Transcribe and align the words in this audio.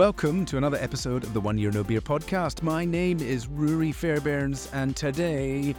Welcome 0.00 0.46
to 0.46 0.56
another 0.56 0.78
episode 0.80 1.24
of 1.24 1.34
the 1.34 1.42
One 1.42 1.58
Year 1.58 1.70
No 1.70 1.84
Beer 1.84 2.00
podcast. 2.00 2.62
My 2.62 2.86
name 2.86 3.20
is 3.20 3.48
Ruari 3.48 3.94
Fairbairns, 3.94 4.70
and 4.72 4.96
today 4.96 5.74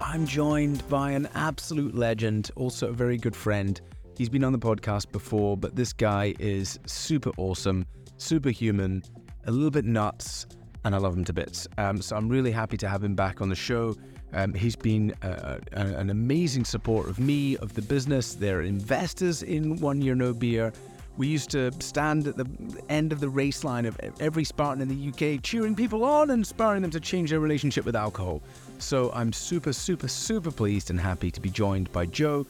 I'm 0.00 0.24
joined 0.24 0.88
by 0.88 1.10
an 1.10 1.28
absolute 1.34 1.92
legend, 1.92 2.52
also 2.54 2.90
a 2.90 2.92
very 2.92 3.16
good 3.16 3.34
friend. 3.34 3.80
He's 4.16 4.28
been 4.28 4.44
on 4.44 4.52
the 4.52 4.58
podcast 4.60 5.10
before, 5.10 5.56
but 5.56 5.74
this 5.74 5.92
guy 5.92 6.36
is 6.38 6.78
super 6.86 7.32
awesome, 7.38 7.84
super 8.18 8.50
human, 8.50 9.02
a 9.46 9.50
little 9.50 9.72
bit 9.72 9.84
nuts, 9.84 10.46
and 10.84 10.94
I 10.94 10.98
love 10.98 11.16
him 11.16 11.24
to 11.24 11.32
bits. 11.32 11.66
Um, 11.76 12.00
so 12.00 12.14
I'm 12.14 12.28
really 12.28 12.52
happy 12.52 12.76
to 12.76 12.88
have 12.88 13.02
him 13.02 13.16
back 13.16 13.40
on 13.40 13.48
the 13.48 13.56
show. 13.56 13.96
Um, 14.32 14.54
he's 14.54 14.76
been 14.76 15.12
uh, 15.22 15.58
an 15.72 16.10
amazing 16.10 16.66
support 16.66 17.08
of 17.08 17.18
me, 17.18 17.56
of 17.56 17.74
the 17.74 17.82
business. 17.82 18.34
They're 18.34 18.62
investors 18.62 19.42
in 19.42 19.80
One 19.80 20.00
Year 20.00 20.14
No 20.14 20.32
Beer. 20.32 20.72
We 21.16 21.28
used 21.28 21.50
to 21.50 21.72
stand 21.80 22.26
at 22.26 22.36
the 22.36 22.46
end 22.88 23.12
of 23.12 23.20
the 23.20 23.28
race 23.28 23.64
line 23.64 23.86
of 23.86 23.98
every 24.20 24.44
Spartan 24.44 24.82
in 24.82 24.88
the 24.88 25.08
UK, 25.08 25.42
cheering 25.42 25.74
people 25.74 26.04
on 26.04 26.30
and 26.30 26.40
inspiring 26.40 26.82
them 26.82 26.90
to 26.90 27.00
change 27.00 27.30
their 27.30 27.40
relationship 27.40 27.86
with 27.86 27.96
alcohol. 27.96 28.42
So 28.78 29.10
I'm 29.12 29.32
super, 29.32 29.72
super, 29.72 30.08
super 30.08 30.50
pleased 30.50 30.90
and 30.90 31.00
happy 31.00 31.30
to 31.30 31.40
be 31.40 31.48
joined 31.48 31.90
by 31.92 32.06
Joe. 32.06 32.46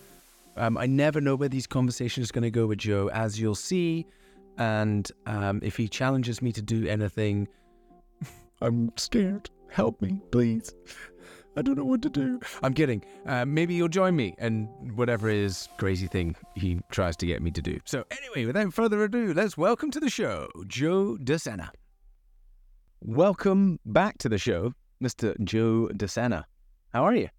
Um, 0.56 0.77
I 0.77 0.87
never 0.87 1.20
know 1.20 1.37
where 1.37 1.48
these 1.48 1.66
conversations 1.66 2.30
are 2.30 2.33
going 2.33 2.42
to 2.42 2.51
go 2.51 2.66
with 2.66 2.79
Joe, 2.79 3.09
as 3.12 3.39
you'll 3.39 3.55
see. 3.55 4.06
And 4.59 5.11
um, 5.27 5.61
if 5.62 5.77
he 5.77 5.87
challenges 5.87 6.42
me 6.42 6.51
to 6.53 6.62
do 6.62 6.87
anything, 6.89 7.47
I'm 8.61 8.91
scared. 8.97 9.51
Help 9.69 10.01
me, 10.01 10.20
please. 10.30 10.75
I 11.59 11.62
don't 11.62 11.77
know 11.77 11.84
what 11.84 12.02
to 12.02 12.10
do. 12.10 12.38
I'm 12.62 12.74
kidding. 12.74 13.02
Uh, 13.24 13.46
maybe 13.46 13.73
you'll 13.73 13.88
join 13.88 14.14
me 14.14 14.34
and 14.37 14.69
whatever 14.95 15.28
his 15.28 15.70
crazy 15.78 16.06
thing 16.06 16.36
he 16.55 16.81
tries 16.91 17.17
to 17.17 17.27
get 17.27 17.41
me 17.41 17.50
to 17.53 17.62
do. 17.62 17.81
So, 17.86 18.05
anyway, 18.11 18.44
without 18.44 18.75
further 18.75 19.03
ado, 19.05 19.33
let's 19.33 19.56
welcome 19.56 19.91
to 19.92 20.00
the 20.00 20.11
show 20.11 20.48
Joe 20.66 21.16
De 21.16 21.39
Sena. 21.39 21.72
Welcome 23.00 23.81
back 23.86 24.19
to 24.19 24.28
the 24.28 24.36
show, 24.36 24.75
Mr. 25.03 25.34
Joe 25.44 25.89
De 25.89 26.06
Sena. 26.06 26.47
How 26.92 27.05
are 27.05 27.14
you? 27.14 27.31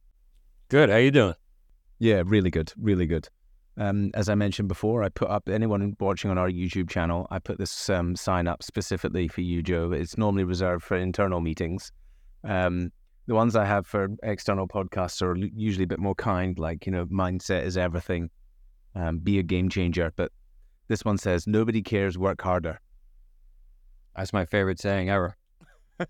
Good. 0.70 0.90
How 0.90 0.98
you 0.98 1.12
doing? 1.12 1.36
Yeah, 2.00 2.24
really 2.26 2.50
good. 2.50 2.74
Really 2.76 3.06
good. 3.06 3.30
Um, 3.78 4.10
as 4.16 4.30
I 4.30 4.36
mentioned 4.36 4.68
before, 4.68 5.04
I 5.04 5.10
put 5.10 5.30
up 5.30 5.48
anyone 5.48 5.96
watching 6.00 6.32
on 6.32 6.40
our 6.40 6.50
YouTube 6.50 6.90
channel. 6.90 7.28
I 7.30 7.38
put 7.38 7.60
this 7.60 7.88
um, 7.92 8.16
sign 8.16 8.48
up 8.48 8.64
specifically 8.64 9.28
for 9.28 9.42
you, 9.42 9.62
Joe. 9.62 9.92
It's 9.92 10.18
normally 10.18 10.44
reserved 10.44 10.84
for 10.84 10.98
internal 10.98 11.40
meetings. 11.40 11.92
Um, 12.44 12.92
the 13.28 13.36
ones 13.36 13.56
I 13.56 13.66
have 13.66 13.86
for 13.86 14.08
external 14.24 14.68
podcasts 14.68 15.22
are 15.22 15.36
usually 15.36 15.84
a 15.84 15.88
bit 15.88 16.00
more 16.00 16.16
kind, 16.16 16.58
like, 16.58 16.86
you 16.86 16.94
know, 16.94 17.06
mindset 17.08 17.64
is 17.64 17.78
everything, 17.78 18.30
um, 18.96 19.20
be 19.20 19.38
a 19.38 19.44
game 19.44 19.68
changer. 19.70 20.14
But 20.16 20.32
this 20.88 21.04
one 21.04 21.18
says, 21.18 21.46
nobody 21.46 21.82
cares, 21.82 22.18
work 22.18 22.42
harder. 22.42 22.80
That's 24.16 24.32
my 24.32 24.46
favorite 24.46 24.80
saying 24.80 25.10
ever. 25.10 25.36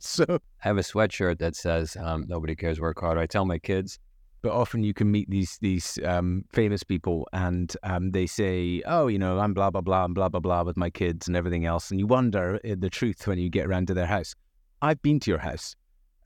so 0.00 0.24
I 0.28 0.38
have 0.58 0.76
a 0.76 0.82
sweatshirt 0.82 1.38
that 1.38 1.54
says, 1.54 1.96
um, 2.00 2.24
nobody 2.26 2.56
cares, 2.56 2.80
work 2.80 3.00
harder. 3.00 3.20
I 3.20 3.26
tell 3.26 3.44
my 3.44 3.58
kids. 3.58 4.00
But 4.40 4.52
often 4.52 4.84
you 4.84 4.94
can 4.94 5.10
meet 5.10 5.28
these 5.28 5.58
these 5.60 5.98
um, 6.04 6.44
famous 6.52 6.84
people, 6.84 7.26
and 7.32 7.74
um, 7.82 8.12
they 8.12 8.28
say, 8.28 8.80
"Oh, 8.86 9.08
you 9.08 9.18
know, 9.18 9.40
I'm 9.40 9.52
blah 9.52 9.68
blah 9.68 9.80
blah 9.80 10.04
and 10.04 10.14
blah 10.14 10.28
blah 10.28 10.38
blah 10.38 10.62
with 10.62 10.76
my 10.76 10.90
kids 10.90 11.26
and 11.26 11.36
everything 11.36 11.66
else," 11.66 11.90
and 11.90 11.98
you 11.98 12.06
wonder 12.06 12.60
uh, 12.64 12.76
the 12.78 12.88
truth 12.88 13.26
when 13.26 13.40
you 13.40 13.50
get 13.50 13.66
around 13.66 13.88
to 13.88 13.94
their 13.94 14.06
house. 14.06 14.36
I've 14.80 15.02
been 15.02 15.18
to 15.18 15.30
your 15.32 15.40
house 15.40 15.74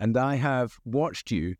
and 0.02 0.16
I 0.16 0.34
have 0.34 0.80
watched 0.84 1.30
you 1.30 1.54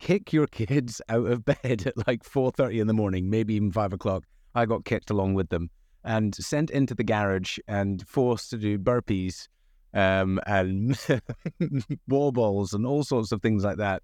kick 0.00 0.32
your 0.32 0.48
kids 0.48 1.00
out 1.08 1.26
of 1.26 1.44
bed 1.44 1.84
at 1.86 2.08
like 2.08 2.24
4.30 2.24 2.80
in 2.80 2.86
the 2.88 2.92
morning, 2.92 3.30
maybe 3.30 3.54
even 3.54 3.70
5 3.70 3.92
o'clock. 3.92 4.24
I 4.56 4.66
got 4.66 4.84
kicked 4.84 5.10
along 5.10 5.34
with 5.34 5.48
them 5.48 5.70
and 6.02 6.34
sent 6.34 6.70
into 6.70 6.96
the 6.96 7.04
garage 7.04 7.58
and 7.68 8.06
forced 8.08 8.50
to 8.50 8.58
do 8.58 8.80
burpees 8.80 9.46
um, 9.94 10.40
and 10.44 10.98
wall 12.08 12.32
balls 12.32 12.74
and 12.74 12.84
all 12.84 13.04
sorts 13.04 13.30
of 13.30 13.42
things 13.42 13.62
like 13.62 13.76
that 13.76 14.02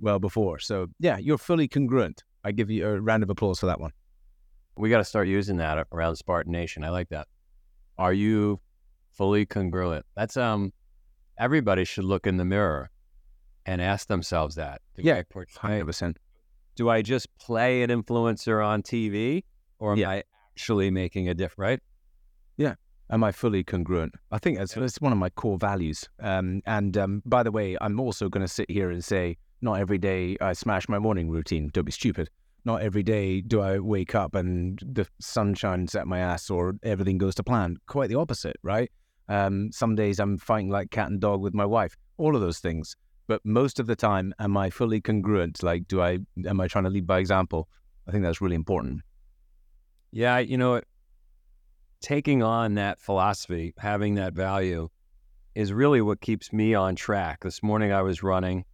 well 0.00 0.18
before. 0.18 0.58
So, 0.58 0.88
yeah, 0.98 1.16
you're 1.16 1.38
fully 1.38 1.66
congruent. 1.66 2.22
I 2.44 2.52
give 2.52 2.70
you 2.70 2.86
a 2.86 3.00
round 3.00 3.22
of 3.22 3.30
applause 3.30 3.58
for 3.60 3.66
that 3.66 3.80
one. 3.80 3.92
We 4.76 4.90
got 4.90 4.98
to 4.98 5.04
start 5.04 5.28
using 5.28 5.56
that 5.56 5.86
around 5.92 6.16
Spartan 6.16 6.52
Nation. 6.52 6.84
I 6.84 6.90
like 6.90 7.08
that. 7.08 7.26
Are 7.96 8.12
you 8.12 8.60
fully 9.12 9.46
congruent? 9.46 10.04
That's 10.14 10.36
um 10.36 10.74
everybody 11.38 11.86
should 11.86 12.04
look 12.04 12.26
in 12.26 12.36
the 12.36 12.44
mirror 12.44 12.90
and 13.66 13.80
ask 13.80 14.08
themselves 14.08 14.54
that. 14.56 14.80
Do 14.96 15.02
yeah, 15.02 15.22
hundred 15.56 15.86
percent. 15.86 16.18
Do 16.76 16.88
I 16.88 17.02
just 17.02 17.28
play 17.38 17.82
an 17.82 17.90
influencer 17.90 18.64
on 18.64 18.82
TV, 18.82 19.44
or 19.78 19.92
am 19.92 19.98
yeah. 19.98 20.10
I 20.10 20.22
actually 20.54 20.90
making 20.90 21.28
a 21.28 21.34
difference? 21.34 21.58
Right? 21.58 21.80
Yeah. 22.56 22.74
Am 23.10 23.24
I 23.24 23.32
fully 23.32 23.64
congruent? 23.64 24.14
I 24.30 24.38
think 24.38 24.58
that's, 24.58 24.76
yeah. 24.76 24.82
that's 24.82 25.00
one 25.00 25.12
of 25.12 25.18
my 25.18 25.30
core 25.30 25.58
values. 25.58 26.08
Um, 26.20 26.62
and 26.66 26.96
um, 26.96 27.22
by 27.26 27.42
the 27.42 27.50
way, 27.50 27.76
I'm 27.80 27.98
also 27.98 28.28
going 28.28 28.46
to 28.46 28.52
sit 28.52 28.70
here 28.70 28.90
and 28.90 29.04
say, 29.04 29.36
not 29.62 29.80
every 29.80 29.98
day 29.98 30.36
I 30.40 30.52
smash 30.52 30.88
my 30.88 30.98
morning 30.98 31.28
routine. 31.28 31.70
Don't 31.72 31.84
be 31.84 31.92
stupid. 31.92 32.30
Not 32.64 32.82
every 32.82 33.02
day 33.02 33.40
do 33.40 33.62
I 33.62 33.78
wake 33.78 34.14
up 34.14 34.34
and 34.34 34.78
the 34.84 35.06
sun 35.20 35.54
shines 35.54 35.94
at 35.94 36.06
my 36.06 36.20
ass 36.20 36.50
or 36.50 36.74
everything 36.82 37.18
goes 37.18 37.34
to 37.36 37.42
plan. 37.42 37.78
Quite 37.86 38.10
the 38.10 38.16
opposite, 38.16 38.56
right? 38.62 38.90
Um, 39.28 39.70
some 39.72 39.96
days 39.96 40.20
I'm 40.20 40.38
fighting 40.38 40.68
like 40.68 40.90
cat 40.90 41.08
and 41.08 41.20
dog 41.20 41.40
with 41.40 41.54
my 41.54 41.64
wife. 41.64 41.96
All 42.16 42.36
of 42.36 42.42
those 42.42 42.58
things 42.58 42.94
but 43.30 43.46
most 43.46 43.78
of 43.78 43.86
the 43.86 43.94
time 43.94 44.34
am 44.40 44.56
i 44.56 44.68
fully 44.70 45.00
congruent? 45.00 45.62
Like 45.62 45.86
do 45.86 46.02
i 46.02 46.18
am 46.44 46.60
i 46.60 46.66
trying 46.66 46.82
to 46.82 46.90
lead 46.90 47.06
by 47.06 47.20
example? 47.20 47.68
I 48.08 48.10
think 48.10 48.24
that's 48.24 48.40
really 48.40 48.56
important. 48.56 49.02
Yeah 50.10 50.38
you 50.38 50.58
know 50.58 50.80
taking 52.00 52.42
on 52.42 52.74
that 52.74 53.00
philosophy 53.00 53.72
having 53.78 54.16
that 54.16 54.32
value 54.32 54.88
is 55.54 55.72
really 55.72 56.00
what 56.00 56.20
keeps 56.20 56.52
me 56.52 56.74
on 56.74 56.96
track. 56.96 57.44
This 57.44 57.62
morning 57.62 57.92
i 57.92 58.02
was 58.02 58.20
running 58.24 58.64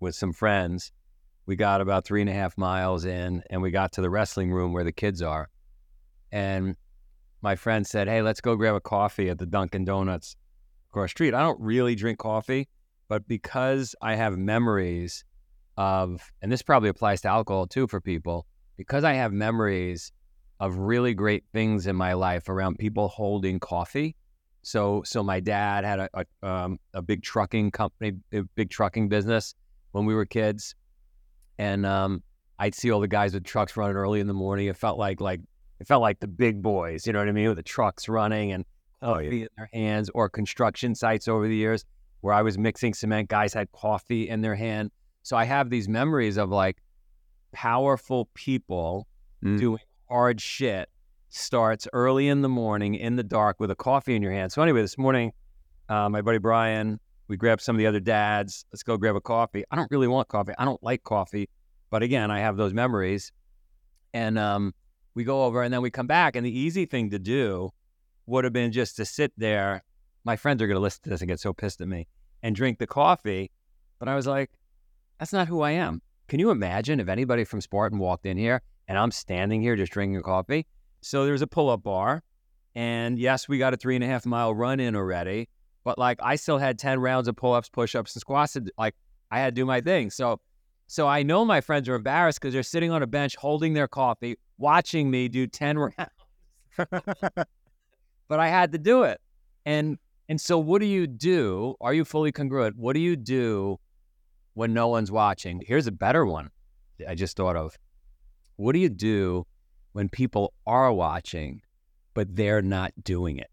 with 0.00 0.14
some 0.14 0.34
friends. 0.34 0.92
We 1.46 1.56
got 1.56 1.80
about 1.80 2.04
three 2.04 2.20
and 2.20 2.28
a 2.28 2.34
half 2.34 2.58
miles 2.58 3.06
in 3.06 3.42
and 3.48 3.62
we 3.62 3.70
got 3.70 3.90
to 3.92 4.02
the 4.02 4.10
wrestling 4.10 4.52
room 4.52 4.74
where 4.74 4.84
the 4.84 4.92
kids 4.92 5.22
are. 5.22 5.48
And 6.30 6.76
my 7.40 7.56
friend 7.56 7.86
said 7.86 8.06
hey 8.06 8.20
let's 8.20 8.42
go 8.42 8.54
grab 8.54 8.74
a 8.74 8.80
coffee 8.82 9.30
at 9.30 9.38
the 9.38 9.46
dunkin 9.46 9.86
donuts 9.86 10.36
across 10.90 11.06
the 11.06 11.16
street. 11.16 11.32
I 11.32 11.40
don't 11.40 11.58
really 11.58 11.94
drink 11.94 12.18
coffee 12.18 12.68
but 13.08 13.26
because 13.28 13.94
I 14.02 14.14
have 14.14 14.36
memories 14.36 15.24
of, 15.76 16.20
and 16.42 16.50
this 16.50 16.62
probably 16.62 16.88
applies 16.88 17.20
to 17.22 17.28
alcohol 17.28 17.66
too 17.66 17.86
for 17.86 18.00
people, 18.00 18.46
because 18.76 19.04
I 19.04 19.14
have 19.14 19.32
memories 19.32 20.12
of 20.60 20.76
really 20.78 21.14
great 21.14 21.44
things 21.52 21.86
in 21.86 21.96
my 21.96 22.14
life 22.14 22.48
around 22.48 22.78
people 22.78 23.08
holding 23.08 23.60
coffee. 23.60 24.16
So, 24.62 25.02
so 25.04 25.22
my 25.22 25.38
dad 25.38 25.84
had 25.84 26.00
a 26.00 26.08
a, 26.14 26.46
um, 26.46 26.78
a 26.92 27.02
big 27.02 27.22
trucking 27.22 27.70
company, 27.70 28.14
a 28.32 28.42
big 28.54 28.70
trucking 28.70 29.08
business 29.08 29.54
when 29.92 30.06
we 30.06 30.14
were 30.14 30.26
kids, 30.26 30.74
and 31.58 31.86
um, 31.86 32.22
I'd 32.58 32.74
see 32.74 32.90
all 32.90 33.00
the 33.00 33.06
guys 33.06 33.34
with 33.34 33.44
trucks 33.44 33.76
running 33.76 33.96
early 33.96 34.18
in 34.18 34.26
the 34.26 34.34
morning. 34.34 34.66
It 34.66 34.76
felt 34.76 34.98
like 34.98 35.20
like 35.20 35.40
it 35.78 35.86
felt 35.86 36.02
like 36.02 36.18
the 36.18 36.26
big 36.26 36.62
boys, 36.62 37.06
you 37.06 37.12
know 37.12 37.20
what 37.20 37.28
I 37.28 37.32
mean, 37.32 37.48
with 37.48 37.58
the 37.58 37.62
trucks 37.62 38.08
running 38.08 38.52
and 38.52 38.64
coffee 39.00 39.26
oh, 39.26 39.30
yeah. 39.30 39.42
in 39.42 39.48
their 39.56 39.70
hands, 39.72 40.10
or 40.14 40.28
construction 40.28 40.94
sites 40.94 41.28
over 41.28 41.46
the 41.46 41.54
years 41.54 41.84
where 42.26 42.34
I 42.34 42.42
was 42.42 42.58
mixing 42.58 42.92
cement, 42.92 43.28
guys 43.28 43.54
had 43.54 43.70
coffee 43.70 44.28
in 44.28 44.40
their 44.40 44.56
hand. 44.56 44.90
So 45.22 45.36
I 45.36 45.44
have 45.44 45.70
these 45.70 45.88
memories 45.88 46.36
of 46.36 46.50
like 46.50 46.82
powerful 47.52 48.28
people 48.34 49.06
mm. 49.44 49.56
doing 49.60 49.78
hard 50.08 50.40
shit 50.40 50.88
starts 51.28 51.86
early 51.92 52.26
in 52.26 52.42
the 52.42 52.48
morning 52.48 52.96
in 52.96 53.14
the 53.14 53.22
dark 53.22 53.60
with 53.60 53.70
a 53.70 53.76
coffee 53.76 54.16
in 54.16 54.22
your 54.22 54.32
hand. 54.32 54.50
So 54.50 54.60
anyway, 54.60 54.82
this 54.82 54.98
morning, 54.98 55.30
uh, 55.88 56.08
my 56.08 56.20
buddy 56.20 56.38
Brian, 56.38 56.98
we 57.28 57.36
grabbed 57.36 57.62
some 57.62 57.76
of 57.76 57.78
the 57.78 57.86
other 57.86 58.00
dads. 58.00 58.64
Let's 58.72 58.82
go 58.82 58.96
grab 58.96 59.14
a 59.14 59.20
coffee. 59.20 59.62
I 59.70 59.76
don't 59.76 59.90
really 59.92 60.08
want 60.08 60.26
coffee. 60.26 60.52
I 60.58 60.64
don't 60.64 60.82
like 60.82 61.04
coffee, 61.04 61.48
but 61.90 62.02
again, 62.02 62.32
I 62.32 62.40
have 62.40 62.56
those 62.56 62.74
memories. 62.74 63.30
And 64.14 64.36
um, 64.36 64.74
we 65.14 65.22
go 65.22 65.44
over 65.44 65.62
and 65.62 65.72
then 65.72 65.80
we 65.80 65.92
come 65.92 66.08
back. 66.08 66.34
And 66.34 66.44
the 66.44 66.58
easy 66.58 66.86
thing 66.86 67.10
to 67.10 67.20
do 67.20 67.70
would 68.26 68.42
have 68.42 68.52
been 68.52 68.72
just 68.72 68.96
to 68.96 69.04
sit 69.04 69.32
there 69.36 69.84
my 70.26 70.34
friends 70.34 70.60
are 70.60 70.66
going 70.66 70.74
to 70.74 70.80
listen 70.80 71.02
to 71.04 71.10
this 71.10 71.20
and 71.20 71.28
get 71.28 71.38
so 71.38 71.52
pissed 71.52 71.80
at 71.80 71.86
me 71.86 72.08
and 72.46 72.54
drink 72.54 72.78
the 72.78 72.86
coffee. 72.86 73.50
But 73.98 74.08
I 74.08 74.14
was 74.14 74.28
like, 74.28 74.52
that's 75.18 75.32
not 75.32 75.48
who 75.48 75.62
I 75.62 75.72
am. 75.72 76.00
Can 76.28 76.38
you 76.38 76.50
imagine 76.50 77.00
if 77.00 77.08
anybody 77.08 77.42
from 77.42 77.60
Spartan 77.60 77.98
walked 77.98 78.24
in 78.24 78.36
here 78.36 78.62
and 78.86 78.96
I'm 78.96 79.10
standing 79.10 79.60
here 79.60 79.74
just 79.74 79.90
drinking 79.90 80.18
a 80.18 80.22
coffee? 80.22 80.64
So 81.00 81.24
there's 81.24 81.42
a 81.42 81.48
pull 81.48 81.70
up 81.70 81.82
bar. 81.82 82.22
And 82.76 83.18
yes, 83.18 83.48
we 83.48 83.58
got 83.58 83.74
a 83.74 83.76
three 83.76 83.96
and 83.96 84.04
a 84.04 84.06
half 84.06 84.24
mile 84.26 84.54
run 84.54 84.78
in 84.78 84.94
already. 84.94 85.48
But 85.82 85.98
like 85.98 86.20
I 86.22 86.36
still 86.36 86.58
had 86.58 86.78
10 86.78 87.00
rounds 87.00 87.26
of 87.26 87.34
pull 87.34 87.52
ups, 87.52 87.68
push 87.68 87.96
ups, 87.96 88.14
and 88.14 88.20
squats. 88.20 88.56
Like 88.78 88.94
I 89.32 89.40
had 89.40 89.56
to 89.56 89.60
do 89.60 89.66
my 89.66 89.80
thing. 89.80 90.10
So 90.10 90.40
so 90.86 91.08
I 91.08 91.24
know 91.24 91.44
my 91.44 91.60
friends 91.60 91.88
are 91.88 91.96
embarrassed 91.96 92.40
because 92.40 92.54
they're 92.54 92.62
sitting 92.62 92.92
on 92.92 93.02
a 93.02 93.08
bench 93.08 93.34
holding 93.34 93.74
their 93.74 93.88
coffee, 93.88 94.36
watching 94.56 95.10
me 95.10 95.26
do 95.26 95.48
10 95.48 95.78
rounds. 95.78 95.94
but 96.76 98.38
I 98.38 98.46
had 98.48 98.70
to 98.70 98.78
do 98.78 99.02
it. 99.02 99.20
And 99.64 99.98
and 100.28 100.40
so, 100.40 100.58
what 100.58 100.80
do 100.80 100.86
you 100.86 101.06
do? 101.06 101.76
Are 101.80 101.94
you 101.94 102.04
fully 102.04 102.32
congruent? 102.32 102.76
What 102.76 102.94
do 102.94 103.00
you 103.00 103.16
do 103.16 103.78
when 104.54 104.74
no 104.74 104.88
one's 104.88 105.12
watching? 105.12 105.62
Here's 105.64 105.86
a 105.86 105.92
better 105.92 106.26
one 106.26 106.50
I 107.06 107.14
just 107.14 107.36
thought 107.36 107.56
of. 107.56 107.76
What 108.56 108.72
do 108.72 108.78
you 108.78 108.88
do 108.88 109.46
when 109.92 110.08
people 110.08 110.52
are 110.66 110.92
watching, 110.92 111.60
but 112.14 112.34
they're 112.34 112.62
not 112.62 112.92
doing 113.04 113.38
it? 113.38 113.50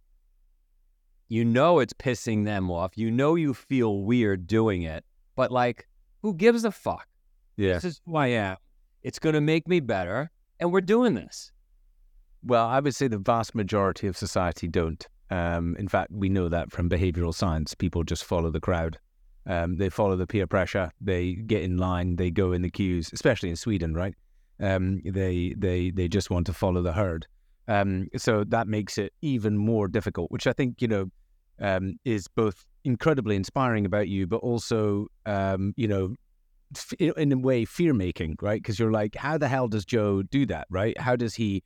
You 1.28 1.46
know 1.46 1.80
it's 1.80 1.94
pissing 1.94 2.46
them 2.46 2.72
off. 2.72 2.98
You 2.98 3.12
know 3.12 3.36
you 3.36 3.54
feel 3.54 4.02
weird 4.02 4.48
doing 4.48 4.84
it, 4.84 5.04
but 5.36 5.52
like, 5.52 5.88
who 6.22 6.34
gives 6.34 6.64
a 6.64 6.72
fuck? 6.72 7.08
Yeah. 7.56 7.74
This 7.74 7.86
is 7.86 8.02
who 8.06 8.16
I 8.16 8.28
am. 8.28 8.58
It's 9.04 9.20
going 9.20 9.34
to 9.34 9.42
make 9.42 9.68
me 9.68 9.80
better, 9.80 10.32
and 10.60 10.72
we're 10.72 10.82
doing 10.82 11.14
this. 11.14 11.52
Well, 12.44 12.68
I 12.68 12.80
would 12.80 12.96
say 12.96 13.08
the 13.08 13.18
vast 13.18 13.54
majority 13.54 14.08
of 14.08 14.18
society 14.18 14.68
don't. 14.68 15.08
Um, 15.30 15.76
in 15.78 15.88
fact, 15.88 16.12
we 16.12 16.30
know 16.30 16.50
that 16.50 16.72
from 16.72 16.90
behavioral 16.90 17.34
science. 17.34 17.74
People 17.74 18.04
just 18.04 18.24
follow 18.24 18.52
the 18.52 18.60
crowd. 18.60 18.98
Um, 19.46 19.78
they 19.78 19.90
follow 19.90 20.16
the 20.16 20.28
peer 20.28 20.48
pressure. 20.48 20.92
They 21.02 21.34
get 21.34 21.64
in 21.64 21.78
line. 21.78 22.16
They 22.16 22.32
go 22.32 22.54
in 22.54 22.62
the 22.62 22.70
queues, 22.70 23.10
especially 23.14 23.50
in 23.50 23.56
Sweden, 23.56 23.94
right? 23.94 24.16
Um, 24.60 25.02
they 25.04 25.54
they 25.58 25.92
they 25.92 26.08
just 26.08 26.30
want 26.30 26.46
to 26.48 26.54
follow 26.54 26.82
the 26.82 26.94
herd. 26.94 27.28
Um, 27.68 28.08
so 28.18 28.44
that 28.46 28.68
makes 28.68 28.98
it 28.98 29.14
even 29.22 29.58
more 29.58 29.88
difficult, 29.88 30.32
which 30.32 30.48
I 30.48 30.54
think 30.54 30.82
you 30.82 30.88
know 30.88 31.12
um, 31.60 31.98
is 32.06 32.28
both 32.28 32.66
incredibly 32.84 33.36
inspiring 33.36 33.86
about 33.86 34.08
you, 34.08 34.28
but 34.28 34.38
also 34.38 35.08
um, 35.26 35.74
you 35.76 35.88
know 35.88 36.16
in 37.00 37.32
a 37.32 37.38
way 37.38 37.66
fear 37.66 37.94
making, 37.94 38.38
right? 38.42 38.62
Because 38.62 38.80
you're 38.80 38.92
like, 38.92 39.16
how 39.16 39.38
the 39.38 39.48
hell 39.48 39.68
does 39.68 39.86
Joe 39.86 40.24
do 40.24 40.46
that, 40.48 40.68
right? 40.70 40.98
How 41.00 41.16
does 41.16 41.36
he 41.36 41.64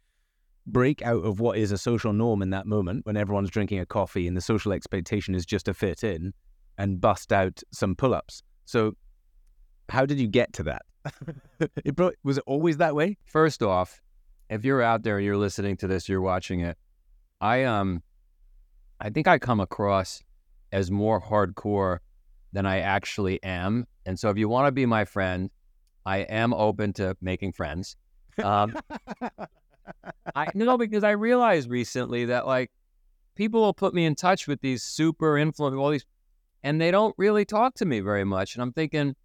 break 0.67 1.01
out 1.01 1.23
of 1.23 1.39
what 1.39 1.57
is 1.57 1.71
a 1.71 1.77
social 1.77 2.13
norm 2.13 2.41
in 2.41 2.49
that 2.51 2.67
moment 2.67 3.05
when 3.05 3.17
everyone's 3.17 3.49
drinking 3.49 3.79
a 3.79 3.85
coffee 3.85 4.27
and 4.27 4.35
the 4.35 4.41
social 4.41 4.73
expectation 4.73 5.33
is 5.33 5.45
just 5.45 5.65
to 5.65 5.73
fit 5.73 6.03
in 6.03 6.33
and 6.77 7.01
bust 7.01 7.31
out 7.31 7.61
some 7.71 7.95
pull 7.95 8.13
ups? 8.13 8.43
So, 8.65 8.93
how 9.89 10.05
did 10.05 10.19
you 10.19 10.27
get 10.27 10.53
to 10.53 10.63
that? 10.63 10.81
it 11.85 11.95
bro- 11.95 12.11
was 12.23 12.37
it 12.37 12.43
always 12.45 12.77
that 12.77 12.93
way? 12.93 13.17
First 13.25 13.63
off, 13.63 14.01
if 14.49 14.65
you're 14.65 14.81
out 14.81 15.03
there, 15.03 15.19
you're 15.19 15.37
listening 15.37 15.77
to 15.77 15.87
this, 15.87 16.09
you're 16.09 16.21
watching 16.21 16.59
it. 16.59 16.77
I 17.39 17.63
um, 17.63 18.03
I 18.99 19.09
think 19.09 19.27
I 19.27 19.39
come 19.39 19.59
across 19.59 20.21
as 20.71 20.91
more 20.91 21.21
hardcore 21.21 21.99
than 22.51 22.65
I 22.65 22.79
actually 22.79 23.41
am, 23.43 23.85
and 24.05 24.19
so 24.19 24.29
if 24.29 24.37
you 24.37 24.49
want 24.49 24.67
to 24.67 24.71
be 24.71 24.85
my 24.85 25.05
friend, 25.05 25.49
I 26.05 26.19
am 26.19 26.53
open 26.53 26.93
to 26.93 27.15
making 27.21 27.53
friends. 27.53 27.95
Um, 28.43 28.77
I 30.35 30.47
no, 30.53 30.77
because 30.77 31.03
I 31.03 31.11
realized 31.11 31.69
recently 31.69 32.25
that 32.25 32.47
like 32.47 32.71
people 33.35 33.61
will 33.61 33.73
put 33.73 33.93
me 33.93 34.05
in 34.05 34.15
touch 34.15 34.47
with 34.47 34.61
these 34.61 34.83
super 34.83 35.33
influencers, 35.33 35.79
all 35.79 35.89
these, 35.91 36.05
and 36.63 36.81
they 36.81 36.91
don't 36.91 37.15
really 37.17 37.45
talk 37.45 37.75
to 37.75 37.85
me 37.85 37.99
very 37.99 38.23
much. 38.23 38.55
And 38.55 38.61
I'm 38.61 38.73
thinking, 38.73 39.15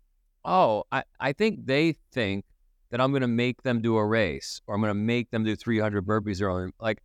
oh, 0.44 0.84
I, 0.92 1.02
I 1.18 1.32
think 1.32 1.66
they 1.66 1.96
think 2.12 2.44
that 2.90 3.00
I'm 3.00 3.10
going 3.10 3.22
to 3.22 3.28
make 3.28 3.62
them 3.62 3.80
do 3.80 3.96
a 3.96 4.04
race 4.04 4.60
or 4.66 4.74
I'm 4.74 4.80
going 4.80 4.90
to 4.90 4.94
make 4.94 5.30
them 5.30 5.44
do 5.44 5.56
300 5.56 6.06
burpees 6.06 6.40
or 6.42 6.70
like, 6.78 7.02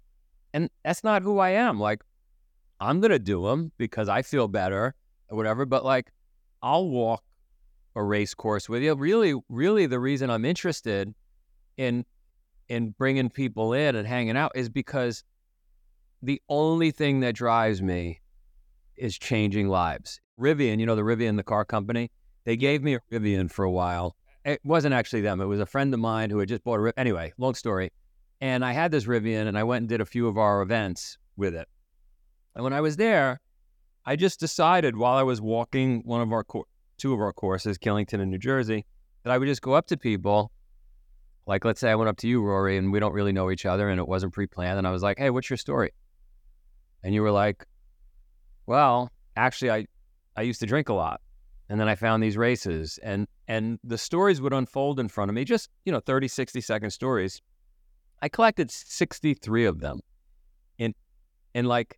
and 0.54 0.70
that's 0.84 1.04
not 1.04 1.22
who 1.22 1.40
I 1.40 1.52
am. 1.52 1.80
Like, 1.80 2.04
I'm 2.80 3.00
going 3.00 3.12
to 3.12 3.20
do 3.20 3.44
them 3.44 3.72
because 3.78 4.10
I 4.10 4.22
feel 4.22 4.48
better 4.48 4.94
or 5.30 5.38
whatever. 5.38 5.66
But 5.66 5.86
like, 5.86 6.12
I'll 6.62 6.90
walk 6.90 7.24
a 7.96 8.04
race 8.04 8.34
course 8.34 8.68
with 8.68 8.84
you. 8.84 8.96
Really, 8.96 9.34
really, 9.50 9.86
the 9.86 10.00
reason 10.00 10.30
I'm 10.30 10.46
interested 10.46 11.14
in 11.78 12.06
in 12.70 12.92
bringing 12.98 13.30
people 13.30 13.74
in 13.74 13.96
and 13.96 14.08
hanging 14.08 14.38
out 14.38 14.52
is 14.56 14.70
because 14.70 15.24
the 16.22 16.42
only 16.50 16.92
thing 16.92 17.20
that 17.22 17.36
drives 17.36 17.82
me 17.82 18.22
is 18.96 19.18
changing 19.18 19.68
lives. 19.70 20.20
Rivian, 20.40 20.80
you 20.80 20.86
know 20.86 20.96
the 20.96 21.04
Rivian, 21.04 21.38
the 21.38 21.44
car 21.44 21.66
company, 21.66 22.12
they 22.46 22.58
gave 22.58 22.84
me 22.84 22.96
a 22.96 23.00
Rivian 23.12 23.52
for 23.52 23.66
a 23.66 23.72
while. 23.72 24.16
It 24.46 24.62
wasn't 24.64 24.94
actually 24.94 25.22
them; 25.22 25.42
it 25.42 25.46
was 25.46 25.60
a 25.60 25.66
friend 25.66 25.94
of 25.94 26.00
mine 26.00 26.30
who 26.30 26.40
had 26.40 26.50
just 26.50 26.64
bought 26.64 26.76
a. 26.76 26.82
Riv- 26.82 26.94
anyway, 26.98 27.34
long 27.38 27.56
story. 27.56 27.92
And 28.40 28.64
I 28.64 28.72
had 28.72 28.92
this 28.92 29.06
Rivian, 29.06 29.48
and 29.48 29.58
I 29.58 29.64
went 29.64 29.82
and 29.82 29.90
did 29.90 30.00
a 30.00 30.06
few 30.06 30.28
of 30.28 30.38
our 30.38 30.62
events 30.62 31.18
with 31.36 31.56
it. 31.56 31.68
And 32.56 32.64
when 32.64 32.74
I 32.74 32.82
was 32.82 32.96
there, 32.96 33.42
I 34.06 34.16
just 34.16 34.40
decided 34.40 34.96
while 34.96 35.18
I 35.18 35.24
was 35.24 35.42
walking 35.42 36.02
one 36.06 36.22
of 36.22 36.32
our 36.32 36.46
two 36.98 37.14
of 37.14 37.20
our 37.20 37.34
courses, 37.34 37.78
Killington 37.78 38.22
in 38.22 38.30
New 38.30 38.38
Jersey, 38.38 38.86
that 39.24 39.32
I 39.32 39.38
would 39.38 39.48
just 39.48 39.62
go 39.62 39.74
up 39.74 39.88
to 39.88 39.98
people 39.98 40.52
like, 41.48 41.64
let's 41.64 41.80
say 41.80 41.90
I 41.90 41.96
went 41.96 42.10
up 42.10 42.18
to 42.18 42.28
you, 42.28 42.42
Ruari, 42.42 42.78
and 42.78 42.92
we 42.92 43.00
don't 43.00 43.14
really 43.14 43.32
know 43.32 43.50
each 43.50 43.66
other 43.66 43.90
and 43.90 44.00
it 44.00 44.08
wasn't 44.08 44.34
pre 44.34 44.46
planned. 44.46 44.78
And 44.78 44.86
I 44.86 44.92
was 44.92 45.02
like, 45.02 45.18
hey, 45.18 45.30
what's 45.30 45.50
your 45.50 45.58
story? 45.58 45.92
And 47.04 47.14
you 47.14 47.22
were 47.22 47.32
like, 47.32 47.66
well, 48.66 49.10
actually, 49.38 49.72
I, 49.72 49.88
I 50.36 50.42
used 50.42 50.60
to 50.60 50.66
drink 50.66 50.90
a 50.90 50.94
lot. 50.94 51.22
And 51.70 51.80
then 51.80 51.88
I 51.88 51.96
found 51.96 52.22
these 52.22 52.38
races 52.38 53.00
and, 53.02 53.28
and 53.48 53.80
the 53.84 53.98
stories 53.98 54.42
would 54.42 54.54
unfold 54.54 55.00
in 55.00 55.08
front 55.08 55.30
of 55.30 55.36
me, 55.36 55.46
just, 55.46 55.70
you 55.86 55.92
know, 55.92 56.02
30, 56.02 56.28
60 56.28 56.60
second 56.60 56.92
stories. 56.92 57.42
I 58.22 58.28
collected 58.30 58.70
63 58.70 59.66
of 59.66 59.80
them. 59.80 60.02
And, 60.80 60.94
and 61.56 61.68
like 61.68 61.98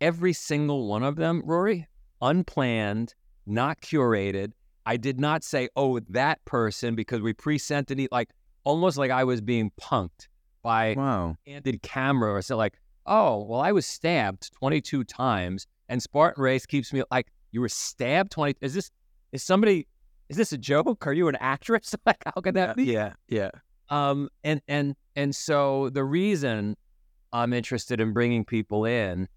every 0.00 0.32
single 0.32 0.86
one 0.86 1.02
of 1.02 1.16
them, 1.16 1.42
Ruari, 1.42 1.86
unplanned, 2.22 3.14
not 3.44 3.80
curated. 3.80 4.52
I 4.86 4.96
did 4.98 5.18
not 5.18 5.42
say, 5.42 5.68
oh, 5.74 5.98
that 6.10 6.44
person, 6.44 6.94
because 6.94 7.20
we 7.22 7.32
presented 7.32 7.98
it 7.98 8.12
like 8.12 8.30
almost 8.64 8.98
like 8.98 9.10
I 9.10 9.24
was 9.24 9.40
being 9.40 9.70
punked 9.80 10.28
by 10.62 10.94
Wow. 10.96 11.36
candid 11.46 11.82
camera 11.82 12.32
or 12.32 12.42
so 12.42 12.56
like, 12.56 12.74
oh, 13.06 13.44
well, 13.44 13.60
I 13.60 13.72
was 13.72 13.86
stabbed 13.86 14.50
22 14.54 15.04
times 15.04 15.66
and 15.88 16.02
Spartan 16.02 16.42
Race 16.42 16.66
keeps 16.66 16.92
me 16.92 17.02
like, 17.10 17.28
you 17.52 17.60
were 17.60 17.68
stabbed 17.68 18.32
20. 18.32 18.56
Is 18.60 18.74
this, 18.74 18.90
is 19.32 19.42
somebody, 19.42 19.86
is 20.28 20.36
this 20.36 20.52
a 20.52 20.58
joke? 20.58 21.06
Are 21.06 21.12
you 21.12 21.28
an 21.28 21.36
actress? 21.36 21.94
like, 22.06 22.22
how 22.24 22.40
could 22.40 22.54
that 22.54 22.76
be? 22.76 22.84
Yeah. 22.84 23.12
Yeah. 23.28 23.50
Um, 23.90 24.30
and, 24.42 24.62
and, 24.66 24.96
and 25.14 25.36
so 25.36 25.90
the 25.90 26.02
reason 26.02 26.76
I'm 27.32 27.52
interested 27.52 28.00
in 28.00 28.12
bringing 28.12 28.44
people 28.44 28.86
in 28.86 29.28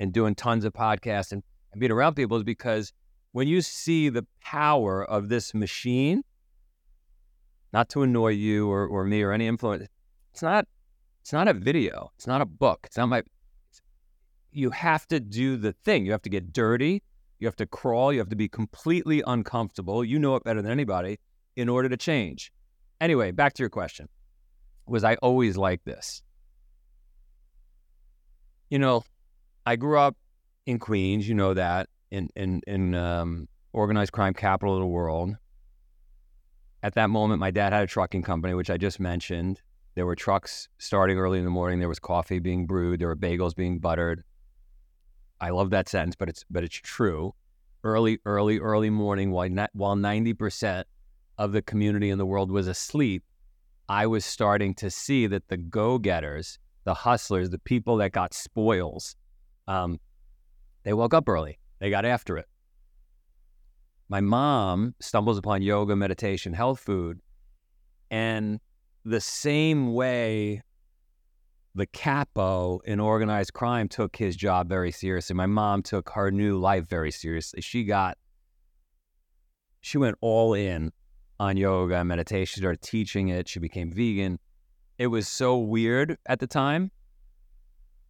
and 0.00 0.12
doing 0.12 0.34
tons 0.34 0.64
of 0.64 0.72
podcasts 0.72 1.32
and, 1.32 1.42
and 1.72 1.80
being 1.80 1.92
around 1.92 2.14
people 2.14 2.38
is 2.38 2.42
because 2.42 2.92
when 3.32 3.46
you 3.48 3.60
see 3.60 4.08
the 4.08 4.26
power 4.42 5.04
of 5.04 5.28
this 5.28 5.52
machine, 5.52 6.22
not 7.72 7.88
to 7.90 8.02
annoy 8.02 8.30
you 8.30 8.70
or, 8.70 8.86
or 8.86 9.04
me 9.04 9.22
or 9.22 9.32
any 9.32 9.46
influence. 9.46 9.88
It's 10.32 10.42
not 10.42 10.66
it's 11.20 11.32
not 11.32 11.48
a 11.48 11.54
video. 11.54 12.12
It's 12.16 12.26
not 12.26 12.40
a 12.40 12.46
book. 12.46 12.80
It's 12.84 12.96
not 12.96 13.08
my 13.08 13.22
you 14.52 14.70
have 14.70 15.06
to 15.08 15.20
do 15.20 15.56
the 15.56 15.72
thing. 15.72 16.06
You 16.06 16.12
have 16.12 16.22
to 16.22 16.30
get 16.30 16.52
dirty. 16.52 17.02
You 17.38 17.46
have 17.46 17.56
to 17.56 17.66
crawl. 17.66 18.12
You 18.12 18.20
have 18.20 18.30
to 18.30 18.36
be 18.36 18.48
completely 18.48 19.22
uncomfortable. 19.26 20.04
You 20.04 20.18
know 20.18 20.36
it 20.36 20.44
better 20.44 20.62
than 20.62 20.70
anybody 20.70 21.18
in 21.56 21.68
order 21.68 21.88
to 21.88 21.96
change. 21.96 22.52
Anyway, 23.00 23.30
back 23.32 23.52
to 23.54 23.62
your 23.62 23.70
question. 23.70 24.08
Was 24.86 25.04
I 25.04 25.16
always 25.16 25.56
like 25.56 25.84
this? 25.84 26.22
You 28.70 28.78
know, 28.78 29.04
I 29.64 29.76
grew 29.76 29.98
up 29.98 30.16
in 30.64 30.78
Queens, 30.78 31.28
you 31.28 31.34
know 31.34 31.54
that, 31.54 31.88
in 32.10 32.28
in 32.34 32.62
in 32.66 32.94
um, 32.94 33.48
organized 33.72 34.12
crime 34.12 34.34
capital 34.34 34.74
of 34.74 34.80
the 34.80 34.86
world. 34.86 35.34
At 36.86 36.94
that 36.94 37.10
moment, 37.10 37.40
my 37.40 37.50
dad 37.50 37.72
had 37.72 37.82
a 37.82 37.86
trucking 37.88 38.22
company, 38.22 38.54
which 38.54 38.70
I 38.70 38.76
just 38.76 39.00
mentioned. 39.00 39.60
There 39.96 40.06
were 40.06 40.14
trucks 40.14 40.68
starting 40.78 41.18
early 41.18 41.40
in 41.40 41.44
the 41.44 41.50
morning. 41.50 41.80
There 41.80 41.88
was 41.88 41.98
coffee 41.98 42.38
being 42.38 42.64
brewed. 42.64 43.00
There 43.00 43.08
were 43.08 43.16
bagels 43.16 43.56
being 43.56 43.80
buttered. 43.80 44.22
I 45.40 45.50
love 45.50 45.70
that 45.70 45.88
sentence, 45.88 46.14
but 46.14 46.28
it's 46.28 46.44
but 46.48 46.62
it's 46.62 46.76
true. 46.76 47.34
Early, 47.82 48.20
early, 48.24 48.60
early 48.60 48.88
morning, 48.88 49.32
while 49.32 49.48
not, 49.48 49.70
while 49.72 49.96
ninety 49.96 50.32
percent 50.32 50.86
of 51.38 51.50
the 51.50 51.60
community 51.60 52.08
in 52.08 52.18
the 52.18 52.24
world 52.24 52.52
was 52.52 52.68
asleep, 52.68 53.24
I 53.88 54.06
was 54.06 54.24
starting 54.24 54.72
to 54.76 54.88
see 54.88 55.26
that 55.26 55.48
the 55.48 55.56
go-getters, 55.56 56.60
the 56.84 56.94
hustlers, 56.94 57.50
the 57.50 57.58
people 57.58 57.96
that 57.96 58.12
got 58.12 58.32
spoils, 58.32 59.16
um, 59.66 59.98
they 60.84 60.92
woke 60.92 61.14
up 61.14 61.28
early. 61.28 61.58
They 61.80 61.90
got 61.90 62.04
after 62.04 62.36
it. 62.36 62.46
My 64.08 64.20
mom 64.20 64.94
stumbles 65.00 65.38
upon 65.38 65.62
yoga, 65.62 65.96
meditation, 65.96 66.52
health 66.52 66.80
food, 66.80 67.20
and 68.10 68.60
the 69.04 69.20
same 69.20 69.94
way 69.94 70.62
the 71.74 71.86
capo 71.86 72.80
in 72.84 73.00
organized 73.00 73.52
crime 73.52 73.88
took 73.88 74.16
his 74.16 74.36
job 74.36 74.68
very 74.68 74.90
seriously. 74.90 75.34
My 75.34 75.46
mom 75.46 75.82
took 75.82 76.10
her 76.10 76.30
new 76.30 76.58
life 76.58 76.88
very 76.88 77.10
seriously. 77.10 77.60
She 77.60 77.84
got, 77.84 78.16
she 79.80 79.98
went 79.98 80.16
all 80.20 80.54
in 80.54 80.92
on 81.38 81.56
yoga 81.56 81.96
and 81.96 82.08
meditation. 82.08 82.46
She 82.46 82.60
started 82.60 82.80
teaching 82.80 83.28
it. 83.28 83.48
She 83.48 83.58
became 83.58 83.92
vegan. 83.92 84.38
It 84.98 85.08
was 85.08 85.28
so 85.28 85.58
weird 85.58 86.16
at 86.26 86.38
the 86.40 86.46
time. 86.46 86.90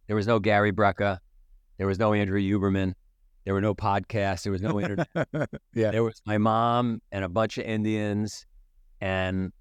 There 0.07 0.15
was 0.15 0.27
no 0.27 0.39
Gary 0.39 0.71
Brecka. 0.71 1.19
There 1.77 1.87
was 1.87 1.99
no 1.99 2.13
Andrew 2.13 2.39
Huberman. 2.39 2.93
There 3.47 3.53
were 3.53 3.61
no 3.61 3.73
podcasts. 3.73 4.43
There 4.43 4.51
was 4.51 4.61
no 4.61 4.77
internet. 4.77 5.07
yeah. 5.73 5.91
There 5.91 6.03
was 6.03 6.21
my 6.25 6.37
mom 6.37 7.01
and 7.13 7.23
a 7.23 7.29
bunch 7.29 7.57
of 7.57 7.63
Indians 7.63 8.45
and 8.99 9.53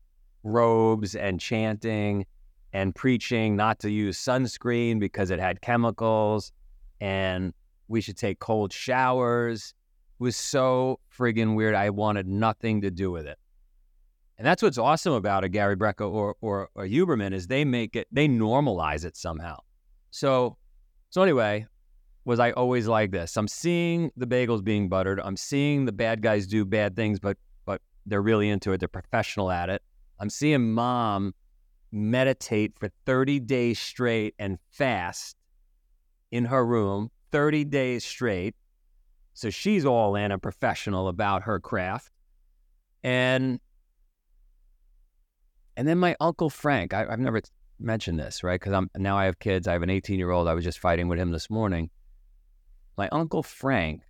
robes 0.43 1.14
and 1.14 1.38
chanting 1.38 2.26
and 2.73 2.93
preaching 2.97 3.55
not 3.55 3.78
to 3.78 3.88
use 3.88 4.19
sunscreen 4.19 4.99
because 4.99 5.31
it 5.31 5.38
had 5.38 5.61
chemicals 5.61 6.50
and 7.00 7.55
we 7.87 8.00
should 8.00 8.16
take 8.16 8.40
cold 8.40 8.73
showers. 8.73 9.73
It 10.19 10.25
was 10.25 10.37
so 10.37 10.99
friggin' 11.16 11.55
weird. 11.55 11.76
I 11.76 11.90
wanted 11.90 12.26
nothing 12.26 12.81
to 12.81 12.90
do 12.90 13.12
with 13.12 13.28
it. 13.28 13.38
And 14.37 14.45
that's 14.45 14.64
what's 14.64 14.78
awesome 14.78 15.12
about 15.12 15.45
a 15.45 15.49
Gary 15.49 15.76
Brecka 15.76 16.11
or, 16.11 16.35
or, 16.40 16.71
or 16.75 16.87
Huberman 16.87 17.33
is 17.33 17.47
they 17.47 17.64
make 17.64 17.95
it, 17.95 18.09
they 18.11 18.26
normalize 18.26 19.05
it 19.05 19.16
somehow. 19.16 19.59
So, 20.11 20.57
so 21.11 21.23
anyway, 21.23 21.69
was 22.26 22.40
I 22.40 22.50
always 22.50 22.88
like 22.88 23.12
this. 23.12 23.37
I'm 23.37 23.47
seeing 23.47 24.11
the 24.16 24.26
bagels 24.26 24.62
being 24.62 24.88
buttered. 24.88 25.21
I'm 25.21 25.37
seeing 25.37 25.85
the 25.85 25.92
bad 25.92 26.23
guys 26.23 26.49
do 26.49 26.64
bad 26.64 26.97
things, 26.97 27.21
but 27.21 27.38
but 27.64 27.80
they're 28.04 28.21
really 28.21 28.50
into 28.50 28.73
it. 28.73 28.78
They're 28.78 28.88
professional 28.88 29.50
at 29.50 29.71
it. 29.71 29.80
I'm 30.18 30.28
seeing 30.28 30.73
mom 30.73 31.35
meditate 31.92 32.73
for 32.78 32.90
30 33.06 33.38
days 33.40 33.78
straight 33.78 34.35
and 34.40 34.59
fast 34.73 35.37
in 36.33 36.47
her 36.47 36.66
room, 36.66 37.11
30 37.30 37.64
days 37.64 38.04
straight. 38.04 38.56
So 39.33 39.49
she's 39.49 39.85
all 39.85 40.16
in 40.16 40.33
and 40.33 40.42
professional 40.42 41.06
about 41.06 41.45
her 41.45 41.61
craft. 41.61 42.11
And 43.04 43.61
and 45.76 45.87
then 45.87 45.99
my 45.99 46.16
uncle 46.18 46.50
Frank, 46.50 46.92
I, 46.92 47.09
have 47.09 47.21
never 47.21 47.40
mentioned 47.78 48.18
this, 48.18 48.42
right? 48.42 48.59
Because 48.59 48.73
I'm 48.73 48.90
now 48.97 49.16
I 49.16 49.26
have 49.26 49.38
kids. 49.38 49.68
I 49.68 49.75
have 49.75 49.83
an 49.83 49.90
18 49.90 50.18
year 50.18 50.33
old. 50.33 50.49
I 50.49 50.54
was 50.54 50.64
just 50.64 50.80
fighting 50.80 51.06
with 51.06 51.21
him 51.21 51.30
this 51.30 51.49
morning 51.49 51.88
my 52.97 53.09
uncle 53.11 53.43
Frank 53.43 54.03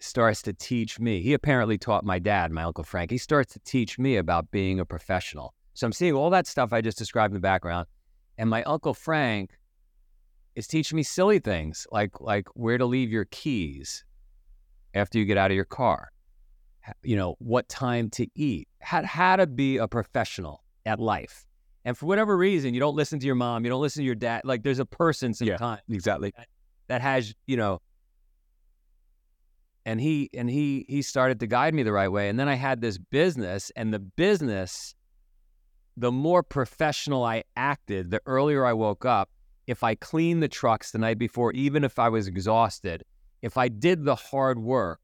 starts 0.00 0.42
to 0.42 0.52
teach 0.52 0.98
me. 1.00 1.20
He 1.20 1.32
apparently 1.32 1.78
taught 1.78 2.04
my 2.04 2.18
dad, 2.18 2.52
my 2.52 2.62
uncle 2.62 2.84
Frank. 2.84 3.10
He 3.10 3.18
starts 3.18 3.52
to 3.54 3.60
teach 3.60 3.98
me 3.98 4.16
about 4.16 4.50
being 4.50 4.80
a 4.80 4.84
professional. 4.84 5.54
So 5.74 5.86
I'm 5.86 5.92
seeing 5.92 6.14
all 6.14 6.30
that 6.30 6.46
stuff 6.46 6.72
I 6.72 6.80
just 6.80 6.98
described 6.98 7.32
in 7.32 7.34
the 7.34 7.40
background, 7.40 7.86
and 8.36 8.50
my 8.50 8.62
uncle 8.64 8.94
Frank 8.94 9.58
is 10.56 10.66
teaching 10.66 10.96
me 10.96 11.04
silly 11.04 11.38
things 11.38 11.86
like 11.92 12.20
like 12.20 12.48
where 12.54 12.78
to 12.78 12.84
leave 12.84 13.10
your 13.10 13.26
keys 13.26 14.04
after 14.94 15.18
you 15.18 15.24
get 15.24 15.38
out 15.38 15.52
of 15.52 15.54
your 15.54 15.64
car. 15.64 16.10
You 17.02 17.16
know 17.16 17.36
what 17.38 17.68
time 17.68 18.10
to 18.10 18.26
eat. 18.34 18.66
How 18.80 19.04
how 19.04 19.36
to 19.36 19.46
be 19.46 19.76
a 19.76 19.86
professional 19.86 20.64
at 20.84 20.98
life. 20.98 21.44
And 21.84 21.96
for 21.96 22.06
whatever 22.06 22.36
reason, 22.36 22.74
you 22.74 22.80
don't 22.80 22.96
listen 22.96 23.20
to 23.20 23.26
your 23.26 23.36
mom, 23.36 23.64
you 23.64 23.70
don't 23.70 23.80
listen 23.80 24.00
to 24.00 24.06
your 24.06 24.16
dad. 24.16 24.42
Like 24.44 24.64
there's 24.64 24.80
a 24.80 24.86
person 24.86 25.32
sometimes. 25.32 25.82
Yeah, 25.86 25.94
exactly 25.94 26.32
that 26.88 27.00
has 27.00 27.34
you 27.46 27.56
know 27.56 27.80
and 29.86 30.00
he 30.00 30.28
and 30.34 30.50
he 30.50 30.84
he 30.88 31.00
started 31.00 31.40
to 31.40 31.46
guide 31.46 31.72
me 31.72 31.82
the 31.82 31.92
right 31.92 32.12
way. 32.12 32.28
And 32.28 32.38
then 32.38 32.48
i 32.48 32.54
had 32.54 32.80
this 32.80 32.98
business 32.98 33.70
and 33.76 33.92
the 33.92 33.98
business 33.98 34.94
the 35.96 36.12
more 36.12 36.42
professional 36.42 37.24
i 37.24 37.42
acted 37.56 38.10
the 38.10 38.20
earlier 38.26 38.64
i 38.64 38.72
woke 38.72 39.04
up 39.04 39.30
if 39.66 39.82
i 39.82 39.94
cleaned 39.94 40.42
the 40.42 40.48
trucks 40.48 40.92
the 40.92 40.98
night 40.98 41.18
before 41.18 41.52
even 41.52 41.84
if 41.84 41.98
i 41.98 42.08
was 42.08 42.26
exhausted 42.28 43.02
if 43.42 43.56
i 43.56 43.68
did 43.68 44.04
the 44.04 44.14
hard 44.14 44.58
work 44.58 45.00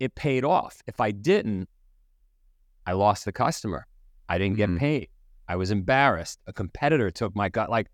it 0.00 0.14
paid 0.14 0.44
off. 0.44 0.80
If 0.86 1.00
i 1.00 1.10
didn't 1.10 1.68
i 2.86 2.92
lost 2.92 3.24
the 3.24 3.32
customer. 3.32 3.86
I 4.28 4.38
didn't 4.38 4.56
get 4.56 4.68
mm-hmm. 4.68 4.78
paid. 4.78 5.08
I 5.48 5.56
was 5.56 5.70
embarrassed. 5.70 6.38
A 6.46 6.52
competitor 6.52 7.10
took 7.10 7.34
my 7.34 7.48
gut 7.48 7.70
like 7.70 7.88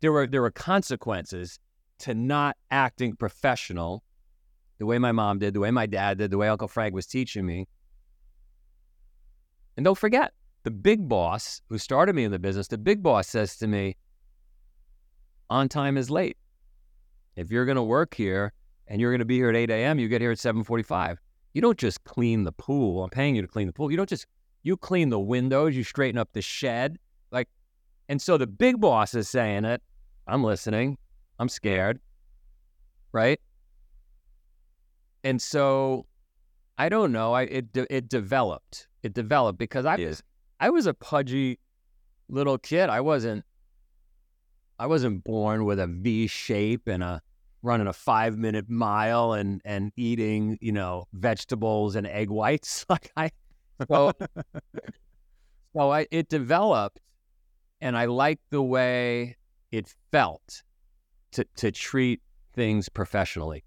there 0.00 0.12
were 0.12 0.26
there 0.26 0.42
were 0.42 0.50
consequences 0.50 1.58
to 2.00 2.14
not 2.14 2.56
acting 2.70 3.16
professional 3.16 4.02
the 4.78 4.86
way 4.86 4.98
my 4.98 5.12
mom 5.12 5.38
did, 5.38 5.54
the 5.54 5.60
way 5.60 5.70
my 5.70 5.86
dad 5.86 6.18
did, 6.18 6.30
the 6.30 6.38
way 6.38 6.48
Uncle 6.48 6.68
Frank 6.68 6.94
was 6.94 7.06
teaching 7.06 7.46
me. 7.46 7.66
And 9.76 9.84
don't 9.84 9.98
forget, 9.98 10.32
the 10.64 10.70
big 10.70 11.08
boss 11.08 11.60
who 11.68 11.78
started 11.78 12.14
me 12.14 12.24
in 12.24 12.32
the 12.32 12.38
business, 12.38 12.68
the 12.68 12.78
big 12.78 13.02
boss 13.02 13.28
says 13.28 13.56
to 13.58 13.66
me, 13.66 13.96
on 15.50 15.68
time 15.68 15.96
is 15.96 16.10
late. 16.10 16.36
If 17.36 17.50
you're 17.50 17.64
going 17.64 17.76
to 17.76 17.82
work 17.82 18.14
here 18.14 18.52
and 18.88 19.00
you're 19.00 19.10
going 19.10 19.20
to 19.20 19.24
be 19.24 19.36
here 19.36 19.50
at 19.50 19.56
8 19.56 19.70
a.m., 19.70 19.98
you 19.98 20.08
get 20.08 20.20
here 20.20 20.30
at 20.30 20.38
7:45. 20.38 21.18
You 21.52 21.60
don't 21.60 21.78
just 21.78 22.02
clean 22.04 22.44
the 22.44 22.52
pool. 22.52 23.04
I'm 23.04 23.10
paying 23.10 23.36
you 23.36 23.42
to 23.42 23.48
clean 23.48 23.66
the 23.66 23.72
pool. 23.72 23.90
You 23.90 23.96
don't 23.96 24.08
just 24.08 24.26
you 24.62 24.76
clean 24.76 25.10
the 25.10 25.20
windows. 25.20 25.76
You 25.76 25.84
straighten 25.84 26.18
up 26.18 26.30
the 26.32 26.42
shed. 26.42 26.98
Like, 27.30 27.48
and 28.08 28.20
so 28.20 28.36
the 28.38 28.46
big 28.46 28.80
boss 28.80 29.14
is 29.14 29.28
saying 29.28 29.64
it. 29.64 29.82
I'm 30.26 30.42
listening. 30.42 30.98
I'm 31.38 31.48
scared. 31.48 32.00
Right. 33.12 33.40
And 35.22 35.40
so 35.40 36.06
I 36.78 36.88
don't 36.88 37.12
know. 37.12 37.32
I 37.32 37.42
it 37.42 37.66
it 37.74 38.08
developed. 38.08 38.88
It 39.02 39.14
developed 39.14 39.58
because 39.58 39.86
I 39.86 39.96
was 39.96 40.22
I 40.60 40.70
was 40.70 40.86
a 40.86 40.94
pudgy 40.94 41.58
little 42.28 42.58
kid. 42.58 42.88
I 42.88 43.00
wasn't 43.00 43.44
I 44.78 44.86
wasn't 44.86 45.24
born 45.24 45.64
with 45.64 45.78
a 45.78 45.86
V 45.86 46.26
shape 46.26 46.88
and 46.88 47.02
a 47.02 47.22
running 47.62 47.86
a 47.86 47.92
five 47.92 48.36
minute 48.36 48.68
mile 48.68 49.32
and 49.32 49.62
and 49.64 49.92
eating 49.96 50.58
you 50.60 50.72
know 50.72 51.06
vegetables 51.14 51.96
and 51.96 52.06
egg 52.06 52.28
whites 52.28 52.84
like 52.90 53.10
I 53.16 53.30
so 53.88 54.12
so 55.74 55.90
I 55.90 56.06
it 56.10 56.28
developed 56.28 57.00
and 57.80 57.96
I 57.96 58.04
liked 58.04 58.42
the 58.50 58.62
way 58.62 59.36
it 59.72 59.92
felt 60.10 60.62
to, 61.34 61.46
to 61.56 61.70
treat 61.70 62.20
things 62.54 62.88
professionally. 62.88 63.64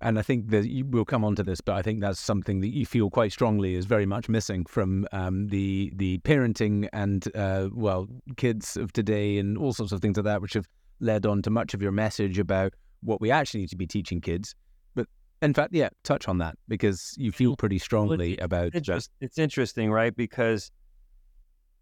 And 0.00 0.18
I 0.18 0.22
think 0.22 0.50
that 0.50 0.68
you, 0.68 0.84
we'll 0.84 1.04
come 1.04 1.24
on 1.24 1.34
to 1.36 1.42
this, 1.42 1.60
but 1.60 1.74
I 1.74 1.82
think 1.82 2.00
that's 2.00 2.20
something 2.20 2.60
that 2.60 2.68
you 2.68 2.86
feel 2.86 3.10
quite 3.10 3.32
strongly 3.32 3.74
is 3.74 3.84
very 3.84 4.06
much 4.06 4.28
missing 4.28 4.64
from 4.64 5.06
um, 5.10 5.48
the 5.48 5.92
the 5.96 6.18
parenting 6.18 6.88
and 6.92 7.26
uh, 7.34 7.68
well 7.72 8.06
kids 8.36 8.76
of 8.76 8.92
today 8.92 9.38
and 9.38 9.58
all 9.58 9.72
sorts 9.72 9.90
of 9.90 10.00
things 10.00 10.16
like 10.16 10.24
that, 10.24 10.40
which 10.40 10.54
have 10.54 10.68
led 11.00 11.26
on 11.26 11.42
to 11.42 11.50
much 11.50 11.74
of 11.74 11.82
your 11.82 11.90
message 11.90 12.38
about 12.38 12.74
what 13.02 13.20
we 13.20 13.32
actually 13.32 13.60
need 13.60 13.70
to 13.70 13.76
be 13.76 13.88
teaching 13.88 14.20
kids. 14.20 14.54
But 14.94 15.08
in 15.42 15.52
fact, 15.52 15.74
yeah, 15.74 15.88
touch 16.04 16.28
on 16.28 16.38
that 16.38 16.56
because 16.68 17.14
you 17.18 17.32
feel 17.32 17.56
pretty 17.56 17.78
strongly 17.78 18.36
well, 18.38 18.44
about. 18.44 18.74
It's, 18.98 19.10
it's 19.20 19.38
interesting, 19.38 19.90
right? 19.90 20.14
Because 20.14 20.70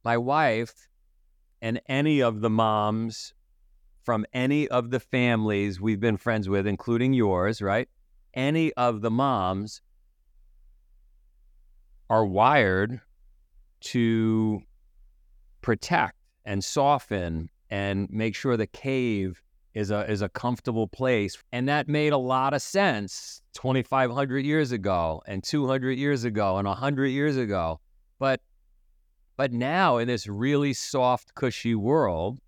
my 0.04 0.16
wife 0.16 0.88
and 1.60 1.82
any 1.86 2.22
of 2.22 2.40
the 2.40 2.50
moms 2.50 3.34
from 4.06 4.24
any 4.32 4.68
of 4.68 4.90
the 4.90 5.00
families 5.00 5.80
we've 5.80 5.98
been 5.98 6.16
friends 6.16 6.48
with, 6.48 6.64
including 6.64 7.12
yours, 7.12 7.60
right? 7.60 7.88
Any 8.34 8.72
of 8.74 9.00
the 9.00 9.10
moms 9.10 9.82
are 12.08 12.24
wired 12.24 13.00
to 13.80 14.62
protect 15.60 16.14
and 16.44 16.62
soften 16.62 17.50
and 17.68 18.08
make 18.08 18.36
sure 18.36 18.56
the 18.56 18.68
cave 18.68 19.42
is 19.74 19.90
a 19.90 20.08
is 20.10 20.22
a 20.22 20.28
comfortable 20.28 20.86
place 20.86 21.36
and 21.52 21.68
that 21.68 21.88
made 21.88 22.12
a 22.12 22.16
lot 22.16 22.54
of 22.54 22.62
sense 22.62 23.42
2500 23.54 24.44
years 24.44 24.72
ago 24.72 25.20
and 25.26 25.42
200 25.42 25.98
years 25.98 26.24
ago 26.24 26.56
and 26.56 26.66
100 26.66 27.06
years 27.08 27.36
ago 27.36 27.78
but 28.18 28.40
but 29.36 29.52
now 29.52 29.98
in 29.98 30.08
this 30.08 30.26
really 30.28 30.72
soft 30.72 31.34
cushy 31.34 31.74
world 31.74 32.38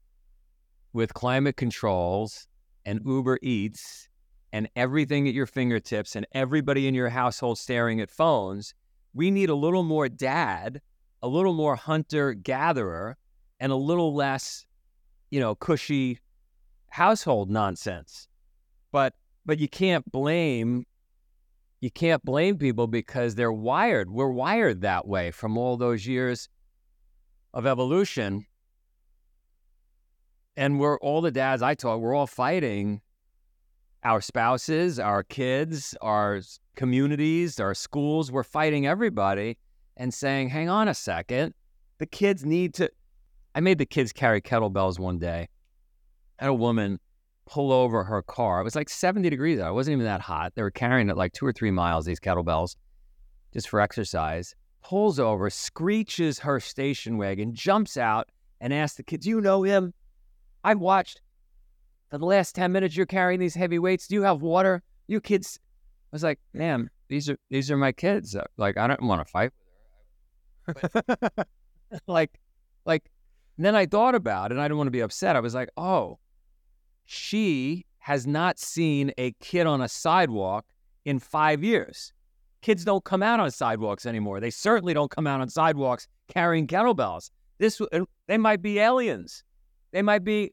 with 0.92 1.14
climate 1.14 1.56
controls 1.56 2.46
and 2.84 3.00
Uber 3.04 3.38
Eats 3.42 4.08
and 4.52 4.68
everything 4.76 5.28
at 5.28 5.34
your 5.34 5.46
fingertips 5.46 6.16
and 6.16 6.26
everybody 6.32 6.88
in 6.88 6.94
your 6.94 7.10
household 7.10 7.58
staring 7.58 8.00
at 8.00 8.10
phones, 8.10 8.74
we 9.14 9.30
need 9.30 9.50
a 9.50 9.54
little 9.54 9.82
more 9.82 10.08
dad, 10.08 10.80
a 11.22 11.28
little 11.28 11.52
more 11.52 11.76
hunter 11.76 12.32
gatherer, 12.32 13.16
and 13.60 13.72
a 13.72 13.76
little 13.76 14.14
less, 14.14 14.66
you 15.30 15.40
know, 15.40 15.54
cushy 15.54 16.18
household 16.88 17.50
nonsense. 17.50 18.28
But 18.92 19.14
but 19.44 19.58
you 19.58 19.68
can't 19.68 20.10
blame 20.10 20.84
you 21.80 21.90
can't 21.90 22.24
blame 22.24 22.58
people 22.58 22.88
because 22.88 23.34
they're 23.34 23.52
wired. 23.52 24.10
We're 24.10 24.30
wired 24.30 24.80
that 24.80 25.06
way 25.06 25.30
from 25.30 25.56
all 25.56 25.76
those 25.76 26.06
years 26.06 26.48
of 27.54 27.66
evolution 27.66 28.46
and 30.58 30.80
we're 30.80 30.98
all 30.98 31.20
the 31.20 31.30
dads 31.30 31.62
I 31.62 31.76
taught, 31.76 32.00
we're 32.00 32.16
all 32.16 32.26
fighting 32.26 33.00
our 34.02 34.20
spouses, 34.20 34.98
our 34.98 35.22
kids, 35.22 35.94
our 36.00 36.40
communities, 36.74 37.60
our 37.60 37.74
schools. 37.74 38.32
We're 38.32 38.42
fighting 38.42 38.84
everybody 38.84 39.56
and 39.96 40.12
saying, 40.12 40.48
hang 40.48 40.68
on 40.68 40.88
a 40.88 40.94
second. 40.94 41.54
The 41.98 42.06
kids 42.06 42.44
need 42.44 42.74
to. 42.74 42.90
I 43.54 43.60
made 43.60 43.78
the 43.78 43.86
kids 43.86 44.12
carry 44.12 44.40
kettlebells 44.40 44.98
one 44.98 45.20
day. 45.20 45.48
I 46.40 46.44
had 46.44 46.50
a 46.50 46.54
woman 46.54 46.98
pull 47.46 47.70
over 47.70 48.02
her 48.02 48.22
car. 48.22 48.60
It 48.60 48.64
was 48.64 48.74
like 48.74 48.88
70 48.88 49.30
degrees 49.30 49.60
out. 49.60 49.70
It 49.70 49.74
wasn't 49.74 49.92
even 49.92 50.06
that 50.06 50.20
hot. 50.20 50.54
They 50.56 50.62
were 50.62 50.72
carrying 50.72 51.08
it 51.08 51.16
like 51.16 51.34
two 51.34 51.46
or 51.46 51.52
three 51.52 51.70
miles, 51.70 52.04
these 52.04 52.18
kettlebells, 52.18 52.74
just 53.52 53.68
for 53.68 53.80
exercise. 53.80 54.56
Pulls 54.82 55.20
over, 55.20 55.50
screeches 55.50 56.40
her 56.40 56.58
station 56.58 57.16
wagon, 57.16 57.54
jumps 57.54 57.96
out, 57.96 58.28
and 58.60 58.74
asks 58.74 58.96
the 58.96 59.04
kids, 59.04 59.24
You 59.24 59.40
know 59.40 59.62
him? 59.62 59.94
I've 60.64 60.80
watched 60.80 61.20
for 62.10 62.18
the 62.18 62.26
last 62.26 62.54
10 62.54 62.72
minutes 62.72 62.96
you're 62.96 63.06
carrying 63.06 63.40
these 63.40 63.54
heavy 63.54 63.78
weights. 63.78 64.08
Do 64.08 64.14
you 64.14 64.22
have 64.22 64.42
water? 64.42 64.82
You 65.06 65.20
kids. 65.20 65.58
I 66.12 66.16
was 66.16 66.22
like, 66.22 66.38
damn, 66.56 66.90
these 67.08 67.28
are 67.28 67.38
these 67.50 67.70
are 67.70 67.76
my 67.76 67.92
kids. 67.92 68.34
Uh, 68.34 68.44
like, 68.56 68.76
I 68.76 68.86
don't 68.86 69.02
want 69.02 69.26
to 69.26 69.30
fight 69.30 69.52
like, 72.06 72.38
like, 72.84 73.10
then 73.56 73.74
I 73.74 73.86
thought 73.86 74.14
about 74.14 74.50
it 74.50 74.54
and 74.54 74.60
I 74.60 74.64
didn't 74.64 74.78
want 74.78 74.86
to 74.88 74.92
be 74.92 75.00
upset. 75.00 75.36
I 75.36 75.40
was 75.40 75.54
like, 75.54 75.70
oh, 75.76 76.18
she 77.06 77.86
has 77.98 78.26
not 78.26 78.58
seen 78.58 79.12
a 79.18 79.32
kid 79.40 79.66
on 79.66 79.80
a 79.80 79.88
sidewalk 79.88 80.66
in 81.04 81.18
five 81.18 81.64
years. 81.64 82.12
Kids 82.60 82.84
don't 82.84 83.04
come 83.04 83.22
out 83.22 83.40
on 83.40 83.50
sidewalks 83.50 84.06
anymore. 84.06 84.40
They 84.40 84.50
certainly 84.50 84.94
don't 84.94 85.10
come 85.10 85.26
out 85.26 85.40
on 85.40 85.48
sidewalks 85.48 86.08
carrying 86.28 86.66
kettlebells. 86.66 87.30
This 87.58 87.80
they 88.26 88.38
might 88.38 88.62
be 88.62 88.78
aliens. 88.78 89.42
They 89.92 90.02
might 90.02 90.24
be, 90.24 90.52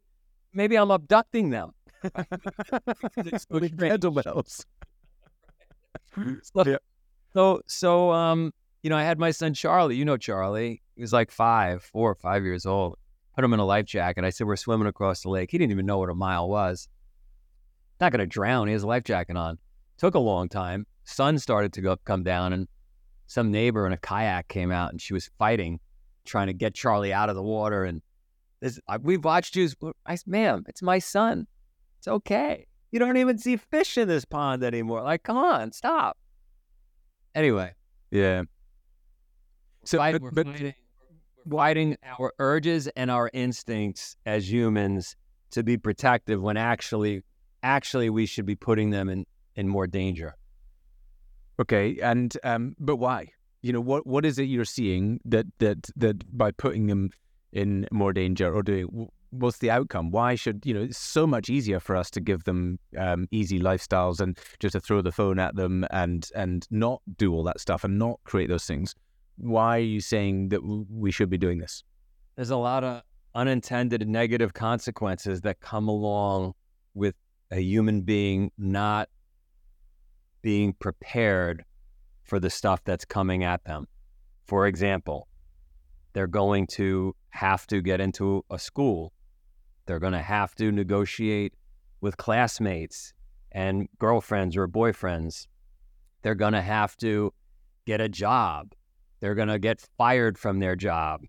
maybe 0.53 0.77
I'm 0.77 0.91
abducting 0.91 1.49
them. 1.49 1.71
With 2.03 3.77
kettlebells. 3.77 4.65
so, 6.43 6.63
yeah. 6.65 6.77
so, 7.33 7.61
so, 7.67 8.11
um, 8.11 8.53
you 8.85 8.89
know, 8.89 8.97
I 8.97 9.03
had 9.03 9.17
my 9.17 9.31
son 9.31 9.55
Charlie. 9.55 9.95
You 9.95 10.05
know 10.05 10.15
Charlie. 10.15 10.79
He 10.95 11.01
was 11.01 11.11
like 11.11 11.31
five, 11.31 11.81
four 11.81 12.11
or 12.11 12.13
five 12.13 12.43
years 12.43 12.67
old. 12.67 12.99
Put 13.33 13.43
him 13.43 13.51
in 13.51 13.59
a 13.59 13.65
life 13.65 13.87
jacket. 13.87 14.23
I 14.23 14.29
said, 14.29 14.45
"We're 14.45 14.57
swimming 14.57 14.85
across 14.85 15.23
the 15.23 15.29
lake." 15.29 15.49
He 15.49 15.57
didn't 15.57 15.71
even 15.71 15.87
know 15.87 15.97
what 15.97 16.11
a 16.11 16.13
mile 16.13 16.47
was. 16.47 16.87
Not 17.99 18.11
going 18.11 18.19
to 18.19 18.27
drown. 18.27 18.67
He 18.67 18.73
has 18.73 18.83
a 18.83 18.87
life 18.87 19.03
jacket 19.03 19.37
on. 19.37 19.57
Took 19.97 20.13
a 20.13 20.19
long 20.19 20.49
time. 20.49 20.85
Sun 21.03 21.39
started 21.39 21.73
to 21.73 21.81
go 21.81 21.97
come 22.05 22.21
down, 22.21 22.53
and 22.53 22.67
some 23.25 23.49
neighbor 23.49 23.87
in 23.87 23.91
a 23.91 23.97
kayak 23.97 24.49
came 24.49 24.71
out, 24.71 24.91
and 24.91 25.01
she 25.01 25.15
was 25.15 25.31
fighting, 25.39 25.79
trying 26.23 26.45
to 26.45 26.53
get 26.53 26.75
Charlie 26.75 27.11
out 27.11 27.29
of 27.29 27.35
the 27.35 27.41
water. 27.41 27.85
And 27.85 28.03
this, 28.61 28.79
we've 29.01 29.23
watched 29.23 29.55
you. 29.55 29.69
I 30.05 30.15
said, 30.15 30.27
"Ma'am, 30.27 30.63
it's 30.67 30.81
my 30.81 30.99
son. 30.99 31.47
It's 31.99 32.07
okay. 32.07 32.65
You 32.91 32.99
don't 32.99 33.17
even 33.17 33.37
see 33.37 33.57
fish 33.57 33.97
in 33.97 34.07
this 34.07 34.25
pond 34.25 34.63
anymore. 34.63 35.01
Like, 35.03 35.23
come 35.23 35.37
on, 35.37 35.71
stop." 35.71 36.17
Anyway, 37.33 37.73
yeah. 38.11 38.43
So, 39.83 39.97
fight, 39.97 40.21
but, 40.21 40.33
but 40.33 40.73
fighting 41.49 41.97
our 42.19 42.33
urges 42.39 42.87
and 42.95 43.11
our 43.11 43.29
instincts 43.33 44.15
as 44.25 44.51
humans 44.51 45.15
to 45.51 45.63
be 45.63 45.77
protective 45.77 46.41
when 46.41 46.57
actually, 46.57 47.23
actually, 47.61 48.09
we 48.09 48.25
should 48.25 48.45
be 48.45 48.55
putting 48.55 48.89
them 48.89 49.09
in 49.09 49.25
in 49.55 49.67
more 49.67 49.87
danger. 49.87 50.35
Okay, 51.59 51.97
and 52.01 52.35
um, 52.43 52.75
but 52.79 52.97
why? 52.97 53.31
You 53.61 53.73
know, 53.73 53.81
what 53.81 54.05
what 54.05 54.25
is 54.25 54.39
it 54.39 54.43
you're 54.43 54.65
seeing 54.65 55.19
that 55.25 55.45
that 55.59 55.89
that 55.95 56.37
by 56.37 56.51
putting 56.51 56.87
them 56.87 57.09
in 57.55 57.87
more 57.91 58.13
danger 58.13 58.53
or 58.53 58.61
doing 58.61 59.09
what's 59.31 59.57
the 59.57 59.71
outcome? 59.71 60.11
Why 60.11 60.35
should 60.35 60.65
you 60.65 60.73
know? 60.73 60.83
It's 60.83 60.97
so 60.97 61.25
much 61.25 61.49
easier 61.49 61.79
for 61.79 61.95
us 61.95 62.11
to 62.11 62.21
give 62.21 62.43
them 62.43 62.77
um, 62.97 63.27
easy 63.31 63.59
lifestyles 63.59 64.19
and 64.19 64.37
just 64.59 64.73
to 64.73 64.79
throw 64.79 65.01
the 65.01 65.11
phone 65.11 65.39
at 65.39 65.55
them 65.55 65.85
and 65.89 66.29
and 66.35 66.67
not 66.69 67.01
do 67.17 67.33
all 67.33 67.43
that 67.43 67.59
stuff 67.59 67.83
and 67.83 67.97
not 67.97 68.19
create 68.25 68.49
those 68.49 68.65
things. 68.65 68.93
Why 69.37 69.77
are 69.77 69.81
you 69.81 70.01
saying 70.01 70.49
that 70.49 70.61
we 70.63 71.11
should 71.11 71.29
be 71.29 71.37
doing 71.37 71.57
this? 71.59 71.83
There's 72.35 72.51
a 72.51 72.57
lot 72.57 72.83
of 72.83 73.01
unintended 73.33 74.07
negative 74.07 74.53
consequences 74.53 75.41
that 75.41 75.59
come 75.59 75.87
along 75.87 76.53
with 76.93 77.15
a 77.51 77.59
human 77.59 78.01
being 78.01 78.51
not 78.57 79.09
being 80.41 80.73
prepared 80.73 81.65
for 82.23 82.39
the 82.39 82.49
stuff 82.49 82.83
that's 82.85 83.05
coming 83.05 83.43
at 83.43 83.63
them. 83.65 83.87
For 84.45 84.67
example, 84.67 85.27
they're 86.15 86.27
going 86.27 86.65
to 86.65 87.13
have 87.31 87.67
to 87.67 87.81
get 87.81 87.99
into 87.99 88.45
a 88.49 88.57
school. 88.57 89.11
They're 89.85 89.99
going 89.99 90.13
to 90.13 90.21
have 90.21 90.55
to 90.55 90.71
negotiate 90.71 91.53
with 91.99 92.15
classmates 92.15 93.13
and 93.51 93.89
girlfriends 93.99 94.55
or 94.55 94.65
boyfriends. 94.65 95.47
They're 96.21 96.33
going 96.33 96.53
to 96.53 96.61
have 96.61 96.95
to 96.97 97.33
get 97.85 97.99
a 97.99 98.07
job. 98.07 98.73
They're 99.19 99.35
going 99.35 99.49
to 99.49 99.59
get 99.59 99.85
fired 99.97 100.37
from 100.37 100.59
their 100.59 100.77
job. 100.77 101.19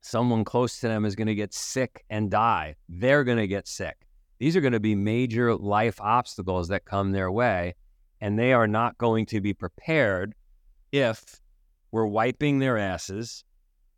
Someone 0.00 0.44
close 0.44 0.78
to 0.78 0.86
them 0.86 1.04
is 1.04 1.16
going 1.16 1.26
to 1.26 1.34
get 1.34 1.52
sick 1.52 2.04
and 2.08 2.30
die. 2.30 2.76
They're 2.88 3.24
going 3.24 3.38
to 3.38 3.48
get 3.48 3.66
sick. 3.66 4.06
These 4.38 4.56
are 4.56 4.60
going 4.60 4.74
to 4.74 4.80
be 4.80 4.94
major 4.94 5.56
life 5.56 6.00
obstacles 6.00 6.68
that 6.68 6.84
come 6.84 7.10
their 7.10 7.32
way 7.32 7.74
and 8.20 8.38
they 8.38 8.52
are 8.52 8.68
not 8.68 8.96
going 8.96 9.26
to 9.26 9.40
be 9.40 9.54
prepared 9.54 10.34
if 10.92 11.40
we're 11.90 12.06
wiping 12.06 12.60
their 12.60 12.78
asses, 12.78 13.42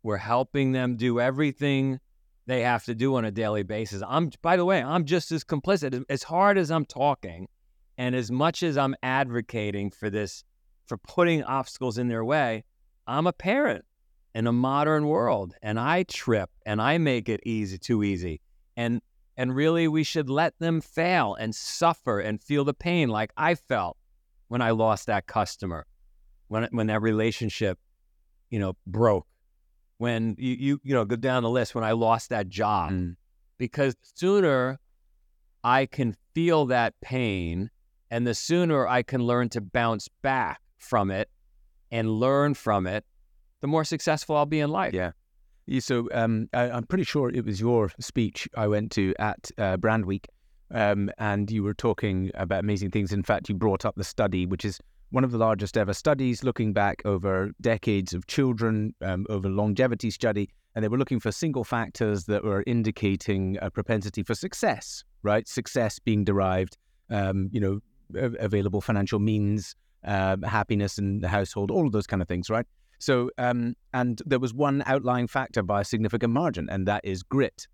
we're 0.07 0.15
helping 0.15 0.71
them 0.71 0.95
do 0.95 1.19
everything 1.19 1.99
they 2.45 2.61
have 2.61 2.85
to 2.85 2.95
do 2.95 3.17
on 3.17 3.25
a 3.25 3.31
daily 3.31 3.63
basis. 3.63 4.01
I'm 4.07 4.31
by 4.41 4.55
the 4.55 4.63
way, 4.63 4.81
I'm 4.81 5.03
just 5.03 5.33
as 5.33 5.43
complicit 5.43 6.01
as 6.07 6.23
hard 6.23 6.57
as 6.57 6.71
I'm 6.71 6.85
talking 6.85 7.49
and 7.97 8.15
as 8.15 8.31
much 8.31 8.63
as 8.63 8.77
I'm 8.77 8.95
advocating 9.03 9.91
for 9.91 10.09
this 10.09 10.45
for 10.85 10.97
putting 10.97 11.43
obstacles 11.43 11.97
in 11.97 12.07
their 12.07 12.23
way, 12.23 12.63
I'm 13.05 13.27
a 13.27 13.33
parent 13.33 13.83
in 14.33 14.47
a 14.47 14.53
modern 14.53 15.07
world 15.07 15.55
and 15.61 15.77
I 15.77 16.03
trip 16.03 16.49
and 16.65 16.81
I 16.81 16.97
make 16.99 17.27
it 17.27 17.41
easy 17.45 17.77
too 17.77 18.01
easy. 18.01 18.39
And 18.77 19.01
and 19.35 19.53
really 19.53 19.89
we 19.89 20.05
should 20.05 20.29
let 20.29 20.57
them 20.57 20.79
fail 20.79 21.35
and 21.35 21.53
suffer 21.53 22.21
and 22.21 22.41
feel 22.41 22.63
the 22.63 22.73
pain 22.73 23.09
like 23.09 23.33
I 23.35 23.55
felt 23.55 23.97
when 24.47 24.61
I 24.61 24.71
lost 24.71 25.07
that 25.07 25.27
customer, 25.27 25.85
when 26.47 26.65
when 26.71 26.87
that 26.87 27.01
relationship, 27.01 27.77
you 28.49 28.59
know, 28.59 28.77
broke, 28.85 29.27
when 29.97 30.35
you 30.37 30.55
you 30.55 30.81
you 30.83 30.93
know 30.93 31.05
go 31.05 31.15
down 31.15 31.43
the 31.43 31.49
list 31.49 31.75
when 31.75 31.83
I 31.83 31.91
lost 31.91 32.29
that 32.29 32.49
job, 32.49 32.91
mm. 32.91 33.15
because 33.57 33.95
sooner 34.01 34.79
I 35.63 35.85
can 35.85 36.15
feel 36.33 36.65
that 36.67 36.93
pain, 37.01 37.69
and 38.11 38.25
the 38.25 38.35
sooner 38.35 38.87
I 38.87 39.03
can 39.03 39.23
learn 39.23 39.49
to 39.49 39.61
bounce 39.61 40.07
back 40.21 40.61
from 40.77 41.11
it 41.11 41.29
and 41.91 42.09
learn 42.09 42.53
from 42.53 42.87
it, 42.87 43.05
the 43.61 43.67
more 43.67 43.83
successful 43.83 44.35
I'll 44.35 44.45
be 44.45 44.59
in 44.59 44.69
life. 44.69 44.93
Yeah. 44.93 45.11
So 45.79 46.07
um, 46.13 46.47
I, 46.53 46.69
am 46.69 46.83
pretty 46.83 47.03
sure 47.03 47.29
it 47.29 47.43
was 47.43 47.59
your 47.59 47.91
speech 47.99 48.47
I 48.55 48.67
went 48.67 48.91
to 48.93 49.13
at 49.19 49.51
uh, 49.57 49.75
Brand 49.75 50.05
Week 50.05 50.25
um, 50.71 51.09
and 51.17 51.49
you 51.49 51.63
were 51.63 51.73
talking 51.73 52.31
about 52.35 52.59
amazing 52.59 52.91
things. 52.91 53.11
In 53.11 53.23
fact, 53.23 53.49
you 53.49 53.55
brought 53.55 53.85
up 53.85 53.95
the 53.95 54.03
study, 54.03 54.45
which 54.45 54.65
is 54.65 54.79
one 55.09 55.23
of 55.23 55.31
the 55.31 55.37
largest 55.37 55.77
ever 55.77 55.93
studies 55.93 56.43
looking 56.43 56.73
back 56.73 57.01
over 57.05 57.51
decades 57.61 58.13
of 58.13 58.27
children, 58.27 58.93
um, 59.01 59.25
over 59.29 59.49
longevity 59.49 60.11
study, 60.11 60.49
and 60.75 60.83
they 60.83 60.89
were 60.89 60.97
looking 60.97 61.19
for 61.19 61.31
single 61.31 61.63
factors 61.63 62.25
that 62.25 62.43
were 62.43 62.63
indicating 62.67 63.57
a 63.61 63.71
propensity 63.71 64.21
for 64.21 64.35
success, 64.35 65.03
right? 65.23 65.47
Success 65.47 65.97
being 65.99 66.23
derived, 66.23 66.77
um, 67.09 67.49
you 67.51 67.59
know, 67.59 67.79
available 68.39 68.81
financial 68.81 69.19
means, 69.19 69.75
uh, 70.03 70.37
happiness 70.45 70.97
in 70.97 71.19
the 71.19 71.27
household, 71.27 71.71
all 71.71 71.85
of 71.85 71.93
those 71.93 72.07
kind 72.07 72.21
of 72.21 72.27
things, 72.27 72.49
right? 72.49 72.65
So, 72.99 73.29
um, 73.37 73.75
and 73.93 74.21
there 74.25 74.39
was 74.39 74.53
one 74.53 74.83
outlying 74.85 75.27
factor 75.27 75.63
by 75.63 75.81
a 75.81 75.85
significant 75.85 76.33
margin, 76.33 76.69
and 76.69 76.87
that 76.87 77.05
is 77.05 77.23
grit. 77.23 77.67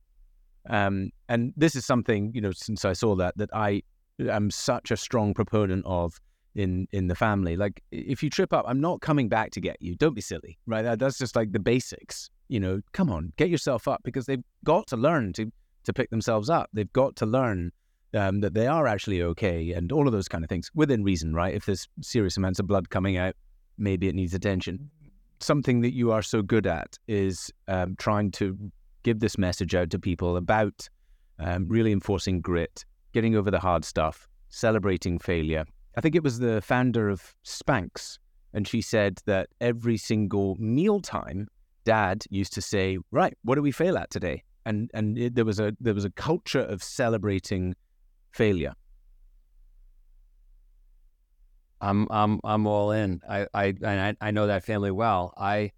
Um, 0.70 1.10
and 1.30 1.54
this 1.58 1.76
is 1.76 1.86
something, 1.86 2.32
you 2.34 2.42
know, 2.42 2.52
since 2.52 2.86
I 2.86 2.94
saw 2.94 3.16
that, 3.16 3.38
that 3.38 3.50
I 3.54 3.82
am 4.20 4.52
such 4.52 4.92
a 4.92 4.98
strong 4.98 5.34
proponent 5.34 5.84
of 5.86 6.20
in 6.56 6.88
in 6.92 7.08
the 7.08 7.16
family. 7.16 7.56
Like, 7.56 7.84
if 7.92 8.24
you 8.24 8.30
trip 8.30 8.54
up, 8.54 8.66
I'm 8.68 8.82
not 8.82 9.02
coming 9.02 9.30
back 9.30 9.52
to 9.52 9.62
get 9.62 9.82
you. 9.82 9.96
Don't 9.96 10.14
be 10.14 10.22
silly, 10.22 10.58
right? 10.66 10.84
That, 10.84 11.00
that's 11.00 11.18
just 11.18 11.36
like 11.36 11.52
the 11.52 11.60
basics. 11.60 12.30
You 12.50 12.60
know, 12.60 12.82
come 12.92 13.10
on, 13.10 13.34
get 13.38 13.50
yourself 13.50 13.88
up 13.88 14.02
because 14.04 14.26
they've 14.26 14.44
got 14.64 14.88
to 14.88 14.98
learn 14.98 15.34
to 15.34 15.52
to 15.86 15.94
pick 15.94 16.10
themselves 16.10 16.50
up. 16.50 16.70
They've 16.74 16.92
got 16.94 17.16
to 17.18 17.26
learn 17.26 17.72
um, 18.14 18.42
that 18.42 18.54
they 18.54 18.68
are 18.68 18.88
actually 18.88 19.22
okay, 19.22 19.72
and 19.72 19.92
all 19.92 20.08
of 20.08 20.14
those 20.14 20.28
kind 20.28 20.44
of 20.44 20.50
things 20.50 20.70
within 20.74 21.04
reason, 21.04 21.34
right? 21.34 21.54
If 21.54 21.66
there's 21.66 21.88
serious 22.02 22.38
amounts 22.38 22.60
of 22.60 22.68
blood 22.68 22.90
coming 22.90 23.18
out, 23.18 23.36
maybe 23.78 24.08
it 24.08 24.16
needs 24.16 24.34
attention. 24.34 24.90
Something 25.40 25.82
that 25.82 25.94
you 25.94 26.12
are 26.12 26.22
so 26.22 26.42
good 26.42 26.68
at 26.68 26.98
is 27.08 27.52
um, 27.68 27.96
trying 27.98 28.32
to 28.32 28.58
give 29.04 29.20
this 29.20 29.38
message 29.38 29.76
out 29.76 29.90
to 29.90 30.00
people 30.00 30.38
about 30.38 30.88
um, 31.40 31.68
really 31.68 31.92
enforcing 31.92 32.40
grit, 32.40 32.86
getting 33.14 33.36
over 33.36 33.52
the 33.52 33.60
hard 33.60 33.84
stuff, 33.84 34.28
celebrating 34.50 35.20
failure. 35.20 35.66
I 35.96 36.02
think 36.02 36.16
it 36.16 36.24
was 36.24 36.40
the 36.40 36.62
founder 36.62 37.10
of 37.10 37.36
Spanx, 37.46 38.18
and 38.54 38.68
she 38.68 38.82
said 38.82 39.20
that 39.26 39.50
every 39.62 39.98
single 39.98 40.56
mealtime, 40.60 41.48
Dad 41.86 42.24
used 42.30 42.54
to 42.54 42.62
say, 42.62 42.98
"Right, 43.12 43.38
what 43.44 43.56
do 43.56 43.62
we 43.62 43.72
fail 43.72 43.98
at 43.98 44.10
today?" 44.10 44.44
And 44.66 44.90
and 44.94 45.18
it, 45.18 45.36
there 45.36 45.46
was 45.46 45.60
a 45.60 45.76
there 45.80 45.94
was 45.94 46.06
a 46.06 46.10
culture 46.12 46.62
of 46.62 46.82
celebrating 46.82 47.76
failure. 48.32 48.74
I'm 51.82 52.08
I'm 52.10 52.40
I'm 52.44 52.66
all 52.66 52.92
in. 52.92 53.22
I 53.30 53.48
I 53.54 54.16
I 54.22 54.32
know 54.32 54.48
that 54.48 54.64
family 54.64 54.92
well. 54.92 55.34
I 55.38 55.74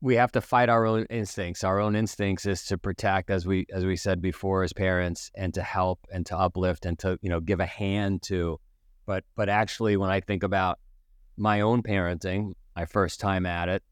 we 0.00 0.14
have 0.14 0.32
to 0.32 0.40
fight 0.40 0.68
our 0.68 0.86
own 0.86 1.04
instincts. 1.10 1.64
Our 1.64 1.80
own 1.80 1.94
instincts 1.94 2.46
is 2.46 2.64
to 2.66 2.78
protect, 2.78 3.30
as 3.30 3.46
we 3.46 3.66
as 3.72 3.84
we 3.84 3.96
said 3.96 4.22
before, 4.22 4.62
as 4.62 4.72
parents, 4.72 5.30
and 5.34 5.52
to 5.54 5.62
help 5.62 6.06
and 6.12 6.24
to 6.26 6.38
uplift 6.38 6.86
and 6.86 6.98
to 7.00 7.18
you 7.20 7.28
know 7.28 7.40
give 7.40 7.60
a 7.60 7.66
hand 7.66 8.22
to. 8.22 8.58
But 9.10 9.24
but 9.34 9.48
actually, 9.48 9.96
when 9.96 10.08
I 10.08 10.20
think 10.20 10.44
about 10.44 10.78
my 11.36 11.62
own 11.62 11.82
parenting, 11.82 12.54
my 12.76 12.84
first 12.84 13.18
time 13.18 13.44
at 13.44 13.68
it, 13.68 13.82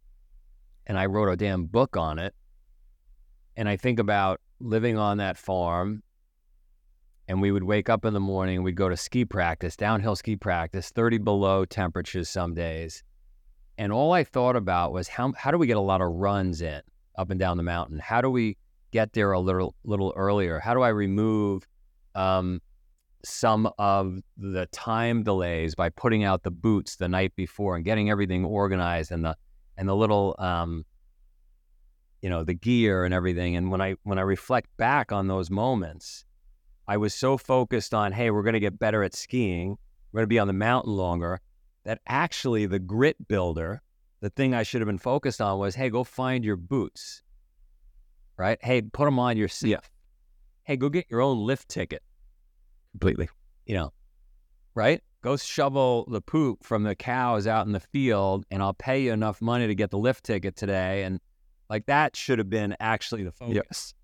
and 0.87 0.97
I 0.97 1.07
wrote 1.07 1.29
a 1.29 1.37
damn 1.37 1.65
book 1.65 1.97
on 1.97 2.21
it, 2.21 2.37
and 3.57 3.69
I 3.69 3.77
think 3.77 3.99
about 3.99 4.41
living 4.61 4.97
on 4.97 5.17
that 5.19 5.37
farm, 5.37 6.05
and 7.27 7.43
we 7.43 7.51
would 7.51 7.65
wake 7.65 7.89
up 7.89 8.05
in 8.05 8.15
the 8.15 8.21
morning, 8.21 8.63
we'd 8.63 8.77
go 8.77 8.89
to 8.89 8.97
ski 8.97 9.25
practice, 9.25 9.77
downhill 9.77 10.15
ski 10.15 10.37
practice, 10.37 10.91
thirty 10.91 11.19
below 11.19 11.65
temperatures 11.65 12.29
some 12.29 12.55
days 12.55 13.03
and 13.77 13.93
all 13.93 14.13
I 14.13 14.23
thought 14.23 14.55
about 14.55 14.93
was 14.93 15.09
how 15.09 15.33
how 15.37 15.51
do 15.51 15.59
we 15.59 15.67
get 15.67 15.77
a 15.77 15.81
lot 15.81 16.01
of 16.01 16.13
runs 16.13 16.61
in 16.63 16.81
up 17.17 17.31
and 17.31 17.41
down 17.41 17.57
the 17.57 17.65
mountain? 17.65 17.99
How 17.99 18.21
do 18.21 18.31
we 18.31 18.57
get 18.93 19.15
there 19.15 19.33
a 19.33 19.41
little 19.41 19.75
little 19.83 20.13
earlier? 20.17 20.61
How 20.61 20.75
do 20.75 20.83
I 20.83 20.91
remove 20.91 21.67
um, 22.15 22.61
some 23.25 23.71
of 23.79 24.19
the 24.37 24.67
time 24.67 25.23
delays 25.23 25.75
by 25.75 25.89
putting 25.89 26.25
out 26.25 26.43
the 26.43 26.51
boots 26.51 26.97
the 26.97 27.09
night 27.09 27.35
before 27.37 27.77
and 27.77 27.85
getting 27.85 28.11
everything 28.11 28.45
organized 28.45 29.11
and 29.11 29.25
the 29.25 29.37
and 29.77 29.89
the 29.89 29.97
little 29.97 30.35
um, 30.39 30.85
you 32.23 32.31
know 32.31 32.45
the 32.45 32.55
gear 32.55 33.05
and 33.05 33.15
everything. 33.15 33.57
And 33.57 33.71
when 33.71 33.81
I 33.81 33.97
when 34.03 34.19
I 34.19 34.23
reflect 34.23 34.69
back 34.77 35.13
on 35.13 35.29
those 35.29 35.51
moments, 35.51 36.25
I 36.87 36.97
was 36.97 37.15
so 37.15 37.37
focused 37.37 37.93
on, 37.93 38.13
hey, 38.13 38.31
we're 38.31 38.43
going 38.43 38.55
to 38.55 38.61
get 38.61 38.79
better 38.79 39.03
at 39.03 39.15
skiing, 39.15 39.77
we're 40.11 40.21
going 40.21 40.25
to 40.25 40.29
be 40.29 40.39
on 40.39 40.47
the 40.47 40.55
mountain 40.55 40.95
longer, 40.95 41.41
that 41.85 42.01
actually 42.07 42.67
the 42.67 42.79
grit 42.79 43.29
builder, 43.29 43.83
the 44.21 44.31
thing 44.31 44.55
I 44.55 44.63
should 44.63 44.81
have 44.81 44.87
been 44.87 44.99
focused 44.99 45.41
on 45.41 45.59
was, 45.59 45.75
hey, 45.75 45.91
go 45.91 46.03
find 46.03 46.45
your 46.45 46.57
boots, 46.57 47.23
right? 48.39 48.59
Hey, 48.63 48.81
put 48.81 49.05
them 49.05 49.19
on 49.19 49.37
your 49.37 49.51
Yeah. 49.63 49.81
Hey, 50.65 50.77
go 50.77 50.89
get 50.89 51.07
your 51.11 51.21
own 51.21 51.47
lift 51.47 51.69
ticket. 51.69 52.03
Completely. 52.99 53.29
You 53.67 53.75
know, 53.77 53.93
right? 54.75 55.03
Go 55.23 55.37
shovel 55.37 56.07
the 56.11 56.21
poop 56.21 56.65
from 56.65 56.85
the 56.85 56.95
cows 56.95 57.47
out 57.47 57.67
in 57.67 57.73
the 57.73 57.81
field, 57.81 58.45
and 58.51 58.63
I'll 58.63 58.75
pay 58.75 59.03
you 59.03 59.13
enough 59.13 59.43
money 59.43 59.67
to 59.67 59.75
get 59.75 59.91
the 59.91 59.99
lift 59.99 60.25
ticket 60.25 60.57
today. 60.57 61.03
And 61.03 61.21
like 61.69 61.87
that 61.87 62.17
should 62.17 62.39
have 62.39 62.49
been 62.49 62.77
actually 62.81 63.25
the 63.25 63.33
focus. 63.33 63.95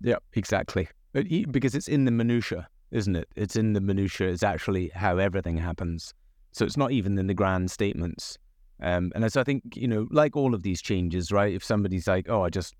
Yeah, 0.00 0.10
yep, 0.10 0.22
exactly. 0.34 0.88
Because 1.12 1.74
it's 1.74 1.88
in 1.88 2.04
the 2.04 2.10
minutia, 2.10 2.68
isn't 2.90 3.16
it? 3.16 3.28
It's 3.34 3.56
in 3.56 3.72
the 3.72 3.80
minutia. 3.80 4.28
It's 4.28 4.42
actually 4.42 4.90
how 4.94 5.18
everything 5.18 5.56
happens. 5.56 6.12
So 6.52 6.64
it's 6.64 6.76
not 6.76 6.92
even 6.92 7.18
in 7.18 7.26
the 7.26 7.34
grand 7.34 7.70
statements. 7.70 8.36
Um, 8.80 9.10
and 9.14 9.32
so 9.32 9.40
I 9.40 9.44
think, 9.44 9.62
you 9.74 9.88
know, 9.88 10.06
like 10.10 10.36
all 10.36 10.54
of 10.54 10.62
these 10.62 10.82
changes, 10.82 11.32
right? 11.32 11.54
If 11.54 11.64
somebody's 11.64 12.06
like, 12.06 12.28
oh, 12.28 12.44
I 12.44 12.50
just 12.50 12.74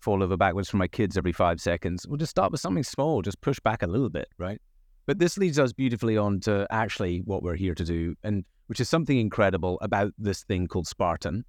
fall 0.00 0.22
over 0.22 0.36
backwards 0.36 0.68
for 0.68 0.76
my 0.76 0.88
kids 0.88 1.16
every 1.16 1.32
five 1.32 1.60
seconds, 1.60 2.06
we'll 2.06 2.18
just 2.18 2.30
start 2.30 2.52
with 2.52 2.60
something 2.60 2.84
small, 2.84 3.22
just 3.22 3.40
push 3.40 3.58
back 3.60 3.82
a 3.82 3.86
little 3.86 4.10
bit, 4.10 4.28
right? 4.38 4.60
But 5.06 5.18
this 5.18 5.36
leads 5.36 5.58
us 5.58 5.72
beautifully 5.72 6.16
on 6.16 6.40
to 6.40 6.66
actually 6.70 7.18
what 7.20 7.42
we're 7.42 7.56
here 7.56 7.74
to 7.74 7.84
do, 7.84 8.14
and 8.22 8.44
which 8.66 8.80
is 8.80 8.88
something 8.88 9.18
incredible 9.18 9.78
about 9.82 10.12
this 10.18 10.44
thing 10.44 10.68
called 10.68 10.86
Spartan, 10.86 11.44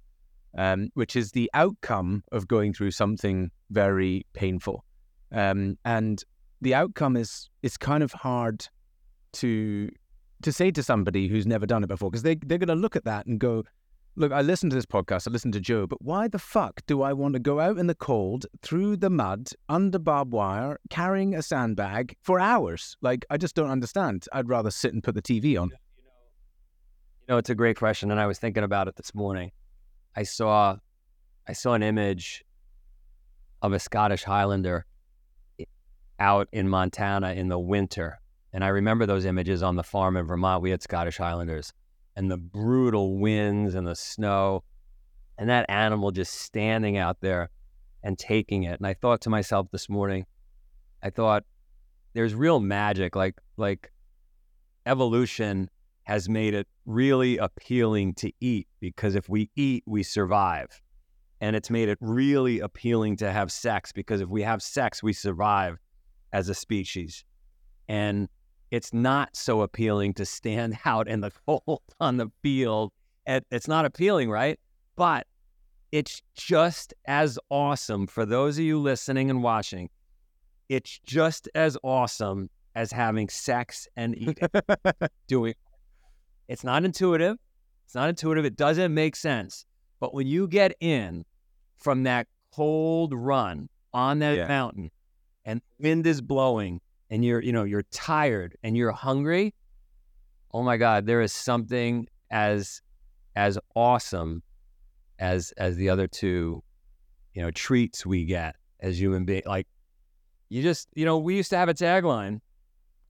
um, 0.58 0.90
which 0.94 1.16
is 1.16 1.32
the 1.32 1.50
outcome 1.54 2.24
of 2.32 2.48
going 2.48 2.72
through 2.72 2.90
something 2.90 3.50
very 3.70 4.26
painful. 4.32 4.84
Um, 5.32 5.78
and 5.84 6.22
the 6.60 6.74
outcome 6.74 7.16
is 7.16 7.48
it's 7.62 7.76
kind 7.76 8.02
of 8.02 8.12
hard 8.12 8.66
to 9.34 9.88
to 10.42 10.52
say 10.52 10.70
to 10.70 10.82
somebody 10.82 11.28
who's 11.28 11.46
never 11.46 11.66
done 11.66 11.82
it 11.82 11.88
before 11.88 12.10
because 12.10 12.22
they 12.22 12.34
they're 12.34 12.58
going 12.58 12.68
to 12.68 12.74
look 12.74 12.96
at 12.96 13.04
that 13.04 13.26
and 13.26 13.38
go, 13.38 13.64
look, 14.16 14.32
I 14.32 14.42
listened 14.42 14.70
to 14.70 14.76
this 14.76 14.86
podcast, 14.86 15.26
I 15.26 15.30
listened 15.30 15.54
to 15.54 15.60
Joe, 15.60 15.86
but 15.86 16.00
why 16.02 16.28
the 16.28 16.38
fuck 16.38 16.82
do 16.86 17.02
I 17.02 17.12
want 17.12 17.34
to 17.34 17.40
go 17.40 17.60
out 17.60 17.78
in 17.78 17.86
the 17.86 17.94
cold, 17.94 18.46
through 18.62 18.96
the 18.96 19.10
mud, 19.10 19.48
under 19.68 19.98
barbed 19.98 20.32
wire, 20.32 20.78
carrying 20.90 21.34
a 21.34 21.42
sandbag 21.42 22.16
for 22.22 22.38
hours? 22.38 22.96
Like, 23.00 23.24
I 23.30 23.36
just 23.36 23.54
don't 23.54 23.70
understand. 23.70 24.26
I'd 24.32 24.48
rather 24.48 24.70
sit 24.70 24.92
and 24.92 25.02
put 25.02 25.14
the 25.14 25.22
TV 25.22 25.60
on. 25.60 25.70
You 25.70 27.28
know, 27.28 27.38
it's 27.38 27.50
a 27.50 27.54
great 27.54 27.76
question, 27.76 28.10
and 28.10 28.20
I 28.20 28.26
was 28.26 28.38
thinking 28.38 28.62
about 28.62 28.88
it 28.88 28.96
this 28.96 29.14
morning. 29.14 29.50
I 30.14 30.22
saw, 30.22 30.76
I 31.48 31.52
saw 31.52 31.74
an 31.74 31.82
image 31.82 32.44
of 33.62 33.72
a 33.72 33.78
Scottish 33.78 34.22
Highlander 34.22 34.86
out 36.20 36.48
in 36.52 36.68
Montana 36.68 37.32
in 37.32 37.48
the 37.48 37.58
winter, 37.58 38.20
and 38.52 38.62
I 38.62 38.68
remember 38.68 39.06
those 39.06 39.24
images 39.24 39.62
on 39.62 39.74
the 39.74 39.82
farm 39.82 40.16
in 40.16 40.26
Vermont. 40.26 40.62
We 40.62 40.70
had 40.70 40.82
Scottish 40.82 41.16
Highlanders 41.16 41.72
and 42.16 42.30
the 42.30 42.36
brutal 42.36 43.18
winds 43.18 43.74
and 43.74 43.86
the 43.86 43.96
snow, 43.96 44.62
and 45.38 45.48
that 45.48 45.66
animal 45.68 46.10
just 46.10 46.34
standing 46.34 46.96
out 46.96 47.20
there 47.20 47.50
and 48.02 48.18
taking 48.18 48.64
it. 48.64 48.78
And 48.78 48.86
I 48.86 48.94
thought 48.94 49.22
to 49.22 49.30
myself 49.30 49.68
this 49.72 49.88
morning, 49.88 50.26
I 51.02 51.10
thought, 51.10 51.44
there's 52.14 52.34
real 52.34 52.60
magic. 52.60 53.16
Like 53.16 53.34
like 53.56 53.92
evolution 54.86 55.68
has 56.04 56.28
made 56.28 56.54
it 56.54 56.68
really 56.86 57.38
appealing 57.38 58.14
to 58.14 58.32
eat 58.40 58.68
because 58.80 59.14
if 59.14 59.28
we 59.28 59.50
eat, 59.56 59.82
we 59.86 60.02
survive. 60.02 60.68
And 61.40 61.56
it's 61.56 61.70
made 61.70 61.88
it 61.88 61.98
really 62.00 62.60
appealing 62.60 63.16
to 63.16 63.32
have 63.32 63.50
sex 63.50 63.90
because 63.92 64.20
if 64.20 64.28
we 64.28 64.42
have 64.42 64.62
sex, 64.62 65.02
we 65.02 65.12
survive 65.12 65.78
as 66.32 66.48
a 66.48 66.54
species. 66.54 67.24
And 67.88 68.28
it's 68.70 68.92
not 68.92 69.34
so 69.36 69.62
appealing 69.62 70.14
to 70.14 70.26
stand 70.26 70.78
out 70.84 71.08
in 71.08 71.20
the 71.20 71.32
cold 71.46 71.82
on 72.00 72.16
the 72.16 72.30
field. 72.42 72.92
It's 73.26 73.68
not 73.68 73.84
appealing, 73.84 74.30
right? 74.30 74.58
But 74.96 75.26
it's 75.92 76.22
just 76.34 76.92
as 77.06 77.38
awesome 77.50 78.06
for 78.06 78.26
those 78.26 78.58
of 78.58 78.64
you 78.64 78.78
listening 78.78 79.30
and 79.30 79.42
watching. 79.42 79.88
It's 80.68 80.98
just 81.06 81.48
as 81.54 81.78
awesome 81.82 82.50
as 82.74 82.90
having 82.90 83.28
sex 83.28 83.86
and 83.96 84.16
eating. 84.16 84.48
doing 85.28 85.54
it's 86.48 86.64
not 86.64 86.84
intuitive. 86.84 87.36
It's 87.86 87.94
not 87.94 88.08
intuitive. 88.08 88.44
It 88.44 88.56
doesn't 88.56 88.92
make 88.92 89.16
sense. 89.16 89.64
But 90.00 90.14
when 90.14 90.26
you 90.26 90.46
get 90.46 90.74
in 90.80 91.24
from 91.76 92.02
that 92.04 92.26
cold 92.54 93.14
run 93.14 93.68
on 93.92 94.18
that 94.18 94.36
yeah. 94.36 94.46
mountain 94.48 94.90
and 95.44 95.60
wind 95.78 96.06
is 96.06 96.20
blowing 96.20 96.80
and 97.14 97.24
you're 97.24 97.40
you 97.40 97.52
know 97.52 97.62
you're 97.62 97.84
tired 97.92 98.56
and 98.64 98.76
you're 98.76 98.90
hungry 98.90 99.54
oh 100.52 100.64
my 100.64 100.76
god 100.76 101.06
there 101.06 101.20
is 101.20 101.32
something 101.32 102.08
as 102.32 102.82
as 103.36 103.56
awesome 103.76 104.42
as 105.20 105.52
as 105.56 105.76
the 105.76 105.88
other 105.88 106.08
two 106.08 106.60
you 107.32 107.40
know 107.40 107.52
treats 107.52 108.04
we 108.04 108.24
get 108.24 108.56
as 108.80 109.00
human 109.00 109.24
beings 109.24 109.46
like 109.46 109.68
you 110.48 110.60
just 110.60 110.88
you 110.96 111.04
know 111.04 111.16
we 111.18 111.36
used 111.36 111.50
to 111.50 111.56
have 111.56 111.68
a 111.68 111.74
tagline. 111.74 112.40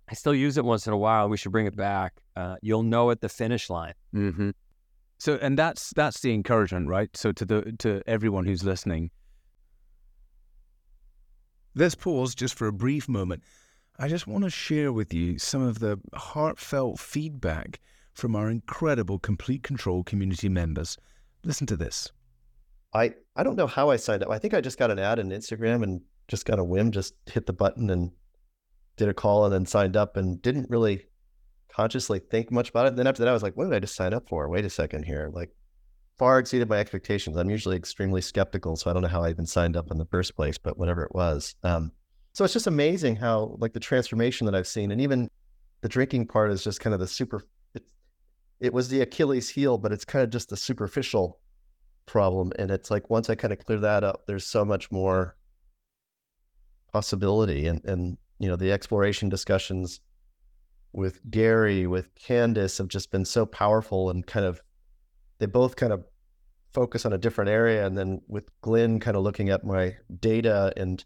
I 0.07 0.15
still 0.15 0.35
use 0.35 0.59
it 0.59 0.67
once 0.67 0.87
in 0.87 0.93
a 0.93 0.99
while. 0.99 1.31
We 1.31 1.39
should 1.39 1.51
bring 1.51 1.65
it 1.65 1.75
back. 1.75 2.21
Uh, 2.37 2.57
you'll 2.61 2.83
know 2.83 3.11
at 3.11 3.23
the 3.23 3.31
finish 3.31 3.71
line. 3.71 3.95
Mm-hmm. 4.15 4.51
so 5.17 5.39
and 5.41 5.59
that's 5.59 5.95
that's 5.97 6.21
the 6.21 6.35
encouragement 6.35 6.89
right? 6.89 7.09
So 7.17 7.33
to 7.33 7.45
the 7.47 7.75
to 7.79 8.03
everyone 8.07 8.45
who's 8.45 8.65
listening. 8.65 9.11
Let's 11.75 11.95
pause 11.95 12.35
just 12.35 12.55
for 12.55 12.69
a 12.69 12.73
brief 12.73 13.09
moment 13.09 13.43
I 13.99 14.09
just 14.09 14.27
want 14.27 14.43
to 14.45 14.51
share 14.51 14.93
with 14.93 15.15
you 15.15 15.39
some 15.39 15.63
of 15.63 15.79
the 15.79 16.01
heartfelt 16.15 16.99
feedback 16.99 17.81
from 18.13 18.35
our 18.35 18.51
incredible 18.51 19.19
Complete 19.19 19.63
Control 19.63 20.03
community 20.03 20.49
members. 20.49 20.99
Listen 21.45 21.67
to 21.69 21.77
this. 21.77 22.11
I, 22.93 23.15
I 23.37 23.43
don't 23.43 23.57
know 23.57 23.67
how 23.67 23.91
I 23.91 23.97
signed 23.97 24.23
up. 24.23 24.31
I 24.31 24.39
think 24.39 24.55
I 24.55 24.61
just 24.61 24.79
got 24.79 24.91
an 24.91 24.99
ad 24.99 25.19
on 25.19 25.31
Instagram 25.31 25.83
and 25.83 26.01
just 26.29 26.45
got 26.45 26.59
a 26.59 26.65
whim, 26.65 26.91
just 26.91 27.15
hit 27.27 27.47
the 27.47 27.53
button 27.53 27.91
and 27.91 28.11
did 28.97 29.09
a 29.09 29.15
call 29.15 29.45
and 29.45 29.53
then 29.53 29.67
signed 29.67 29.97
up 29.97 30.17
and 30.17 30.41
didn't 30.43 30.71
really 30.71 31.07
consciously 31.69 32.19
think 32.19 32.51
much 32.51 32.71
about 32.71 32.87
it. 32.87 32.91
And 32.91 32.99
then 32.99 33.07
after 33.07 33.23
that, 33.23 33.31
I 33.31 33.33
was 33.33 33.43
like, 33.43 33.57
what 33.57 33.65
did 33.65 33.75
I 33.75 33.81
just 33.81 33.97
sign 33.97 34.15
up 34.15 34.29
for? 34.29 34.49
Wait 34.49 34.65
a 34.65 34.71
second 34.71 35.05
here. 35.05 35.31
Like, 35.33 35.51
far 36.19 36.39
exceeded 36.39 36.69
my 36.69 36.79
expectations. 36.79 37.37
I'm 37.37 37.51
usually 37.51 37.77
extremely 37.77 38.21
skeptical, 38.21 38.77
so 38.77 38.91
I 38.91 38.93
don't 38.93 39.03
know 39.03 39.09
how 39.09 39.25
I 39.25 39.31
even 39.31 39.47
signed 39.47 39.77
up 39.77 39.91
in 39.91 39.99
the 39.99 40.07
first 40.07 40.37
place, 40.37 40.59
but 40.59 40.79
whatever 40.79 41.03
it 41.03 41.15
was. 41.15 41.57
Um, 41.63 41.91
so 42.35 42.45
it's 42.45 42.53
just 42.53 42.67
amazing 42.67 43.17
how 43.17 43.57
like 43.59 43.73
the 43.73 43.81
transformation 43.81 44.45
that 44.47 44.55
I've 44.55 44.67
seen, 44.67 44.91
and 44.91 45.01
even 45.01 45.31
the 45.81 45.89
drinking 45.89 46.27
part 46.27 46.51
is 46.51 46.63
just 46.63 46.81
kind 46.81 46.93
of 46.93 47.01
the 47.01 47.07
super. 47.07 47.43
It, 47.75 47.85
it 48.61 48.73
was 48.75 48.89
the 48.89 49.01
Achilles 49.01 49.49
heel, 49.49 49.79
but 49.79 49.93
it's 49.93 50.05
kind 50.05 50.23
of 50.23 50.31
just 50.31 50.51
the 50.51 50.57
superficial 50.57 51.41
problem, 52.07 52.53
and 52.59 52.71
it's 52.71 52.91
like 52.91 53.09
once 53.09 53.31
I 53.31 53.37
kind 53.37 53.53
of 53.53 53.65
clear 53.65 53.79
that 53.79 54.05
up, 54.05 54.27
there's 54.27 54.47
so 54.47 54.65
much 54.65 54.91
more 54.91 55.37
possibility, 56.93 57.69
and 57.69 57.83
and 57.85 58.19
you 58.41 58.49
know 58.49 58.57
the 58.57 58.73
exploration 58.73 59.29
discussions 59.29 60.01
with 60.93 61.21
Gary, 61.31 61.87
with 61.87 62.15
Candace 62.17 62.79
have 62.79 62.89
just 62.89 63.11
been 63.11 63.25
so 63.25 63.47
powerful 63.47 64.11
and 64.11 64.27
kind 64.27 64.47
of 64.47 64.61
they 65.39 65.47
both 65.47 65.75
kind 65.77 65.93
of 65.93 66.05
focus 66.73 67.05
on 67.05 67.13
a 67.13 67.19
different 67.19 67.51
area. 67.51 67.87
And 67.87 67.97
then 67.97 68.23
with 68.29 68.49
Glenn 68.61 69.01
kind 69.01 69.17
of 69.17 69.23
looking 69.23 69.51
at 69.51 69.65
my 69.65 69.97
data 70.21 70.73
and 70.77 71.05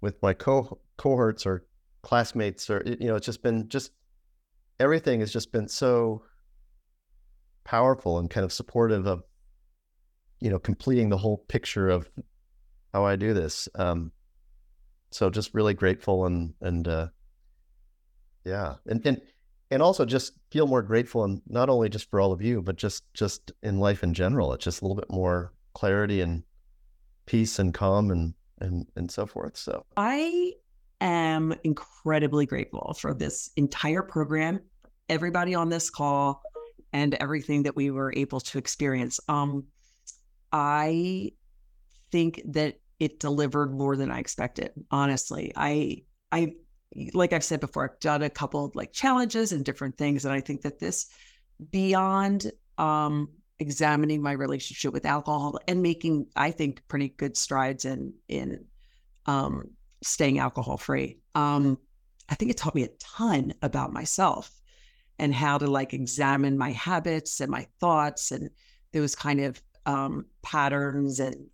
with 0.00 0.20
my 0.22 0.32
co- 0.32 0.78
cohorts 0.96 1.46
or 1.46 1.64
classmates 2.02 2.70
or 2.70 2.82
you 2.86 3.08
know 3.08 3.16
it's 3.16 3.26
just 3.26 3.42
been 3.42 3.68
just 3.68 3.90
everything 4.78 5.20
has 5.20 5.32
just 5.32 5.50
been 5.52 5.68
so 5.68 6.22
powerful 7.64 8.18
and 8.18 8.30
kind 8.30 8.44
of 8.44 8.52
supportive 8.52 9.06
of 9.06 9.24
you 10.40 10.50
know 10.50 10.58
completing 10.58 11.08
the 11.08 11.16
whole 11.16 11.38
picture 11.48 11.88
of 11.88 12.08
how 12.92 13.04
I 13.04 13.16
do 13.16 13.34
this. 13.34 13.68
Um 13.74 14.12
so 15.10 15.30
just 15.30 15.54
really 15.54 15.74
grateful 15.74 16.26
and 16.26 16.54
and 16.60 16.86
uh 16.86 17.08
yeah. 18.44 18.74
And 18.86 19.04
and 19.04 19.20
and 19.72 19.82
also 19.82 20.04
just 20.04 20.34
feel 20.52 20.68
more 20.68 20.82
grateful 20.82 21.24
and 21.24 21.42
not 21.48 21.68
only 21.68 21.88
just 21.88 22.08
for 22.08 22.20
all 22.20 22.32
of 22.32 22.40
you 22.40 22.62
but 22.62 22.76
just 22.76 23.02
just 23.14 23.50
in 23.62 23.80
life 23.80 24.04
in 24.04 24.14
general. 24.14 24.52
It's 24.52 24.64
just 24.64 24.80
a 24.80 24.84
little 24.84 24.96
bit 24.96 25.10
more 25.10 25.52
clarity 25.74 26.20
and 26.20 26.44
peace 27.26 27.58
and 27.58 27.74
calm 27.74 28.10
and 28.10 28.34
and 28.60 28.86
and 28.96 29.10
so 29.10 29.26
forth. 29.26 29.56
So 29.56 29.84
I 29.96 30.52
am 31.00 31.54
incredibly 31.64 32.46
grateful 32.46 32.94
for 32.98 33.14
this 33.14 33.50
entire 33.56 34.02
program, 34.02 34.60
everybody 35.08 35.54
on 35.54 35.68
this 35.68 35.90
call, 35.90 36.42
and 36.92 37.14
everything 37.14 37.64
that 37.64 37.76
we 37.76 37.90
were 37.90 38.12
able 38.16 38.40
to 38.40 38.58
experience. 38.58 39.20
Um, 39.28 39.64
I 40.52 41.32
think 42.10 42.40
that 42.46 42.78
it 42.98 43.20
delivered 43.20 43.72
more 43.72 43.96
than 43.96 44.10
I 44.10 44.20
expected. 44.20 44.72
Honestly, 44.90 45.52
I 45.54 46.02
I 46.32 46.54
like 47.12 47.32
I've 47.32 47.44
said 47.44 47.60
before, 47.60 47.84
I've 47.84 48.00
done 48.00 48.22
a 48.22 48.30
couple 48.30 48.64
of 48.64 48.74
like 48.74 48.92
challenges 48.92 49.52
and 49.52 49.64
different 49.64 49.98
things, 49.98 50.24
and 50.24 50.32
I 50.32 50.40
think 50.40 50.62
that 50.62 50.78
this 50.78 51.06
beyond 51.70 52.50
um 52.78 53.28
examining 53.58 54.22
my 54.22 54.32
relationship 54.32 54.92
with 54.92 55.06
alcohol 55.06 55.58
and 55.66 55.82
making, 55.82 56.26
I 56.36 56.50
think, 56.50 56.86
pretty 56.88 57.08
good 57.08 57.36
strides 57.36 57.84
in 57.84 58.14
in 58.28 58.64
um, 59.26 59.70
staying 60.02 60.38
alcohol 60.38 60.76
free. 60.76 61.18
Um, 61.34 61.78
I 62.28 62.34
think 62.34 62.50
it 62.50 62.56
taught 62.56 62.74
me 62.74 62.84
a 62.84 62.88
ton 62.98 63.54
about 63.62 63.92
myself 63.92 64.50
and 65.18 65.34
how 65.34 65.58
to 65.58 65.66
like 65.66 65.94
examine 65.94 66.58
my 66.58 66.72
habits 66.72 67.40
and 67.40 67.50
my 67.50 67.66
thoughts 67.80 68.30
and 68.30 68.50
those 68.92 69.14
kind 69.14 69.40
of 69.40 69.62
um, 69.86 70.26
patterns 70.42 71.20
and 71.20 71.46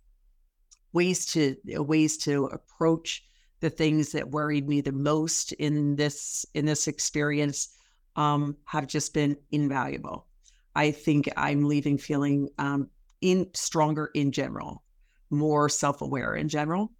ways 0.91 1.25
to 1.27 1.55
ways 1.65 2.17
to 2.17 2.45
approach 2.45 3.23
the 3.59 3.69
things 3.69 4.11
that 4.11 4.31
worried 4.31 4.67
me 4.67 4.81
the 4.81 4.91
most 4.91 5.53
in 5.53 5.95
this 5.95 6.45
in 6.53 6.65
this 6.65 6.87
experience 6.87 7.69
um, 8.15 8.57
have 8.65 8.87
just 8.87 9.13
been 9.13 9.37
invaluable. 9.51 10.27
I 10.75 10.91
think 10.91 11.29
I'm 11.37 11.65
leaving 11.65 11.97
feeling 11.97 12.49
um, 12.57 12.89
in 13.21 13.47
stronger 13.53 14.09
in 14.13 14.31
general, 14.31 14.83
more 15.29 15.69
self 15.69 16.01
aware 16.01 16.35
in 16.35 16.49
general, 16.49 16.91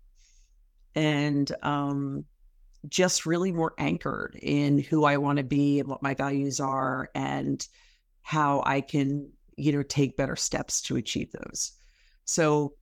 and 0.96 1.52
um, 1.64 2.26
just 2.88 3.26
really 3.26 3.52
more 3.52 3.74
anchored 3.78 4.38
in 4.42 4.78
who 4.78 5.06
I 5.06 5.18
want 5.18 5.38
to 5.38 5.44
be 5.44 5.80
and 5.80 5.90
what 5.90 6.04
my 6.04 6.14
values 6.14 6.60
are 6.60 7.10
and 7.16 7.66
how 8.22 8.64
I 8.66 8.82
can, 8.82 9.30
you 9.58 9.72
know, 9.72 9.84
take 9.84 10.18
better 10.18 10.36
steps 10.36 10.82
to 10.84 10.98
achieve 10.98 11.32
those. 11.32 11.72
So 12.26 12.74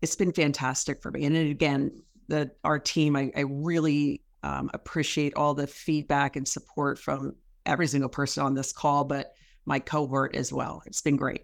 it's 0.00 0.16
been 0.16 0.32
fantastic 0.32 1.02
for 1.02 1.10
me. 1.10 1.24
And 1.24 1.36
again, 1.36 2.02
the 2.28 2.50
our 2.64 2.78
team, 2.78 3.16
I, 3.16 3.30
I 3.36 3.40
really 3.40 4.22
um, 4.42 4.70
appreciate 4.74 5.34
all 5.34 5.54
the 5.54 5.66
feedback 5.66 6.36
and 6.36 6.46
support 6.46 6.98
from 6.98 7.36
every 7.64 7.86
single 7.86 8.08
person 8.08 8.42
on 8.42 8.54
this 8.54 8.72
call, 8.72 9.04
but 9.04 9.34
my 9.64 9.78
cohort 9.78 10.34
as 10.34 10.52
well. 10.52 10.82
It's 10.86 11.02
been 11.02 11.16
great. 11.16 11.42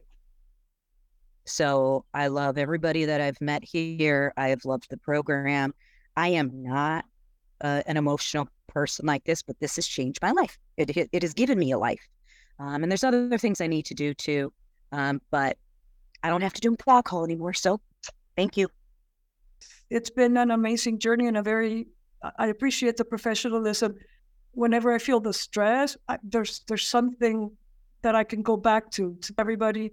So 1.45 2.05
I 2.13 2.29
love 2.29 2.59
everybody 2.59 3.07
that 3.07 3.21
I've 3.21 3.41
met 3.41 3.65
here. 3.65 4.33
I 4.37 4.49
have 4.49 4.65
loved 4.65 4.89
the 4.91 4.99
program. 4.99 5.75
I 6.17 6.29
am 6.29 6.63
not 6.63 7.05
uh, 7.61 7.83
an 7.87 7.97
emotional 7.97 8.49
person 8.67 9.07
like 9.07 9.25
this, 9.25 9.43
but 9.43 9.59
this 9.61 9.77
has 9.77 9.87
changed 9.87 10.21
my 10.21 10.33
life. 10.33 10.59
It, 10.77 10.95
it, 10.97 11.09
it 11.13 11.23
has 11.23 11.33
given 11.33 11.59
me 11.59 11.73
a 11.73 11.79
life. 11.79 12.07
Um, 12.59 12.83
and 12.83 12.91
there's 12.91 13.05
other 13.05 13.39
things 13.39 13.61
I 13.61 13.67
need 13.67 13.87
to 13.87 13.95
do 13.95 14.15
too. 14.15 14.53
Um, 14.93 15.21
but 15.31 15.57
I 16.23 16.29
don't 16.29 16.43
have 16.43 16.53
to 16.55 16.61
do 16.61 16.77
clock 16.77 17.07
call 17.07 17.25
anymore. 17.25 17.55
So 17.55 17.81
thank 18.37 18.57
you. 18.57 18.69
It's 19.91 20.11
been 20.11 20.37
an 20.37 20.51
amazing 20.51 20.99
journey 20.99 21.29
and 21.29 21.37
a 21.37 21.43
very, 21.43 21.87
I 22.39 22.49
appreciate 22.49 22.97
the 22.97 23.05
professionalism. 23.05 23.95
Whenever 24.53 24.93
I 24.93 24.99
feel 24.99 25.21
the 25.21 25.33
stress, 25.33 25.97
I, 26.09 26.19
there's 26.23 26.63
there's 26.67 26.87
something 26.87 27.51
that 28.03 28.15
I 28.15 28.25
can 28.25 28.43
go 28.43 28.57
back 28.57 28.91
to, 28.93 29.17
to 29.23 29.35
everybody 29.39 29.93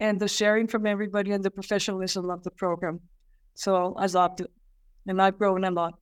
and 0.00 0.18
the 0.18 0.28
sharing 0.28 0.66
from 0.66 0.86
everybody 0.86 1.32
and 1.32 1.44
the 1.44 1.50
professionalism 1.50 2.30
of 2.30 2.42
the 2.42 2.50
program. 2.50 3.00
So 3.54 3.94
I 3.96 4.06
loved 4.06 4.40
it. 4.40 4.50
And 5.06 5.20
I've 5.20 5.38
grown 5.38 5.64
a 5.64 5.70
lot. 5.70 5.94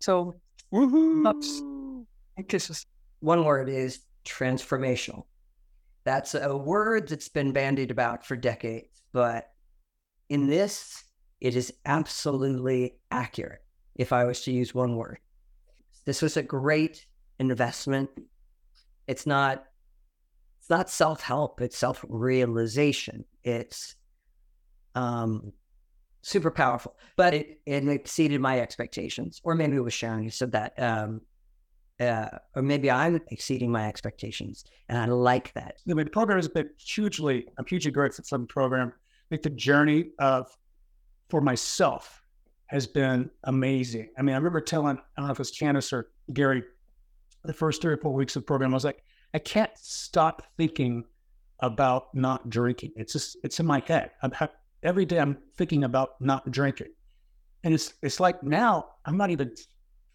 So, 0.00 0.34
ups 0.72 1.60
and 2.36 2.48
kisses. 2.48 2.86
One 3.20 3.44
word 3.44 3.68
is 3.68 4.00
transformational. 4.24 5.24
That's 6.04 6.34
a 6.34 6.56
word 6.56 7.08
that's 7.08 7.28
been 7.28 7.52
bandied 7.52 7.92
about 7.92 8.26
for 8.26 8.34
decades, 8.34 9.02
but 9.12 9.50
in 10.28 10.48
this, 10.48 11.04
it 11.40 11.54
is 11.54 11.72
absolutely 11.84 12.94
accurate 13.10 13.64
if 13.94 14.12
I 14.12 14.24
was 14.24 14.42
to 14.42 14.52
use 14.52 14.74
one 14.74 14.96
word. 14.96 15.18
This 16.04 16.22
was 16.22 16.36
a 16.36 16.42
great 16.42 17.06
investment. 17.38 18.10
It's 19.06 19.26
not 19.26 19.66
it's 20.62 20.70
not 20.70 20.88
self-help, 20.88 21.60
it's 21.60 21.76
self-realization. 21.76 23.24
It's 23.42 23.96
um 24.94 25.52
super 26.22 26.52
powerful, 26.52 26.96
but 27.16 27.34
it, 27.34 27.60
it 27.66 27.88
exceeded 27.88 28.40
my 28.40 28.60
expectations. 28.60 29.40
Or 29.42 29.56
maybe 29.56 29.74
it 29.74 29.80
was 29.80 29.92
Sharon 29.92 30.22
who 30.22 30.30
said 30.30 30.52
that. 30.52 30.80
Um, 30.80 31.22
uh, 31.98 32.28
or 32.54 32.62
maybe 32.62 32.92
I'm 32.92 33.20
exceeding 33.32 33.72
my 33.72 33.88
expectations, 33.88 34.64
and 34.88 34.98
I 34.98 35.06
like 35.06 35.52
that. 35.54 35.78
The 35.84 36.04
program 36.06 36.38
has 36.38 36.46
been 36.46 36.70
hugely, 36.78 37.48
I'm 37.58 37.66
hugely 37.66 37.90
grateful 37.90 38.24
for 38.24 38.38
the 38.38 38.46
program. 38.46 38.92
I 38.92 39.26
think 39.30 39.42
the 39.42 39.50
journey 39.50 40.10
of 40.20 40.46
for 41.28 41.40
myself 41.40 42.22
has 42.66 42.86
been 42.86 43.28
amazing. 43.44 44.10
I 44.16 44.22
mean, 44.22 44.34
I 44.34 44.38
remember 44.38 44.60
telling, 44.60 44.96
I 44.96 45.20
don't 45.20 45.26
know 45.26 45.32
if 45.32 45.40
it's 45.40 45.50
Candace 45.50 45.92
or 45.92 46.10
Gary, 46.32 46.62
the 47.44 47.52
first 47.52 47.82
three 47.82 47.94
or 47.94 47.98
four 47.98 48.14
weeks 48.14 48.36
of 48.36 48.42
the 48.42 48.46
program, 48.46 48.72
I 48.72 48.74
was 48.74 48.84
like, 48.84 49.02
I 49.34 49.38
can't 49.38 49.72
stop 49.76 50.42
thinking 50.56 51.04
about 51.60 52.14
not 52.14 52.50
drinking. 52.50 52.92
It's 52.96 53.12
just, 53.12 53.36
it's 53.44 53.60
in 53.60 53.66
my 53.66 53.82
head. 53.86 54.10
I'm, 54.22 54.32
every 54.82 55.04
day 55.04 55.18
I'm 55.18 55.38
thinking 55.56 55.84
about 55.84 56.20
not 56.20 56.50
drinking. 56.50 56.88
And 57.64 57.72
it's 57.72 57.94
it's 58.02 58.18
like 58.18 58.42
now 58.42 58.86
I'm 59.04 59.16
not 59.16 59.30
even 59.30 59.54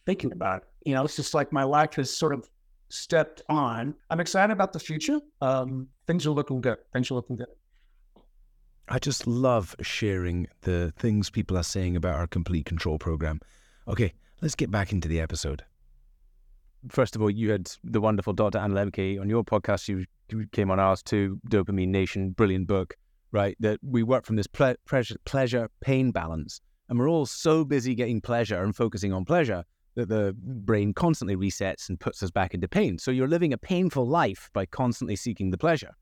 thinking 0.05 0.31
about 0.31 0.63
it. 0.63 0.89
You 0.89 0.95
know, 0.95 1.05
it's 1.05 1.15
just 1.15 1.33
like 1.33 1.53
my 1.53 1.63
life 1.63 1.93
has 1.95 2.13
sort 2.13 2.33
of 2.33 2.49
stepped 2.89 3.41
on. 3.49 3.95
I'm 4.09 4.19
excited 4.19 4.51
about 4.51 4.73
the 4.73 4.79
future. 4.79 5.19
Um, 5.41 5.87
things 6.07 6.25
are 6.25 6.31
looking 6.31 6.61
good. 6.61 6.77
Things 6.93 7.09
are 7.11 7.15
looking 7.15 7.37
good. 7.37 7.47
I 8.89 8.99
just 8.99 9.27
love 9.27 9.75
sharing 9.81 10.47
the 10.61 10.93
things 10.97 11.29
people 11.29 11.57
are 11.57 11.63
saying 11.63 11.95
about 11.95 12.15
our 12.15 12.27
complete 12.27 12.65
control 12.65 12.97
program. 12.97 13.41
Okay, 13.87 14.13
let's 14.41 14.55
get 14.55 14.71
back 14.71 14.91
into 14.93 15.07
the 15.07 15.19
episode. 15.19 15.63
First 16.89 17.15
of 17.15 17.21
all, 17.21 17.29
you 17.29 17.51
had 17.51 17.71
the 17.83 18.01
wonderful 18.01 18.33
Dr. 18.33 18.59
Anna 18.59 18.75
Lembke 18.75 19.19
on 19.19 19.29
your 19.29 19.43
podcast. 19.43 19.87
You, 19.87 20.05
came 20.51 20.69
on 20.71 20.79
ours 20.79 21.01
too, 21.01 21.39
Dopamine 21.49 21.87
Nation, 21.87 22.31
brilliant 22.31 22.67
book 22.67 22.95
right? 23.31 23.55
That 23.59 23.79
we 23.83 24.03
work 24.03 24.25
from 24.25 24.35
this 24.35 24.47
ple- 24.47 24.75
pleasure 25.25 25.69
pain 25.81 26.11
balance. 26.11 26.61
And 26.89 26.97
we're 26.97 27.09
all 27.09 27.25
so 27.25 27.65
busy 27.65 27.95
getting 27.95 28.21
pleasure 28.21 28.63
and 28.63 28.75
focusing 28.75 29.11
on 29.11 29.25
pleasure 29.25 29.63
that 29.95 30.09
the 30.09 30.35
brain 30.39 30.93
constantly 30.93 31.35
resets 31.35 31.89
and 31.89 31.99
puts 31.99 32.21
us 32.23 32.31
back 32.31 32.53
into 32.53 32.67
pain. 32.67 32.97
So 32.97 33.11
you're 33.11 33.27
living 33.27 33.53
a 33.53 33.57
painful 33.57 34.07
life 34.07 34.49
by 34.53 34.65
constantly 34.65 35.15
seeking 35.15 35.51
the 35.51 35.57
pleasure. 35.57 35.95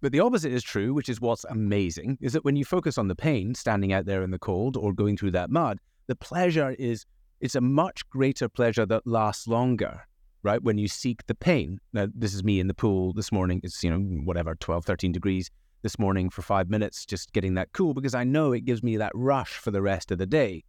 But 0.00 0.12
the 0.12 0.20
opposite 0.20 0.52
is 0.52 0.62
true, 0.62 0.94
which 0.94 1.08
is 1.08 1.20
what's 1.20 1.44
amazing, 1.44 2.18
is 2.20 2.32
that 2.34 2.44
when 2.44 2.56
you 2.56 2.64
focus 2.64 2.98
on 2.98 3.08
the 3.08 3.14
pain, 3.14 3.54
standing 3.54 3.92
out 3.92 4.04
there 4.04 4.22
in 4.22 4.30
the 4.30 4.38
cold 4.38 4.76
or 4.76 4.92
going 4.92 5.16
through 5.16 5.30
that 5.32 5.50
mud, 5.50 5.78
the 6.08 6.16
pleasure 6.16 6.70
is 6.78 7.06
it's 7.40 7.54
a 7.54 7.60
much 7.60 8.08
greater 8.10 8.48
pleasure 8.48 8.86
that 8.86 9.06
lasts 9.06 9.48
longer, 9.48 10.06
right? 10.42 10.62
When 10.62 10.78
you 10.78 10.88
seek 10.88 11.26
the 11.26 11.34
pain. 11.34 11.78
Now, 11.92 12.08
this 12.14 12.34
is 12.34 12.42
me 12.42 12.60
in 12.60 12.66
the 12.66 12.74
pool 12.74 13.12
this 13.12 13.32
morning. 13.32 13.60
It's, 13.62 13.82
you 13.82 13.90
know, 13.90 13.98
whatever, 14.24 14.54
12, 14.54 14.84
13 14.84 15.12
degrees 15.12 15.50
this 15.82 15.98
morning 15.98 16.30
for 16.30 16.42
five 16.42 16.70
minutes, 16.70 17.04
just 17.04 17.32
getting 17.32 17.54
that 17.54 17.72
cool 17.72 17.94
because 17.94 18.14
I 18.14 18.24
know 18.24 18.52
it 18.52 18.64
gives 18.64 18.82
me 18.82 18.96
that 18.98 19.12
rush 19.14 19.52
for 19.52 19.70
the 19.70 19.82
rest 19.82 20.10
of 20.10 20.18
the 20.18 20.26
day. 20.26 20.62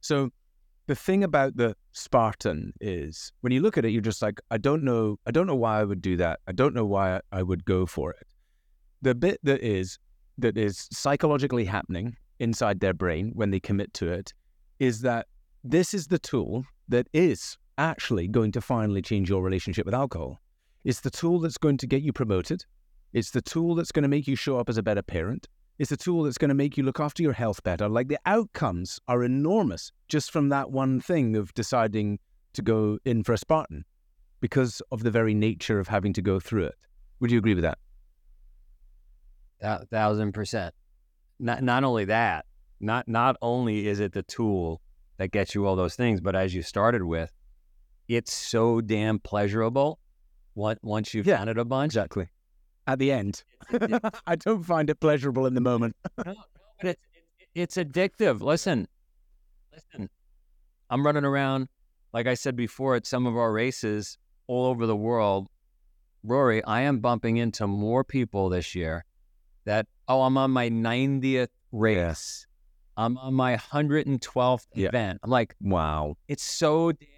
So 0.00 0.30
the 0.86 0.94
thing 0.94 1.24
about 1.24 1.56
the 1.56 1.76
Spartan 1.92 2.72
is 2.80 3.32
when 3.40 3.52
you 3.52 3.60
look 3.60 3.78
at 3.78 3.84
it, 3.84 3.90
you're 3.90 4.02
just 4.02 4.22
like, 4.22 4.40
I 4.50 4.58
don't 4.58 4.82
know, 4.82 5.18
I 5.26 5.30
don't 5.30 5.46
know 5.46 5.54
why 5.54 5.80
I 5.80 5.84
would 5.84 6.02
do 6.02 6.16
that. 6.18 6.40
I 6.46 6.52
don't 6.52 6.74
know 6.74 6.84
why 6.84 7.20
I 7.32 7.42
would 7.42 7.64
go 7.64 7.86
for 7.86 8.12
it. 8.12 8.26
The 9.02 9.14
bit 9.14 9.40
that 9.42 9.62
is 9.62 9.98
that 10.38 10.58
is 10.58 10.88
psychologically 10.92 11.64
happening 11.64 12.16
inside 12.40 12.80
their 12.80 12.92
brain 12.92 13.32
when 13.34 13.50
they 13.50 13.60
commit 13.60 13.92
to 13.94 14.08
it 14.08 14.34
is 14.78 15.00
that 15.00 15.26
this 15.64 15.94
is 15.94 16.06
the 16.08 16.18
tool 16.18 16.64
that 16.88 17.08
is 17.12 17.56
actually 17.78 18.28
going 18.28 18.52
to 18.52 18.60
finally 18.60 19.02
change 19.02 19.28
your 19.28 19.42
relationship 19.42 19.86
with 19.86 19.94
alcohol. 19.94 20.40
It's 20.84 21.00
the 21.00 21.10
tool 21.10 21.40
that's 21.40 21.58
going 21.58 21.78
to 21.78 21.86
get 21.86 22.02
you 22.02 22.12
promoted. 22.12 22.64
It's 23.12 23.30
the 23.30 23.42
tool 23.42 23.74
that's 23.74 23.92
going 23.92 24.02
to 24.02 24.08
make 24.08 24.26
you 24.26 24.36
show 24.36 24.58
up 24.58 24.68
as 24.68 24.78
a 24.78 24.82
better 24.82 25.02
parent. 25.02 25.48
It's 25.78 25.90
the 25.90 25.96
tool 25.96 26.22
that's 26.22 26.38
going 26.38 26.48
to 26.48 26.54
make 26.54 26.76
you 26.76 26.84
look 26.84 27.00
after 27.00 27.22
your 27.22 27.32
health 27.32 27.62
better. 27.62 27.88
Like 27.88 28.08
the 28.08 28.18
outcomes 28.24 28.98
are 29.08 29.24
enormous 29.24 29.92
just 30.08 30.30
from 30.30 30.48
that 30.48 30.70
one 30.70 31.00
thing 31.00 31.36
of 31.36 31.52
deciding 31.54 32.18
to 32.54 32.62
go 32.62 32.98
in 33.04 33.22
for 33.22 33.34
a 33.34 33.38
Spartan 33.38 33.84
because 34.40 34.80
of 34.90 35.02
the 35.02 35.10
very 35.10 35.34
nature 35.34 35.78
of 35.78 35.88
having 35.88 36.12
to 36.14 36.22
go 36.22 36.40
through 36.40 36.64
it. 36.64 36.74
Would 37.20 37.30
you 37.30 37.38
agree 37.38 37.54
with 37.54 37.64
that? 37.64 37.78
A 39.60 39.86
thousand 39.86 40.32
percent. 40.32 40.74
Not 41.38 41.62
not 41.62 41.84
only 41.84 42.06
that, 42.06 42.46
not 42.80 43.08
not 43.08 43.36
only 43.42 43.88
is 43.88 44.00
it 44.00 44.12
the 44.12 44.22
tool 44.22 44.80
that 45.16 45.30
gets 45.30 45.54
you 45.54 45.66
all 45.66 45.76
those 45.76 45.96
things, 45.96 46.20
but 46.20 46.36
as 46.36 46.54
you 46.54 46.62
started 46.62 47.02
with, 47.02 47.32
it's 48.08 48.32
so 48.32 48.80
damn 48.80 49.18
pleasurable 49.18 49.98
once 50.54 51.12
you've 51.12 51.26
yeah, 51.26 51.38
done 51.38 51.48
it 51.48 51.58
a 51.58 51.64
bunch. 51.64 51.90
Exactly 51.90 52.28
at 52.86 52.98
the 52.98 53.12
end. 53.12 53.42
I 54.26 54.36
don't 54.36 54.62
find 54.62 54.88
it 54.90 55.00
pleasurable 55.00 55.46
in 55.46 55.54
the 55.54 55.60
moment. 55.60 55.96
no, 56.24 56.32
no, 56.32 56.34
but 56.80 56.96
it's, 57.54 57.76
it's 57.76 57.76
addictive. 57.76 58.40
Listen, 58.40 58.86
listen, 59.72 60.08
I'm 60.90 61.04
running 61.04 61.24
around, 61.24 61.68
like 62.12 62.26
I 62.26 62.34
said 62.34 62.56
before, 62.56 62.94
at 62.94 63.06
some 63.06 63.26
of 63.26 63.36
our 63.36 63.52
races 63.52 64.18
all 64.46 64.66
over 64.66 64.86
the 64.86 64.96
world. 64.96 65.48
Ruari, 66.26 66.62
I 66.66 66.82
am 66.82 66.98
bumping 66.98 67.36
into 67.36 67.66
more 67.66 68.02
people 68.02 68.48
this 68.48 68.74
year 68.74 69.04
that, 69.64 69.86
oh, 70.08 70.22
I'm 70.22 70.36
on 70.38 70.50
my 70.50 70.68
90th 70.68 71.48
race. 71.72 71.96
Yes. 71.96 72.46
I'm 72.96 73.18
on 73.18 73.34
my 73.34 73.56
112th 73.56 74.66
yeah. 74.74 74.88
event. 74.88 75.20
I'm 75.22 75.30
like, 75.30 75.54
wow. 75.60 76.16
It's 76.28 76.42
so 76.42 76.92
damn 76.92 77.08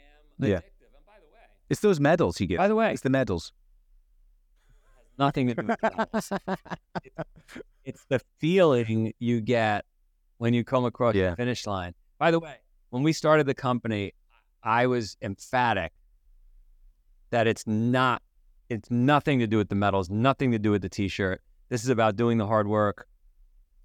addictive. 0.41 0.49
Yeah. 0.49 0.55
And 0.57 1.07
by 1.07 1.15
the 1.21 1.33
way, 1.33 1.41
it's 1.69 1.81
those 1.81 2.01
medals 2.01 2.41
you 2.41 2.47
get. 2.47 2.59
By 2.59 2.69
the 2.69 2.75
way, 2.75 2.93
it's 2.93 3.03
the 3.03 3.11
medals 3.11 3.53
nothing 5.19 5.49
to 5.49 5.55
do 5.55 5.67
with 5.67 5.79
it's, 6.15 6.31
it's, 7.85 8.05
the 8.09 8.21
feeling 8.39 9.13
you 9.19 9.41
get 9.41 9.85
when 10.39 10.55
you 10.55 10.65
come 10.65 10.85
across 10.85 11.15
yeah. 11.15 11.31
the 11.31 11.37
finish 11.37 11.67
line. 11.67 11.95
By 12.19 12.31
the 12.31 12.41
way, 12.41 12.57
when 12.91 13.03
we 13.03 13.13
started 13.13 13.47
the 13.47 13.55
company, 13.55 14.15
I 14.63 14.87
was 14.87 15.17
emphatic 15.23 15.93
that 17.31 17.47
it's 17.47 17.67
not, 17.67 18.23
it's 18.69 18.91
nothing 18.91 19.39
to 19.41 19.47
do 19.47 19.59
with 19.59 19.69
the 19.69 19.75
medals, 19.75 20.09
nothing 20.09 20.53
to 20.53 20.59
do 20.59 20.71
with 20.71 20.83
the 20.83 20.89
t-shirt. 20.89 21.43
This 21.69 21.83
is 21.83 21.91
about 21.91 22.17
doing 22.17 22.39
the 22.39 22.47
hard 22.47 22.67
work. 22.67 23.07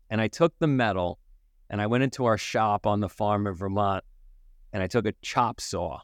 And 0.10 0.22
I 0.22 0.28
took 0.28 0.58
the 0.60 0.68
medal 0.68 1.20
and 1.70 1.82
I 1.82 1.88
went 1.88 2.04
into 2.04 2.26
our 2.26 2.38
shop 2.38 2.86
on 2.86 3.00
the 3.00 3.10
farm 3.10 3.48
in 3.48 3.54
Vermont 3.54 4.04
and 4.72 4.84
I 4.84 4.88
took 4.88 5.06
a 5.06 5.14
chop 5.22 5.60
saw 5.60 6.00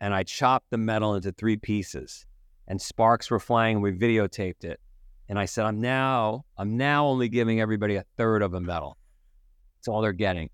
and 0.00 0.14
I 0.14 0.22
chopped 0.22 0.70
the 0.70 0.78
medal 0.78 1.14
into 1.14 1.32
three 1.32 1.56
pieces 1.56 2.26
and 2.68 2.80
sparks 2.80 3.30
were 3.30 3.38
flying 3.40 3.76
and 3.76 3.82
we 3.82 3.92
videotaped 3.92 4.64
it. 4.64 4.80
And 5.28 5.38
I 5.38 5.44
said, 5.46 5.64
I'm 5.66 5.80
now, 5.80 6.44
I'm 6.56 6.76
now 6.76 7.06
only 7.06 7.28
giving 7.28 7.60
everybody 7.60 7.96
a 7.96 8.04
third 8.16 8.42
of 8.42 8.54
a 8.54 8.60
medal. 8.60 8.96
That's 9.76 9.88
all 9.88 10.00
they're 10.00 10.12
getting. 10.12 10.50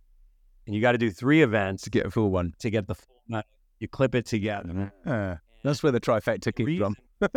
And 0.66 0.74
you 0.74 0.80
got 0.80 0.92
to 0.92 0.98
do 0.98 1.10
three 1.10 1.42
events 1.42 1.82
to 1.84 1.90
get 1.90 2.06
a 2.06 2.10
full 2.10 2.30
one. 2.30 2.54
to 2.60 2.70
get 2.70 2.86
the 2.86 2.94
full 2.94 3.22
medal. 3.28 3.44
You 3.80 3.88
clip 3.88 4.14
it 4.14 4.26
together. 4.26 4.92
Uh, 5.04 5.36
that's 5.64 5.82
where 5.82 5.92
the 5.92 6.00
trifecta 6.00 6.54
came 6.54 6.78
from. 6.78 6.96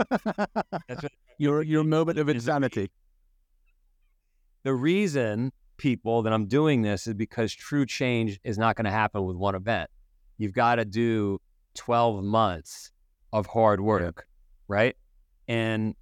That's 0.87 1.03
what- 1.03 1.11
your 1.37 1.61
your 1.63 1.83
moment 1.83 2.17
of 2.17 2.29
insanity. 2.29 2.89
the 4.63 4.73
reason 4.73 5.51
people 5.77 6.21
that 6.23 6.31
I'm 6.33 6.47
doing 6.47 6.81
this 6.81 7.07
is 7.07 7.13
because 7.13 7.53
true 7.53 7.85
change 7.85 8.39
is 8.43 8.57
not 8.57 8.75
going 8.75 8.85
to 8.85 8.91
happen 8.91 9.25
with 9.25 9.35
one 9.35 9.53
event. 9.55 9.89
You've 10.37 10.53
got 10.53 10.75
to 10.75 10.85
do 10.85 11.39
12 11.75 12.23
months 12.23 12.91
of 13.33 13.45
hard 13.45 13.81
work, 13.81 14.27
right? 14.67 14.95
And 15.47 15.95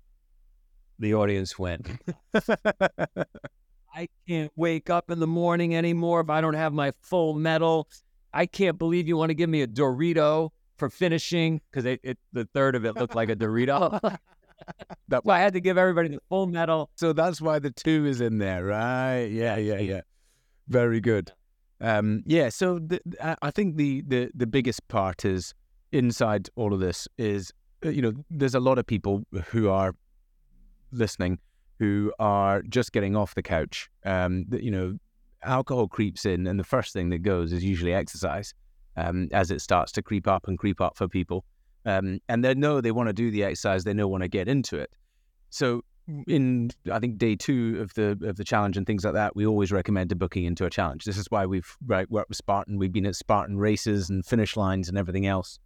the 1.00 1.14
audience 1.16 1.58
went, 1.60 1.88
I 3.96 4.08
can't 4.28 4.52
wake 4.56 4.90
up 4.90 5.12
in 5.12 5.20
the 5.20 5.28
morning 5.28 5.76
anymore 5.76 6.22
if 6.22 6.30
I 6.30 6.42
don't 6.42 6.54
have 6.56 6.74
my 6.74 6.94
full 7.02 7.34
medal. 7.36 7.88
I 8.34 8.46
can't 8.46 8.78
believe 8.80 9.08
you 9.08 9.18
want 9.18 9.30
to 9.30 9.36
give 9.36 9.50
me 9.50 9.62
a 9.62 9.68
Dorito 9.68 10.50
for 10.78 10.90
finishing 10.90 11.62
because 11.72 11.86
it, 11.86 12.00
it, 12.04 12.18
the 12.32 12.46
third 12.54 12.76
of 12.76 12.86
it 12.86 12.96
looked 12.96 13.16
like 13.16 13.30
a 13.30 13.36
Dorito. 13.36 14.00
That- 15.10 15.24
so 15.26 15.32
I 15.32 15.40
had 15.40 15.52
to 15.54 15.60
give 15.60 15.78
everybody 15.78 16.08
the 16.08 16.20
full 16.30 16.48
medal. 16.48 16.90
So 16.96 17.12
that's 17.12 17.42
why 17.42 17.60
the 17.60 17.72
two 17.72 18.06
is 18.06 18.22
in 18.22 18.38
there, 18.38 18.64
right? 18.64 19.26
Yeah, 19.26 19.58
yeah, 19.58 19.80
yeah. 19.80 20.02
Very 20.70 21.02
good. 21.02 21.34
Um, 21.82 22.24
yeah. 22.26 22.48
So 22.48 22.80
the, 22.80 23.02
I- 23.22 23.36
I 23.42 23.52
think 23.52 23.76
the, 23.76 24.02
the 24.08 24.32
the 24.34 24.48
biggest 24.48 24.88
part 24.88 25.26
is 25.26 25.54
inside 25.94 26.50
all 26.56 26.74
of 26.74 26.80
this 26.80 27.08
is 27.18 27.54
uh, 27.86 27.90
you 27.90 28.02
know 28.02 28.14
there's 28.30 28.56
a 28.56 28.60
lot 28.60 28.78
of 28.78 28.86
people 28.86 29.24
who 29.48 29.70
are 29.70 29.96
listening 30.92 31.40
who 31.80 32.14
are 32.20 32.62
just 32.64 32.92
getting 32.92 33.16
off 33.16 33.36
the 33.36 33.42
couch. 33.42 33.90
Um, 34.06 34.46
you 34.52 34.72
know, 34.72 34.98
alcohol 35.44 35.88
creeps 35.88 36.26
in, 36.26 36.46
and 36.48 36.60
the 36.60 36.64
first 36.64 36.94
thing 36.94 37.10
that 37.10 37.20
goes 37.20 37.52
is 37.54 37.64
usually 37.64 37.94
exercise. 37.94 38.54
Um, 38.96 39.28
as 39.32 39.50
it 39.50 39.60
starts 39.60 39.92
to 39.94 40.04
creep 40.04 40.28
up 40.28 40.48
and 40.48 40.58
creep 40.58 40.80
up 40.80 40.96
for 40.96 41.08
people, 41.08 41.46
um, 41.86 42.20
and 42.30 42.46
they 42.46 42.54
know 42.54 42.80
they 42.80 42.92
want 42.92 43.10
to 43.10 43.14
do 43.14 43.32
the 43.32 43.44
exercise, 43.44 43.84
they 43.84 43.94
know 43.94 44.08
want 44.08 44.22
to 44.22 44.28
get 44.28 44.48
into 44.48 44.78
it. 44.78 44.92
So 45.50 45.84
in 46.28 46.70
I 46.92 47.00
think 47.00 47.18
day 47.18 47.36
two 47.36 47.80
of 47.82 47.94
the 47.96 48.18
of 48.24 48.36
the 48.36 48.44
challenge 48.44 48.78
and 48.78 48.86
things 48.86 49.04
like 49.04 49.14
that, 49.14 49.36
we 49.36 49.48
always 49.48 49.72
recommend 49.72 50.12
a 50.12 50.16
booking 50.16 50.46
into 50.46 50.66
a 50.66 50.70
challenge. 50.70 51.06
This 51.06 51.18
is 51.18 51.26
why 51.30 51.48
we've 51.48 51.76
right, 51.88 52.10
worked 52.10 52.30
with 52.30 52.38
Spartan. 52.38 52.78
We've 52.78 52.94
been 52.94 53.08
at 53.08 53.16
Spartan 53.16 53.58
races 53.58 54.12
and 54.12 54.24
finish 54.24 54.56
lines 54.56 54.90
and 54.90 54.98
everything 54.98 55.26
else 55.26 55.60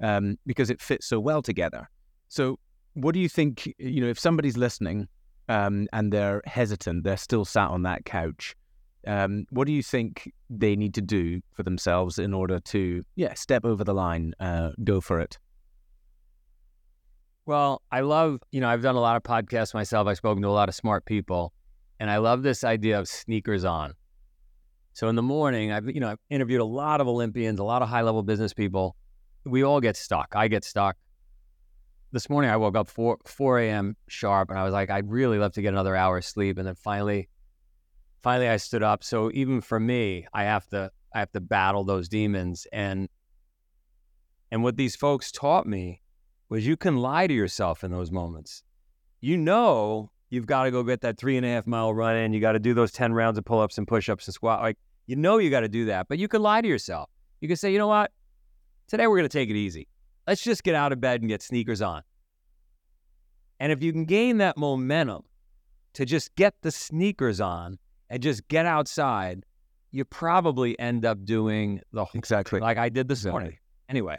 um, 0.00 0.38
because 0.46 0.70
it 0.70 0.80
fits 0.80 1.06
so 1.06 1.20
well 1.20 1.42
together. 1.42 1.88
So, 2.28 2.58
what 2.94 3.12
do 3.12 3.20
you 3.20 3.28
think? 3.28 3.72
You 3.78 4.02
know, 4.02 4.08
if 4.08 4.18
somebody's 4.18 4.56
listening 4.56 5.08
um, 5.48 5.88
and 5.92 6.12
they're 6.12 6.42
hesitant, 6.46 7.04
they're 7.04 7.16
still 7.16 7.44
sat 7.44 7.68
on 7.68 7.82
that 7.82 8.04
couch. 8.04 8.54
Um, 9.06 9.46
what 9.50 9.66
do 9.66 9.72
you 9.72 9.82
think 9.82 10.32
they 10.50 10.74
need 10.74 10.94
to 10.94 11.00
do 11.00 11.40
for 11.52 11.62
themselves 11.62 12.18
in 12.18 12.34
order 12.34 12.58
to, 12.58 13.04
yeah, 13.14 13.34
step 13.34 13.64
over 13.64 13.84
the 13.84 13.94
line, 13.94 14.32
uh, 14.40 14.70
go 14.82 15.00
for 15.00 15.20
it? 15.20 15.38
Well, 17.44 17.82
I 17.92 18.00
love, 18.00 18.40
you 18.50 18.60
know, 18.60 18.68
I've 18.68 18.82
done 18.82 18.96
a 18.96 19.00
lot 19.00 19.16
of 19.16 19.22
podcasts 19.22 19.72
myself. 19.72 20.08
I've 20.08 20.16
spoken 20.16 20.42
to 20.42 20.48
a 20.48 20.50
lot 20.50 20.68
of 20.68 20.74
smart 20.74 21.04
people, 21.04 21.52
and 22.00 22.10
I 22.10 22.16
love 22.16 22.42
this 22.42 22.64
idea 22.64 22.98
of 22.98 23.06
sneakers 23.06 23.64
on. 23.64 23.94
So 24.94 25.08
in 25.08 25.14
the 25.14 25.22
morning, 25.22 25.70
I've, 25.70 25.88
you 25.88 26.00
know, 26.00 26.08
I've 26.08 26.18
interviewed 26.28 26.60
a 26.60 26.64
lot 26.64 27.00
of 27.00 27.06
Olympians, 27.06 27.60
a 27.60 27.64
lot 27.64 27.82
of 27.82 27.88
high 27.88 28.02
level 28.02 28.24
business 28.24 28.52
people. 28.52 28.96
We 29.46 29.62
all 29.62 29.80
get 29.80 29.96
stuck. 29.96 30.34
I 30.34 30.48
get 30.48 30.64
stuck. 30.64 30.96
This 32.12 32.28
morning, 32.28 32.50
I 32.50 32.56
woke 32.56 32.76
up 32.76 32.88
4, 32.88 33.18
4 33.24 33.60
a.m. 33.60 33.96
sharp, 34.08 34.50
and 34.50 34.58
I 34.58 34.64
was 34.64 34.72
like, 34.72 34.90
I'd 34.90 35.08
really 35.08 35.38
love 35.38 35.52
to 35.54 35.62
get 35.62 35.68
another 35.68 35.94
hour 35.94 36.18
of 36.18 36.24
sleep. 36.24 36.58
And 36.58 36.66
then 36.66 36.74
finally, 36.74 37.28
finally, 38.22 38.48
I 38.48 38.56
stood 38.56 38.82
up. 38.82 39.04
So 39.04 39.30
even 39.34 39.60
for 39.60 39.78
me, 39.78 40.26
I 40.32 40.44
have 40.44 40.66
to, 40.68 40.90
I 41.14 41.20
have 41.20 41.30
to 41.32 41.40
battle 41.40 41.84
those 41.84 42.08
demons. 42.08 42.66
And, 42.72 43.08
and 44.50 44.62
what 44.62 44.76
these 44.76 44.96
folks 44.96 45.30
taught 45.30 45.66
me 45.66 46.02
was 46.48 46.66
you 46.66 46.76
can 46.76 46.96
lie 46.96 47.26
to 47.26 47.34
yourself 47.34 47.84
in 47.84 47.90
those 47.90 48.10
moments. 48.10 48.62
You 49.20 49.36
know 49.36 50.10
you've 50.30 50.46
got 50.46 50.64
to 50.64 50.70
go 50.70 50.82
get 50.82 51.00
that 51.02 51.18
three 51.18 51.36
and 51.36 51.46
a 51.46 51.48
half 51.48 51.66
mile 51.66 51.92
run 51.92 52.16
in. 52.16 52.32
You 52.32 52.40
got 52.40 52.52
to 52.52 52.58
do 52.58 52.74
those 52.74 52.92
10 52.92 53.12
rounds 53.12 53.38
of 53.38 53.44
pull 53.44 53.60
ups 53.60 53.78
and 53.78 53.86
push 53.86 54.08
ups 54.08 54.26
and 54.26 54.34
squat. 54.34 54.60
Like, 54.60 54.78
you 55.06 55.16
know 55.16 55.38
you 55.38 55.50
got 55.50 55.60
to 55.60 55.68
do 55.68 55.86
that, 55.86 56.08
but 56.08 56.18
you 56.18 56.28
can 56.28 56.42
lie 56.42 56.60
to 56.60 56.68
yourself. 56.68 57.10
You 57.40 57.48
can 57.48 57.56
say, 57.56 57.72
you 57.72 57.78
know 57.78 57.86
what? 57.86 58.10
Today 58.88 59.06
we're 59.08 59.16
going 59.16 59.28
to 59.28 59.38
take 59.38 59.50
it 59.50 59.56
easy. 59.56 59.88
Let's 60.26 60.42
just 60.42 60.62
get 60.62 60.74
out 60.74 60.92
of 60.92 61.00
bed 61.00 61.20
and 61.20 61.28
get 61.28 61.42
sneakers 61.42 61.82
on. 61.82 62.02
And 63.58 63.72
if 63.72 63.82
you 63.82 63.92
can 63.92 64.04
gain 64.04 64.38
that 64.38 64.56
momentum 64.56 65.22
to 65.94 66.04
just 66.04 66.34
get 66.36 66.54
the 66.62 66.70
sneakers 66.70 67.40
on 67.40 67.78
and 68.10 68.22
just 68.22 68.46
get 68.48 68.66
outside, 68.66 69.44
you 69.90 70.04
probably 70.04 70.78
end 70.78 71.04
up 71.04 71.24
doing 71.24 71.80
the 71.92 72.04
whole 72.04 72.18
Exactly. 72.18 72.60
like 72.60 72.76
I 72.78 72.88
did 72.88 73.08
this 73.08 73.20
Exactly. 73.20 73.40
morning. 73.40 73.58
Anyway, 73.88 74.18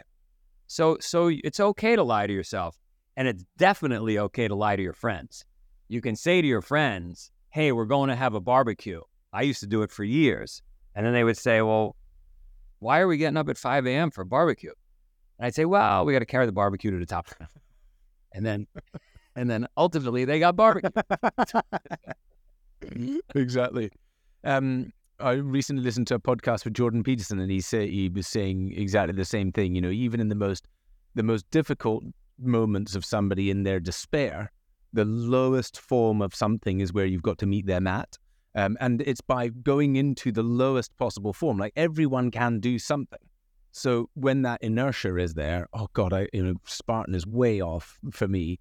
so 0.66 0.96
so 1.00 1.28
it's 1.28 1.60
okay 1.60 1.94
to 1.94 2.02
lie 2.02 2.26
to 2.26 2.32
yourself, 2.32 2.76
and 3.16 3.28
it's 3.28 3.44
definitely 3.58 4.18
okay 4.18 4.48
to 4.48 4.54
lie 4.54 4.76
to 4.76 4.82
your 4.82 4.92
friends. 4.92 5.44
You 5.88 6.00
can 6.00 6.16
say 6.16 6.42
to 6.42 6.48
your 6.48 6.62
friends, 6.62 7.30
"Hey, 7.50 7.72
we're 7.72 7.84
going 7.84 8.08
to 8.08 8.16
have 8.16 8.34
a 8.34 8.40
barbecue." 8.40 9.00
I 9.32 9.42
used 9.42 9.60
to 9.60 9.66
do 9.66 9.82
it 9.82 9.90
for 9.90 10.04
years, 10.04 10.62
and 10.94 11.04
then 11.06 11.12
they 11.12 11.22
would 11.22 11.36
say, 11.36 11.60
"Well, 11.62 11.96
why 12.78 13.00
are 13.00 13.08
we 13.08 13.16
getting 13.16 13.36
up 13.36 13.48
at 13.48 13.58
5 13.58 13.86
a.m. 13.86 14.10
for 14.10 14.24
barbecue?" 14.24 14.72
And 15.38 15.46
I'd 15.46 15.54
say, 15.54 15.64
"Well, 15.64 16.04
we 16.04 16.12
got 16.12 16.20
to 16.20 16.26
carry 16.26 16.46
the 16.46 16.52
barbecue 16.52 16.90
to 16.90 16.98
the 16.98 17.06
top." 17.06 17.28
and 18.32 18.44
then, 18.44 18.66
and 19.36 19.48
then 19.48 19.66
ultimately 19.76 20.24
they 20.24 20.38
got 20.38 20.56
barbecue. 20.56 20.90
exactly. 23.34 23.90
Um, 24.44 24.92
I 25.20 25.32
recently 25.32 25.82
listened 25.82 26.06
to 26.08 26.14
a 26.14 26.20
podcast 26.20 26.64
with 26.64 26.74
Jordan 26.74 27.02
Peterson, 27.02 27.40
and 27.40 27.50
he 27.50 27.60
said 27.60 27.88
he 27.88 28.08
was 28.08 28.28
saying 28.28 28.72
exactly 28.76 29.16
the 29.16 29.24
same 29.24 29.50
thing. 29.50 29.74
You 29.74 29.80
know, 29.80 29.90
even 29.90 30.20
in 30.20 30.28
the 30.28 30.34
most 30.34 30.68
the 31.14 31.22
most 31.22 31.50
difficult 31.50 32.04
moments 32.38 32.94
of 32.94 33.04
somebody 33.04 33.50
in 33.50 33.64
their 33.64 33.80
despair, 33.80 34.52
the 34.92 35.04
lowest 35.04 35.80
form 35.80 36.22
of 36.22 36.34
something 36.34 36.80
is 36.80 36.92
where 36.92 37.06
you've 37.06 37.22
got 37.22 37.38
to 37.38 37.46
meet 37.46 37.66
them 37.66 37.84
mat. 37.84 38.16
Um, 38.58 38.76
and 38.80 39.02
it's 39.02 39.20
by 39.20 39.50
going 39.50 39.94
into 39.94 40.32
the 40.32 40.42
lowest 40.42 40.96
possible 40.96 41.32
form. 41.32 41.58
Like 41.58 41.72
everyone 41.76 42.32
can 42.32 42.58
do 42.58 42.76
something. 42.76 43.20
So 43.70 44.10
when 44.14 44.42
that 44.42 44.60
inertia 44.62 45.16
is 45.16 45.34
there, 45.34 45.68
oh 45.74 45.86
God, 45.92 46.12
I 46.12 46.26
you 46.32 46.42
know 46.42 46.54
Spartan 46.64 47.14
is 47.14 47.24
way 47.24 47.60
off 47.60 48.00
for 48.10 48.26
me. 48.26 48.58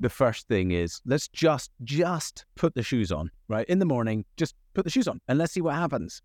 The 0.00 0.10
first 0.10 0.48
thing 0.48 0.72
is 0.72 1.00
let's 1.06 1.28
just 1.28 1.70
just 1.82 2.44
put 2.56 2.74
the 2.74 2.82
shoes 2.82 3.10
on 3.10 3.30
right 3.48 3.66
in 3.70 3.78
the 3.78 3.86
morning. 3.86 4.26
Just 4.36 4.54
put 4.74 4.84
the 4.84 4.90
shoes 4.90 5.08
on 5.08 5.18
and 5.28 5.38
let's 5.38 5.54
see 5.54 5.62
what 5.62 5.76
happens. 5.76 6.20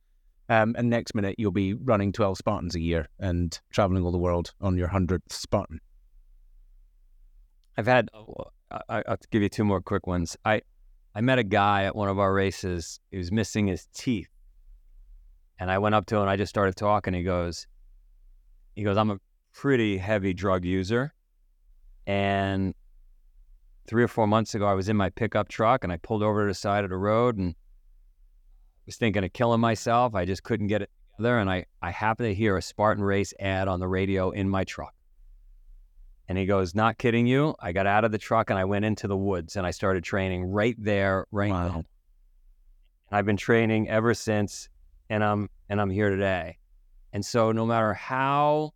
Um, 0.49 0.75
and 0.77 0.89
next 0.89 1.15
minute 1.15 1.35
you'll 1.37 1.51
be 1.51 1.75
running 1.75 2.11
twelve 2.11 2.37
Spartans 2.37 2.75
a 2.75 2.81
year 2.81 3.07
and 3.19 3.57
traveling 3.71 4.03
all 4.03 4.11
the 4.11 4.17
world 4.17 4.53
on 4.59 4.75
your 4.75 4.89
hundredth 4.89 5.31
Spartan. 5.31 5.79
I've 7.77 7.87
had. 7.87 8.09
I, 8.89 9.01
I'll 9.07 9.17
give 9.31 9.41
you 9.41 9.49
two 9.49 9.63
more 9.63 9.81
quick 9.81 10.07
ones. 10.07 10.35
I 10.43 10.61
I 11.15 11.21
met 11.21 11.39
a 11.39 11.43
guy 11.43 11.83
at 11.83 11.95
one 11.95 12.09
of 12.09 12.19
our 12.19 12.33
races. 12.33 12.99
He 13.11 13.17
was 13.17 13.31
missing 13.31 13.67
his 13.67 13.87
teeth, 13.93 14.29
and 15.59 15.69
I 15.69 15.77
went 15.77 15.95
up 15.95 16.05
to 16.07 16.15
him. 16.15 16.21
and 16.23 16.29
I 16.29 16.37
just 16.37 16.49
started 16.49 16.75
talking. 16.75 17.13
He 17.13 17.23
goes, 17.23 17.67
he 18.75 18.83
goes, 18.83 18.97
I'm 18.97 19.11
a 19.11 19.19
pretty 19.53 19.97
heavy 19.97 20.33
drug 20.33 20.65
user, 20.65 21.13
and 22.07 22.73
three 23.85 24.03
or 24.03 24.07
four 24.07 24.27
months 24.27 24.55
ago, 24.55 24.65
I 24.65 24.73
was 24.73 24.89
in 24.89 24.97
my 24.97 25.09
pickup 25.09 25.49
truck 25.49 25.83
and 25.83 25.91
I 25.91 25.97
pulled 25.97 26.23
over 26.23 26.43
to 26.43 26.47
the 26.47 26.53
side 26.53 26.83
of 26.83 26.89
the 26.89 26.97
road 26.97 27.37
and 27.37 27.53
was 28.85 28.95
thinking 28.95 29.23
of 29.23 29.33
killing 29.33 29.59
myself. 29.59 30.15
I 30.15 30.25
just 30.25 30.43
couldn't 30.43 30.67
get 30.67 30.81
it 30.81 30.89
together, 31.17 31.37
and 31.37 31.49
I 31.49 31.65
I 31.81 31.91
happened 31.91 32.29
to 32.29 32.35
hear 32.35 32.57
a 32.57 32.61
Spartan 32.61 33.03
race 33.03 33.33
ad 33.39 33.67
on 33.67 33.79
the 33.79 33.87
radio 33.87 34.31
in 34.31 34.49
my 34.49 34.63
truck. 34.63 34.93
And 36.29 36.37
he 36.37 36.45
goes, 36.45 36.73
Not 36.73 36.97
kidding 36.97 37.27
you. 37.27 37.55
I 37.59 37.71
got 37.71 37.85
out 37.85 38.05
of 38.05 38.11
the 38.11 38.17
truck 38.17 38.49
and 38.49 38.57
I 38.57 38.65
went 38.65 38.85
into 38.85 39.07
the 39.07 39.17
woods 39.17 39.55
and 39.55 39.65
I 39.65 39.71
started 39.71 40.03
training 40.03 40.45
right 40.45 40.75
there, 40.79 41.25
right 41.31 41.51
Wow. 41.51 41.67
then. 41.67 41.75
And 41.75 41.85
I've 43.11 43.25
been 43.25 43.37
training 43.37 43.89
ever 43.89 44.13
since 44.13 44.69
and 45.09 45.23
I'm 45.23 45.49
and 45.69 45.81
I'm 45.81 45.89
here 45.89 46.09
today. 46.09 46.57
And 47.11 47.25
so 47.25 47.51
no 47.51 47.65
matter 47.65 47.93
how 47.93 48.71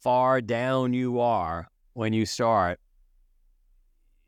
far 0.00 0.40
down 0.40 0.92
you 0.92 1.20
are 1.20 1.68
when 1.92 2.12
you 2.12 2.24
start, 2.26 2.80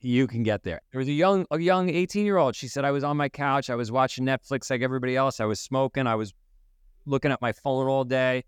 you 0.02 0.26
can 0.26 0.42
get 0.42 0.62
there. 0.62 0.80
There 0.92 0.98
was 0.98 1.08
a 1.08 1.12
young 1.12 1.46
a 1.50 1.58
young 1.58 1.88
18 1.90 2.24
year 2.24 2.36
old. 2.36 2.54
She 2.56 2.68
said, 2.68 2.84
I 2.84 2.90
was 2.90 3.04
on 3.04 3.16
my 3.16 3.28
couch, 3.28 3.70
I 3.70 3.74
was 3.74 3.90
watching 3.90 4.24
Netflix 4.24 4.70
like 4.70 4.82
everybody 4.82 5.16
else. 5.16 5.40
I 5.40 5.44
was 5.46 5.60
smoking, 5.60 6.06
I 6.06 6.14
was 6.14 6.32
looking 7.06 7.32
at 7.32 7.40
my 7.40 7.52
phone 7.52 7.86
all 7.86 8.04
day. 8.04 8.44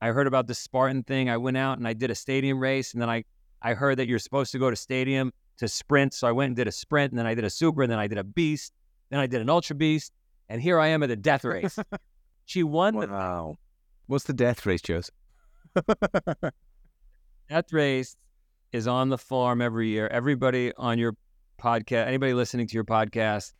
I 0.00 0.08
heard 0.08 0.26
about 0.26 0.48
the 0.48 0.54
Spartan 0.54 1.04
thing. 1.04 1.30
I 1.30 1.36
went 1.36 1.56
out 1.56 1.78
and 1.78 1.86
I 1.86 1.92
did 1.92 2.10
a 2.10 2.14
stadium 2.14 2.58
race, 2.58 2.92
and 2.92 3.00
then 3.00 3.08
I 3.08 3.24
I 3.62 3.74
heard 3.74 3.98
that 3.98 4.08
you're 4.08 4.18
supposed 4.18 4.52
to 4.52 4.58
go 4.58 4.70
to 4.70 4.76
stadium 4.76 5.32
to 5.58 5.68
sprint. 5.68 6.14
So 6.14 6.26
I 6.26 6.32
went 6.32 6.48
and 6.48 6.56
did 6.56 6.68
a 6.68 6.72
sprint, 6.72 7.12
and 7.12 7.18
then 7.18 7.26
I 7.26 7.34
did 7.34 7.44
a 7.44 7.50
super, 7.50 7.82
and 7.82 7.90
then 7.90 7.98
I 7.98 8.06
did 8.06 8.18
a 8.18 8.24
beast, 8.24 8.72
then 9.10 9.20
I 9.20 9.26
did 9.26 9.40
an 9.40 9.48
ultra 9.48 9.76
beast, 9.76 10.12
and 10.48 10.60
here 10.60 10.78
I 10.78 10.88
am 10.88 11.02
at 11.02 11.10
a 11.10 11.16
death 11.16 11.44
race. 11.44 11.78
she 12.44 12.62
won 12.62 12.98
the 12.98 13.06
Wow. 13.06 13.56
What's 14.06 14.24
the 14.24 14.32
death 14.32 14.66
race, 14.66 14.82
Joseph? 14.82 15.14
death 17.48 17.72
race 17.72 18.16
is 18.72 18.86
on 18.86 19.08
the 19.08 19.18
farm 19.18 19.62
every 19.62 19.88
year. 19.88 20.08
Everybody 20.08 20.72
on 20.76 20.98
your 20.98 21.14
podcast, 21.60 22.06
anybody 22.06 22.34
listening 22.34 22.66
to 22.66 22.74
your 22.74 22.84
podcast, 22.84 23.52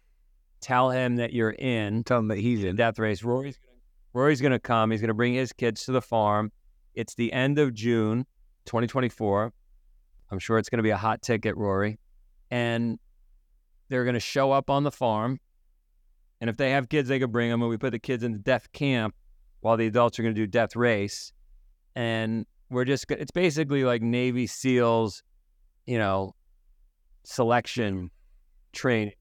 tell 0.60 0.90
him 0.90 1.16
that 1.16 1.32
you're 1.32 1.50
in 1.50 2.02
Tell 2.04 2.18
him 2.18 2.28
that 2.28 2.38
he's 2.38 2.64
in. 2.64 2.76
death 2.76 2.98
race. 2.98 3.22
Ruari's 3.22 3.56
gonna, 3.58 3.78
Ruari's 4.14 4.40
going 4.40 4.52
to 4.52 4.58
come. 4.58 4.90
He's 4.90 5.00
going 5.00 5.08
to 5.08 5.14
bring 5.14 5.34
his 5.34 5.52
kids 5.52 5.84
to 5.84 5.92
the 5.92 6.02
farm. 6.02 6.50
It's 6.94 7.14
the 7.14 7.32
end 7.32 7.58
of 7.58 7.72
June, 7.72 8.26
2024. 8.66 9.52
I'm 10.32 10.38
sure 10.38 10.56
it's 10.56 10.70
going 10.70 10.78
to 10.78 10.82
be 10.82 10.90
a 10.90 10.96
hot 10.96 11.20
ticket, 11.20 11.56
Ruari. 11.56 11.98
And 12.50 12.98
they're 13.90 14.04
going 14.04 14.14
to 14.14 14.20
show 14.20 14.50
up 14.50 14.70
on 14.70 14.82
the 14.82 14.90
farm. 14.90 15.38
And 16.40 16.48
if 16.48 16.56
they 16.56 16.70
have 16.70 16.88
kids, 16.88 17.10
they 17.10 17.18
could 17.18 17.30
bring 17.30 17.50
them. 17.50 17.60
And 17.60 17.68
we 17.68 17.76
put 17.76 17.92
the 17.92 17.98
kids 17.98 18.24
in 18.24 18.32
the 18.32 18.38
death 18.38 18.72
camp 18.72 19.14
while 19.60 19.76
the 19.76 19.86
adults 19.86 20.18
are 20.18 20.22
going 20.22 20.34
to 20.34 20.40
do 20.40 20.46
death 20.46 20.74
race. 20.74 21.32
And 21.94 22.46
we're 22.70 22.86
just, 22.86 23.10
it's 23.10 23.30
basically 23.30 23.84
like 23.84 24.00
Navy 24.00 24.46
SEALs, 24.46 25.22
you 25.86 25.98
know, 25.98 26.34
selection 27.24 28.10
training. 28.72 29.12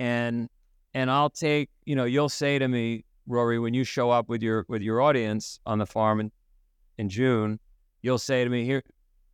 And, 0.00 0.48
and 0.92 1.08
I'll 1.08 1.30
take, 1.30 1.70
you 1.84 1.94
know, 1.94 2.04
you'll 2.04 2.28
say 2.28 2.58
to 2.58 2.66
me, 2.66 3.04
Ruari, 3.30 3.62
when 3.62 3.74
you 3.74 3.84
show 3.84 4.10
up 4.10 4.28
with 4.28 4.42
your, 4.42 4.66
with 4.68 4.82
your 4.82 5.00
audience 5.00 5.60
on 5.66 5.78
the 5.78 5.86
farm 5.86 6.18
in, 6.18 6.32
in 6.98 7.08
June, 7.08 7.60
you'll 8.02 8.18
say 8.18 8.42
to 8.42 8.50
me, 8.50 8.64
here, 8.64 8.82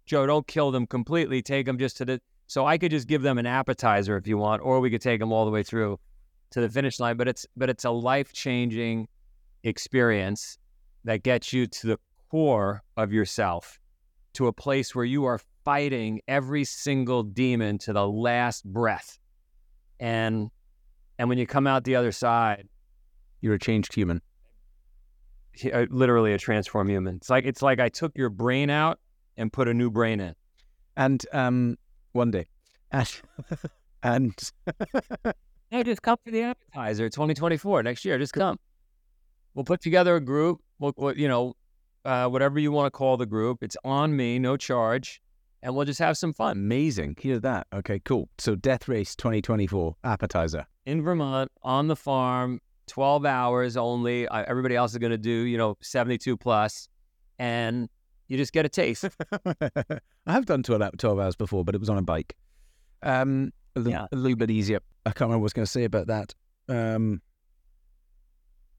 Joe, 0.07 0.27
don't 0.27 0.47
kill 0.47 0.71
them 0.71 0.87
completely. 0.87 1.43
Take 1.43 1.67
them 1.67 1.79
just 1.79 1.97
to 1.99 2.05
the, 2.05 2.21
so 2.47 2.67
I 2.67 2.79
could 2.79 2.91
just 2.91 3.09
give 3.09 3.23
them 3.23 3.39
an 3.39 3.47
appetizer 3.47 4.17
if 4.17 4.27
you 4.27 4.37
want, 4.39 4.63
or 4.63 4.81
we 4.81 4.91
could 4.91 5.01
take 5.01 5.21
them 5.21 5.33
all 5.33 5.45
the 5.45 5.51
way 5.51 5.63
through 5.63 5.99
to 6.51 6.61
the 6.61 6.69
finish 6.69 7.01
line. 7.01 7.17
But 7.17 7.29
it's, 7.29 7.47
but 7.57 7.71
it's 7.71 7.85
a 7.85 7.91
life 7.91 8.33
changing 8.33 9.09
experience 9.63 10.59
that 11.05 11.23
gets 11.23 11.53
you 11.53 11.67
to 11.67 11.87
the 11.87 11.99
core 12.31 12.83
of 12.97 13.13
yourself, 13.13 13.79
to 14.35 14.49
a 14.49 14.53
place 14.53 14.95
where 14.95 15.05
you 15.05 15.25
are 15.25 15.41
fighting 15.65 16.21
every 16.27 16.65
single 16.65 17.23
demon 17.23 17.79
to 17.79 17.93
the 17.93 18.07
last 18.07 18.65
breath. 18.65 19.19
And, 20.01 20.51
and 21.19 21.29
when 21.29 21.39
you 21.39 21.47
come 21.47 21.67
out 21.67 21.85
the 21.85 21.97
other 21.97 22.13
side, 22.13 22.69
You're 23.43 23.55
a 23.55 23.59
changed 23.59 23.95
human. 23.95 24.23
uh, 25.73 25.87
literally 25.91 26.33
a 26.33 26.39
transformed 26.39 26.91
human. 26.91 27.17
It's 27.17 27.29
like, 27.29 27.45
it's 27.45 27.61
like 27.61 27.81
I 27.81 27.89
took 27.89 28.17
your 28.17 28.31
brain 28.31 28.71
out 28.71 28.99
and 29.37 29.53
put 29.53 29.69
a 29.69 29.75
new 29.75 29.91
brain 29.91 30.21
in. 30.21 30.35
And 30.97 31.25
um, 31.33 31.77
one 32.13 32.31
day. 32.31 32.47
And, 32.91 33.09
and 34.03 34.53
Hey, 35.73 35.83
just 35.85 36.03
come 36.03 36.19
for 36.23 36.31
the 36.31 36.43
appetizer. 36.43 37.09
2024 37.09 37.83
next 37.83 38.05
year. 38.05 38.19
Just 38.19 38.35
come. 38.35 38.59
We'll 39.55 39.65
put 39.65 39.81
together 39.81 40.17
a 40.17 40.21
group. 40.21 40.61
We'll, 40.79 40.93
we'll 40.99 41.17
you 41.17 41.29
know, 41.29 41.55
uh, 42.05 42.29
whatever 42.29 42.59
you 42.59 42.71
want 42.71 42.87
to 42.87 42.91
call 42.91 43.17
the 43.17 43.25
group. 43.25 43.63
It's 43.63 43.77
on 43.83 44.15
me, 44.15 44.39
no 44.39 44.59
charge, 44.59 45.23
and 45.63 45.75
we'll 45.75 45.87
just 45.87 45.99
have 45.99 46.19
some 46.19 46.35
fun 46.35 46.53
amazing. 46.53 47.17
Hear 47.19 47.39
that? 47.39 47.69
Okay, 47.73 48.01
cool. 48.05 48.29
So 48.37 48.55
Death 48.55 48.87
Race 48.87 49.17
2024 49.17 49.97
appetizer. 50.05 50.67
in 50.85 51.01
Vermont 51.03 51.51
on 51.63 51.89
the 51.89 51.97
farm. 51.97 52.61
12 52.89 53.25
hours 53.25 53.79
only. 53.79 54.29
I, 54.29 54.43
everybody 54.43 54.77
else 54.77 54.93
is 54.93 54.99
going 54.99 55.13
to 55.13 55.17
do, 55.17 55.31
you 55.31 55.57
know, 55.57 55.79
72 55.81 56.37
plus, 56.37 56.89
and 57.39 57.89
you 58.33 58.39
just 58.39 58.53
get 58.53 58.65
a 58.65 58.69
taste. 58.69 59.05
I 60.27 60.33
have 60.33 60.47
done 60.47 60.63
12, 60.63 60.97
12 60.97 61.19
hours 61.21 61.37
before, 61.37 61.65
but 61.65 61.75
it 61.75 61.79
was 61.79 61.91
on 61.91 61.99
a 61.99 62.03
bike. 62.03 62.35
Um, 63.03 63.53
a, 63.77 63.83
Yeah. 63.83 64.07
a 64.11 64.17
little 64.17 64.37
bit 64.37 64.51
easier. 64.51 64.81
I 65.05 65.11
can't 65.11 65.23
remember 65.23 65.39
what 65.39 65.43
I 65.43 65.43
was 65.45 65.53
going 65.53 65.67
to 65.67 65.71
say 65.71 65.85
about 65.85 66.07
that. 66.07 66.35
Um, 66.69 67.21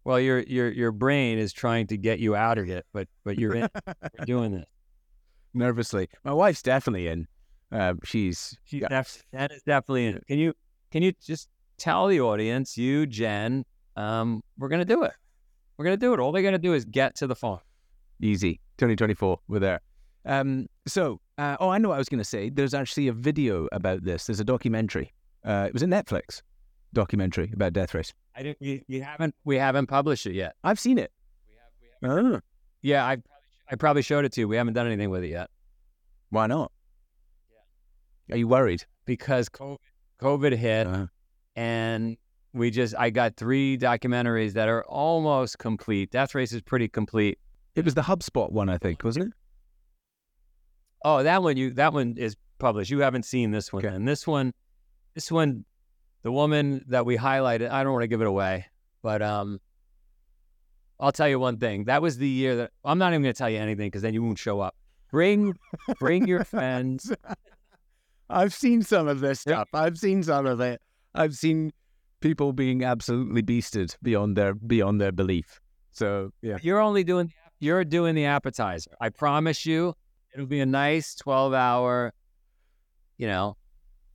well, 0.05 0.19
your 0.19 0.39
your 0.41 0.69
your 0.71 0.91
brain 0.91 1.37
is 1.37 1.53
trying 1.53 1.87
to 1.87 1.97
get 1.97 2.19
you 2.19 2.35
out 2.35 2.57
of 2.57 2.69
it, 2.69 2.85
but 2.93 3.07
but 3.23 3.37
you're 3.39 3.55
in. 3.55 3.69
We're 4.19 4.25
doing 4.25 4.51
this. 4.51 4.65
nervously. 5.53 6.09
My 6.25 6.33
wife's 6.33 6.61
definitely 6.61 7.07
in. 7.07 7.27
Uh, 7.71 7.93
she's 8.03 8.57
She's 8.65 8.83
def- 8.89 9.23
that 9.31 9.51
is 9.51 9.61
definitely 9.63 10.07
in. 10.07 10.21
Can 10.27 10.39
you 10.39 10.53
can 10.91 11.03
you 11.03 11.13
just 11.23 11.47
tell 11.77 12.07
the 12.07 12.19
audience, 12.21 12.77
you 12.77 13.05
Jen, 13.05 13.65
um, 13.95 14.41
we're 14.57 14.67
gonna 14.69 14.83
do 14.85 15.03
it. 15.03 15.13
We're 15.77 15.85
gonna 15.85 15.97
do 15.97 16.13
it. 16.13 16.19
All 16.19 16.31
they're 16.31 16.43
gonna 16.43 16.57
do 16.59 16.73
is 16.73 16.83
get 16.85 17.15
to 17.17 17.27
the 17.27 17.35
farm. 17.35 17.59
Easy. 18.23 18.59
2024, 18.77 19.39
we're 19.47 19.59
there. 19.59 19.79
Um, 20.25 20.67
so, 20.87 21.19
uh, 21.37 21.57
oh, 21.59 21.69
I 21.69 21.77
know 21.77 21.89
what 21.89 21.95
I 21.95 21.99
was 21.99 22.09
going 22.09 22.19
to 22.19 22.25
say. 22.25 22.49
There's 22.49 22.73
actually 22.73 23.07
a 23.07 23.13
video 23.13 23.67
about 23.71 24.03
this. 24.03 24.25
There's 24.25 24.39
a 24.39 24.45
documentary. 24.45 25.13
Uh, 25.43 25.65
it 25.67 25.73
was 25.73 25.83
a 25.83 25.87
Netflix 25.87 26.41
documentary 26.93 27.51
about 27.53 27.73
Death 27.73 27.93
Race. 27.93 28.13
I 28.35 28.43
didn't. 28.43 28.57
We, 28.61 28.83
we 28.87 28.99
haven't 28.99 29.35
we 29.43 29.57
haven't 29.57 29.87
published 29.87 30.25
it 30.25 30.33
yet. 30.33 30.55
I've 30.63 30.79
seen 30.79 30.97
it. 30.97 31.11
We 31.47 32.07
have. 32.09 32.15
We 32.15 32.23
have 32.23 32.33
Oh, 32.35 32.39
yeah, 32.81 33.05
I 33.05 33.17
I 33.69 33.75
probably 33.75 34.01
showed 34.01 34.25
it 34.25 34.31
to 34.33 34.41
you. 34.41 34.47
We 34.47 34.55
haven't 34.55 34.73
done 34.73 34.87
anything 34.87 35.09
with 35.09 35.23
it 35.23 35.29
yet 35.29 35.49
why 36.33 36.47
not? 36.47 36.71
Yeah. 38.27 38.35
Are 38.35 38.37
you 38.37 38.47
worried? 38.47 38.83
because 39.05 39.49
COVID, 39.49 39.77
COVID 40.21 40.55
hit, 40.55 40.87
Uh, 40.87 41.07
and 41.57 42.17
we 42.53 42.71
just 42.71 42.95
I 42.97 43.09
got 43.09 43.35
three 43.35 43.77
documentaries 43.77 44.53
that 44.53 44.69
are 44.69 44.83
almost 44.85 45.59
complete. 45.59 46.09
Death 46.11 46.33
Race 46.33 46.53
is 46.53 46.61
pretty 46.61 46.87
complete. 46.87 47.37
It 47.75 47.85
was 47.85 47.93
the 47.93 48.01
HubSpot 48.01 48.51
one, 48.51 48.69
I 48.69 48.77
think, 48.77 49.03
wasn't 49.03 49.27
it? 49.27 49.33
Oh, 51.05 51.23
that 51.23 51.43
one 51.43 51.57
you 51.57 51.71
that 51.71 51.93
one 51.93 52.15
is 52.17 52.35
published. 52.59 52.91
You 52.91 52.99
haven't 52.99 53.23
seen 53.23 53.51
this 53.51 53.73
one. 53.73 53.85
Okay. 53.85 53.93
And 53.93 54.07
this 54.07 54.25
one 54.25 54.53
this 55.15 55.31
one 55.31 55.65
the 56.21 56.31
woman 56.31 56.85
that 56.87 57.05
we 57.05 57.17
highlighted, 57.17 57.69
I 57.69 57.83
don't 57.83 57.91
want 57.91 58.03
to 58.03 58.07
give 58.07 58.21
it 58.21 58.27
away, 58.27 58.65
but 59.01 59.21
um 59.21 59.59
I'll 60.99 61.11
tell 61.11 61.27
you 61.27 61.39
one 61.39 61.57
thing. 61.57 61.85
That 61.85 62.01
was 62.01 62.17
the 62.17 62.27
year 62.27 62.55
that 62.55 62.71
I'm 62.85 62.97
not 62.97 63.11
even 63.11 63.23
going 63.23 63.33
to 63.33 63.37
tell 63.37 63.49
you 63.49 63.57
anything 63.57 63.87
because 63.87 64.03
then 64.03 64.13
you 64.13 64.23
won't 64.23 64.39
show 64.39 64.61
up. 64.61 64.75
Bring 65.11 65.53
bring 65.99 66.27
your 66.27 66.45
friends. 66.45 67.11
I've 68.29 68.53
seen 68.53 68.81
some 68.81 69.07
of 69.07 69.19
this 69.19 69.41
stuff. 69.41 69.67
I've 69.73 69.97
seen 69.97 70.23
some 70.23 70.45
of 70.45 70.61
it. 70.61 70.81
I've 71.13 71.35
seen 71.35 71.71
people 72.21 72.53
being 72.53 72.83
absolutely 72.85 73.43
beasted 73.43 73.95
beyond 74.01 74.37
their 74.37 74.53
beyond 74.53 75.01
their 75.01 75.11
belief. 75.11 75.59
So 75.91 76.31
yeah, 76.41 76.57
You're 76.61 76.79
only 76.79 77.03
doing 77.03 77.31
you're 77.59 77.83
doing 77.83 78.15
the 78.15 78.25
appetizer. 78.25 78.91
I 78.99 79.09
promise 79.09 79.65
you 79.65 79.95
it'll 80.33 80.45
be 80.45 80.61
a 80.61 80.65
nice 80.65 81.15
12 81.15 81.53
hour 81.53 82.13
you 83.17 83.27
know, 83.27 83.55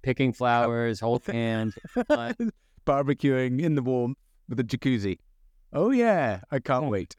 picking 0.02 0.32
flowers, 0.32 1.00
hold 1.00 1.24
hands. 1.26 1.74
barbecuing 2.86 3.60
in 3.60 3.74
the 3.74 3.82
warm 3.82 4.16
with 4.48 4.58
a 4.60 4.64
jacuzzi. 4.64 5.18
Oh 5.72 5.90
yeah, 5.90 6.40
I 6.50 6.58
can't 6.58 6.88
wait. 6.88 7.14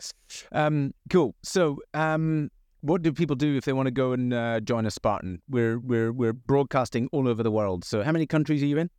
Um, 0.52 0.94
cool. 1.10 1.36
So, 1.44 1.80
um, 1.94 2.50
what 2.82 3.04
do 3.04 3.14
people 3.14 3.36
do 3.36 3.56
if 3.56 3.66
they 3.66 3.74
want 3.74 3.86
to 3.88 3.92
go 3.92 4.14
and 4.14 4.34
uh, 4.34 4.60
join 4.62 4.88
a 4.88 4.92
Spartan? 4.92 5.42
We're 5.48 5.78
we're 5.80 6.12
we're 6.12 6.34
broadcasting 6.34 7.08
all 7.12 7.28
over 7.28 7.44
the 7.44 7.52
world. 7.52 7.86
So, 7.86 8.02
how 8.02 8.12
many 8.12 8.26
countries 8.26 8.64
are 8.64 8.66
you 8.66 8.80
in? 8.80 8.90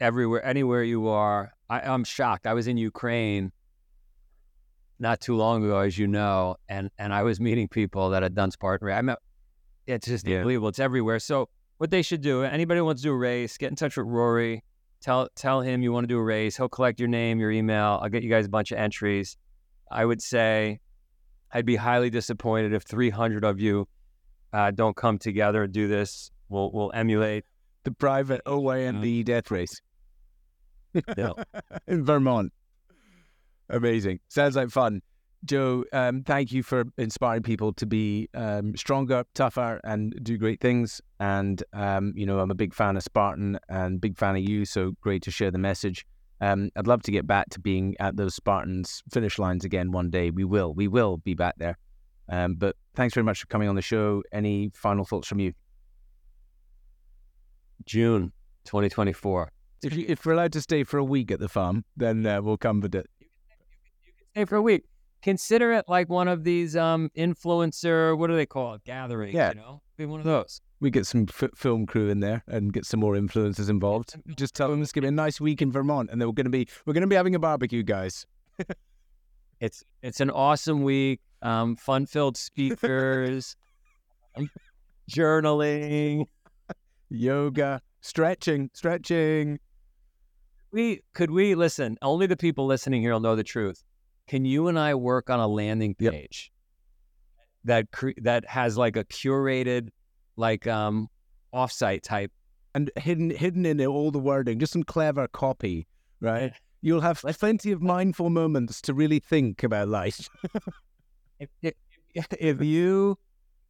everywhere, 0.00 0.44
anywhere 0.44 0.82
you 0.82 1.08
are. 1.08 1.52
I, 1.70 1.80
I'm 1.80 2.04
shocked. 2.04 2.46
I 2.46 2.52
was 2.52 2.66
in 2.66 2.76
Ukraine 2.76 3.52
not 4.98 5.20
too 5.20 5.36
long 5.36 5.64
ago, 5.64 5.78
as 5.80 5.98
you 5.98 6.06
know, 6.06 6.56
and 6.68 6.90
and 6.98 7.12
I 7.12 7.22
was 7.22 7.40
meeting 7.40 7.68
people 7.68 8.10
that 8.10 8.22
had 8.22 8.34
done 8.34 8.50
Spartan. 8.50 8.86
race. 8.86 8.96
I 8.96 9.02
met. 9.02 9.18
It's 9.86 10.06
just 10.06 10.26
Yeah. 10.26 10.38
unbelievable. 10.38 10.68
It's 10.68 10.78
everywhere. 10.78 11.18
So 11.18 11.48
what 11.78 11.90
they 11.90 12.02
should 12.02 12.20
do? 12.22 12.42
Anybody 12.44 12.78
who 12.78 12.84
wants 12.86 13.02
to 13.02 13.08
do 13.08 13.12
a 13.12 13.16
race, 13.16 13.58
get 13.58 13.70
in 13.70 13.76
touch 13.76 13.96
with 13.96 14.06
Ruari. 14.06 14.60
Tell 15.00 15.28
tell 15.34 15.60
him 15.60 15.82
you 15.82 15.92
want 15.92 16.04
to 16.04 16.08
do 16.08 16.18
a 16.18 16.22
race. 16.22 16.56
He'll 16.56 16.68
collect 16.68 16.98
your 16.98 17.08
name, 17.08 17.38
your 17.38 17.50
email. 17.50 17.98
I'll 18.02 18.08
get 18.08 18.22
you 18.22 18.30
guys 18.30 18.46
a 18.46 18.48
bunch 18.48 18.72
of 18.72 18.78
entries. 18.78 19.36
I 19.90 20.04
would 20.04 20.22
say 20.22 20.80
I'd 21.52 21.66
be 21.66 21.76
highly 21.76 22.08
disappointed 22.10 22.72
if 22.72 22.84
300 22.84 23.44
of 23.44 23.60
you 23.60 23.86
uh, 24.52 24.70
don't 24.70 24.96
come 24.96 25.18
together 25.18 25.64
and 25.64 25.72
do 25.72 25.88
this. 25.88 26.30
We'll 26.48 26.70
we'll 26.72 26.90
emulate. 26.94 27.44
The 27.82 27.90
private 27.92 28.40
OYNB 28.46 29.24
death 29.26 29.50
race 29.50 29.78
No. 31.18 31.34
in 31.86 32.02
Vermont. 32.04 32.50
Amazing. 33.70 34.20
Sounds 34.28 34.56
like 34.56 34.70
fun. 34.70 35.02
Joe, 35.44 35.84
um, 35.92 36.22
thank 36.22 36.52
you 36.52 36.62
for 36.62 36.84
inspiring 36.96 37.42
people 37.42 37.74
to 37.74 37.84
be 37.84 38.28
um, 38.32 38.74
stronger, 38.76 39.24
tougher, 39.34 39.78
and 39.84 40.18
do 40.22 40.38
great 40.38 40.60
things. 40.60 41.02
And 41.20 41.62
um, 41.74 42.14
you 42.16 42.24
know, 42.24 42.40
I'm 42.40 42.50
a 42.50 42.54
big 42.54 42.72
fan 42.72 42.96
of 42.96 43.02
Spartan 43.02 43.58
and 43.68 44.00
big 44.00 44.16
fan 44.16 44.36
of 44.36 44.42
you. 44.42 44.64
So 44.64 44.92
great 45.02 45.22
to 45.24 45.30
share 45.30 45.50
the 45.50 45.58
message. 45.58 46.06
Um, 46.40 46.70
I'd 46.76 46.86
love 46.86 47.02
to 47.02 47.12
get 47.12 47.26
back 47.26 47.50
to 47.50 47.60
being 47.60 47.94
at 48.00 48.16
those 48.16 48.34
Spartans 48.34 49.02
finish 49.12 49.38
lines 49.38 49.64
again 49.64 49.92
one 49.92 50.10
day. 50.10 50.30
We 50.30 50.44
will. 50.44 50.72
We 50.72 50.88
will 50.88 51.18
be 51.18 51.34
back 51.34 51.56
there. 51.58 51.78
Um, 52.28 52.54
but 52.54 52.76
thanks 52.94 53.14
very 53.14 53.24
much 53.24 53.40
for 53.40 53.46
coming 53.46 53.68
on 53.68 53.74
the 53.74 53.82
show. 53.82 54.22
Any 54.32 54.70
final 54.74 55.04
thoughts 55.04 55.28
from 55.28 55.40
you? 55.40 55.52
June 57.84 58.32
2024. 58.64 59.50
If, 59.82 59.94
you, 59.94 60.06
if 60.08 60.24
we're 60.24 60.32
allowed 60.32 60.52
to 60.52 60.62
stay 60.62 60.84
for 60.84 60.96
a 60.96 61.04
week 61.04 61.30
at 61.30 61.40
the 61.40 61.48
farm, 61.48 61.84
then 61.96 62.24
uh, 62.24 62.40
we'll 62.40 62.56
come 62.56 62.80
with 62.80 62.94
it. 62.94 63.06
Stay 64.34 64.44
for 64.46 64.56
a 64.56 64.62
week. 64.62 64.82
consider 65.22 65.72
it 65.72 65.84
like 65.86 66.08
one 66.08 66.26
of 66.26 66.42
these 66.42 66.74
um 66.76 67.08
influencer. 67.16 68.18
What 68.18 68.26
do 68.26 68.34
they 68.34 68.46
call 68.46 68.74
it? 68.74 68.84
Gatherings. 68.84 69.32
Yeah. 69.32 69.50
You 69.50 69.54
know, 69.54 69.82
be 69.96 70.06
one 70.06 70.18
of 70.18 70.26
those. 70.26 70.60
We 70.80 70.90
get 70.90 71.06
some 71.06 71.26
f- 71.28 71.50
film 71.54 71.86
crew 71.86 72.08
in 72.10 72.18
there 72.18 72.42
and 72.48 72.72
get 72.72 72.84
some 72.84 72.98
more 72.98 73.14
influencers 73.14 73.70
involved. 73.70 74.16
Just 74.36 74.54
tell 74.56 74.68
them 74.70 74.82
it's 74.82 74.90
gonna 74.90 75.04
be 75.04 75.08
a 75.08 75.12
nice 75.24 75.40
week 75.40 75.62
in 75.62 75.70
Vermont, 75.70 76.10
and 76.10 76.20
then 76.20 76.26
we're 76.26 76.32
gonna 76.34 76.50
be 76.50 76.66
we're 76.84 76.94
gonna 76.94 77.06
be 77.06 77.14
having 77.14 77.36
a 77.36 77.38
barbecue, 77.38 77.84
guys. 77.84 78.26
It's 79.60 79.84
it's 80.02 80.18
an 80.20 80.30
awesome 80.30 80.82
week. 80.82 81.20
Um, 81.42 81.76
fun 81.76 82.06
filled 82.06 82.36
speakers, 82.36 83.54
journaling. 85.10 86.26
Yoga, 87.08 87.80
stretching, 88.00 88.68
stretching. 88.74 89.60
We 90.72 91.02
could 91.14 91.30
we 91.30 91.54
listen. 91.54 91.96
Only 92.02 92.26
the 92.26 92.36
people 92.36 92.66
listening 92.66 93.00
here 93.00 93.12
will 93.12 93.20
know 93.20 93.36
the 93.36 93.44
truth. 93.44 93.84
Can 94.26 94.44
you 94.44 94.68
and 94.68 94.78
I 94.78 94.94
work 94.94 95.30
on 95.30 95.40
a 95.40 95.46
landing 95.46 95.94
Yep. 95.98 96.12
page 96.12 96.52
that 97.64 97.90
cre- 97.90 98.10
that 98.22 98.46
has 98.48 98.76
like 98.76 98.96
a 98.96 99.04
curated, 99.04 99.88
like 100.36 100.66
um, 100.66 101.08
offsite 101.52 102.02
type? 102.02 102.32
and 102.74 102.90
hidden 102.96 103.30
hidden 103.30 103.64
in 103.64 103.80
all 103.86 104.10
the 104.10 104.18
wording, 104.18 104.58
just 104.58 104.72
some 104.72 104.82
clever 104.82 105.28
copy, 105.28 105.86
right? 106.20 106.52
You'll 106.82 107.00
have 107.00 107.22
plenty 107.22 107.72
of 107.72 107.80
mindful 107.80 108.28
moments 108.28 108.82
to 108.82 108.92
really 108.94 109.18
think 109.18 109.62
about 109.62 109.88
life. 109.88 110.28
If, 111.40 111.48
if, 111.62 112.26
if 112.38 112.62
you 112.62 113.16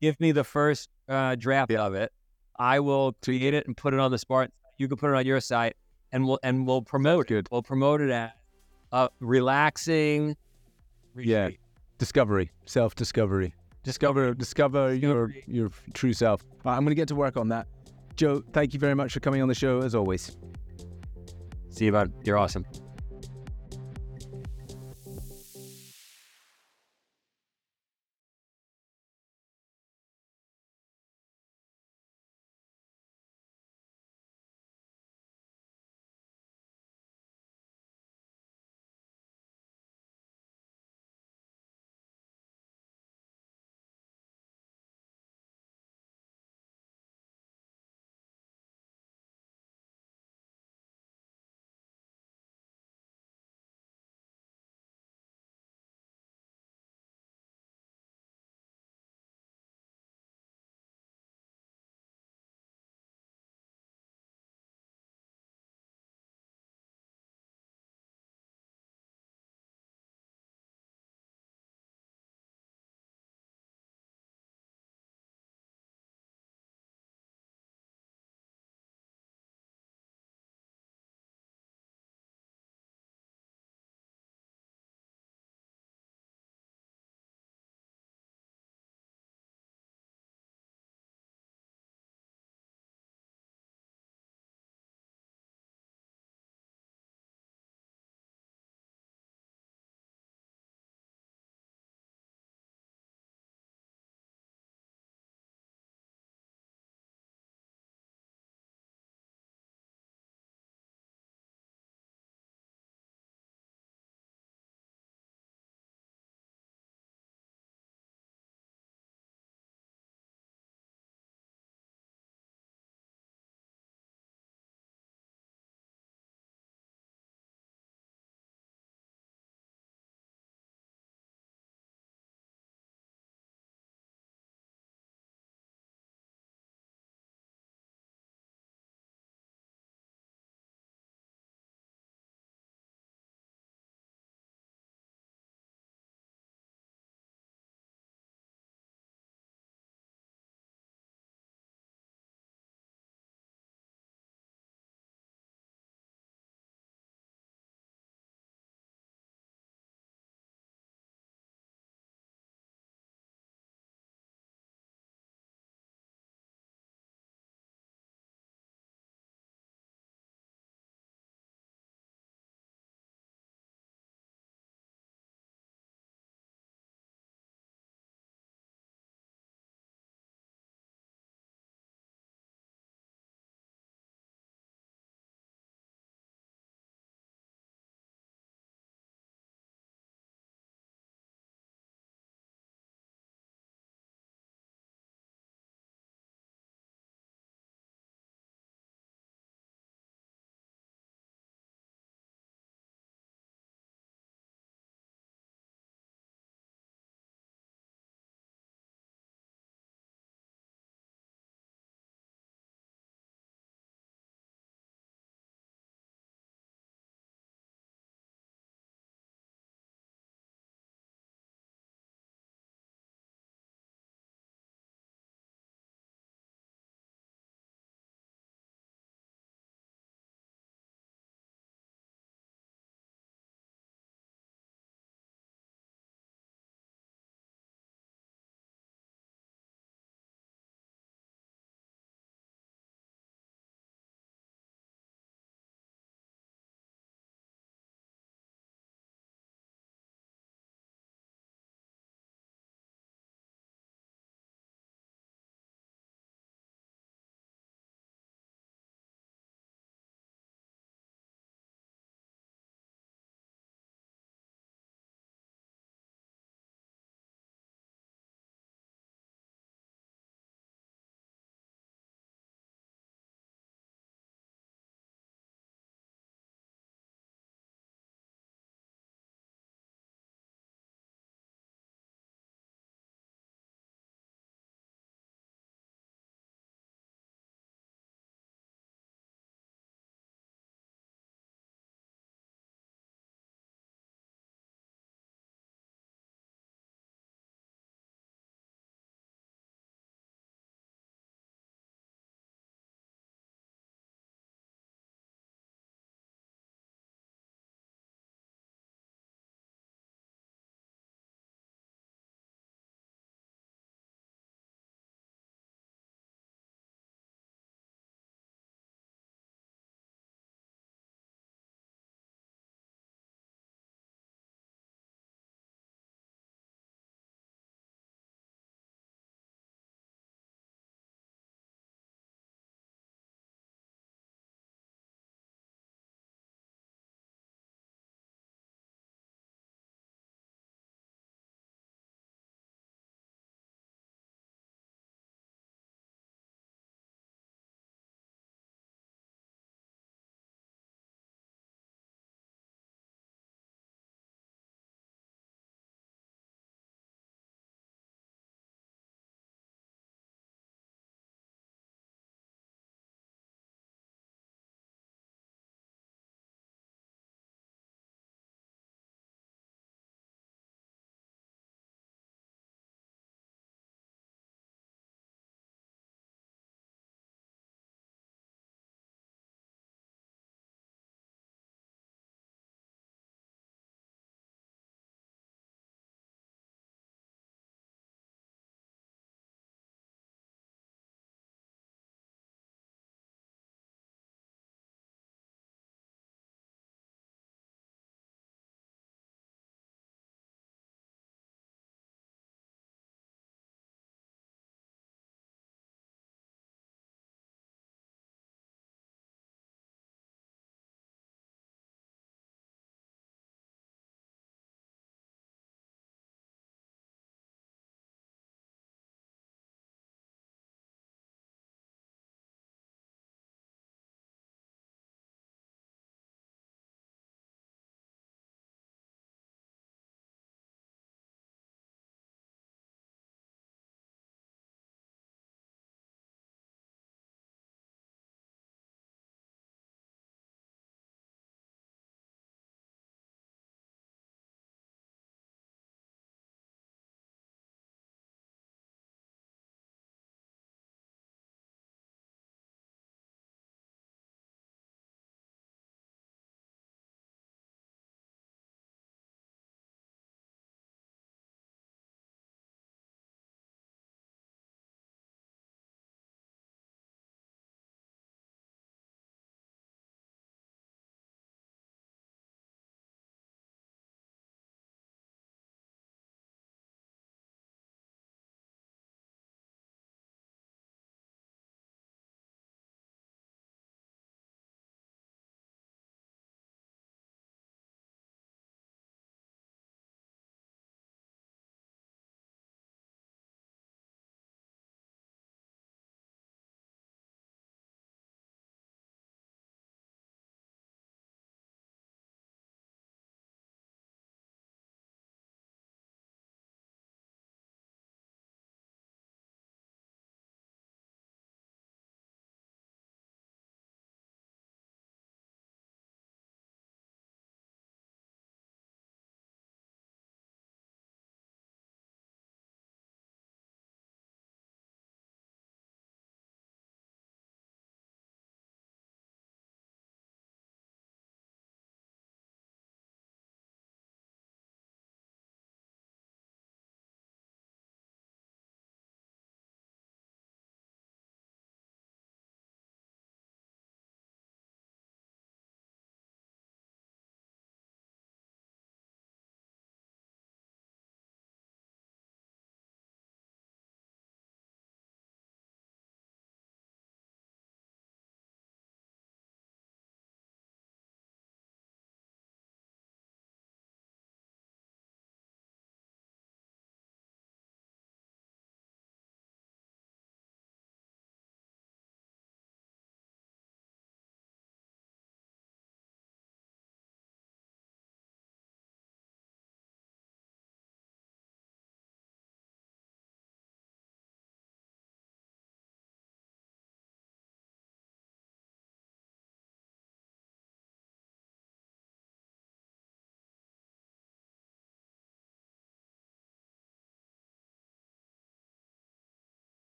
give 0.00 0.18
me 0.18 0.32
the 0.32 0.44
first 0.44 0.88
uh, 1.08 1.34
draft 1.34 1.72
of 1.72 1.94
it, 1.94 2.10
I 2.58 2.80
will 2.80 3.14
create 3.22 3.52
it 3.52 3.66
and 3.66 3.76
put 3.76 3.92
it 3.92 4.00
on 4.00 4.10
the 4.10 4.18
Spartan. 4.18 4.52
You 4.78 4.88
can 4.88 4.96
put 4.96 5.10
it 5.10 5.16
on 5.16 5.26
your 5.26 5.40
site, 5.40 5.76
and 6.10 6.26
we'll 6.26 6.38
and 6.42 6.66
we'll 6.66 6.82
promote 6.82 7.30
it. 7.30 7.48
We'll 7.50 7.62
promote 7.62 8.00
it 8.00 8.10
as 8.10 8.30
a 8.92 9.08
relaxing. 9.20 10.36
Yeah. 11.16 11.50
Discovery, 11.98 12.50
self 12.66 12.94
discovery, 12.96 13.54
discover 13.84 14.34
discover 14.34 14.92
your 14.94 15.28
Discovery. 15.28 15.44
your 15.46 15.70
true 15.94 16.12
self. 16.12 16.44
Right, 16.64 16.74
I'm 16.76 16.82
going 16.84 16.90
to 16.90 16.94
get 16.96 17.08
to 17.08 17.14
work 17.14 17.36
on 17.36 17.48
that. 17.50 17.68
Joe, 18.16 18.42
thank 18.52 18.74
you 18.74 18.80
very 18.80 18.94
much 18.94 19.12
for 19.12 19.20
coming 19.20 19.40
on 19.40 19.48
the 19.48 19.54
show 19.54 19.82
as 19.82 19.94
always. 19.94 20.36
See 21.70 21.84
you, 21.86 21.92
bud. 21.92 22.12
You're 22.24 22.38
awesome. 22.38 22.66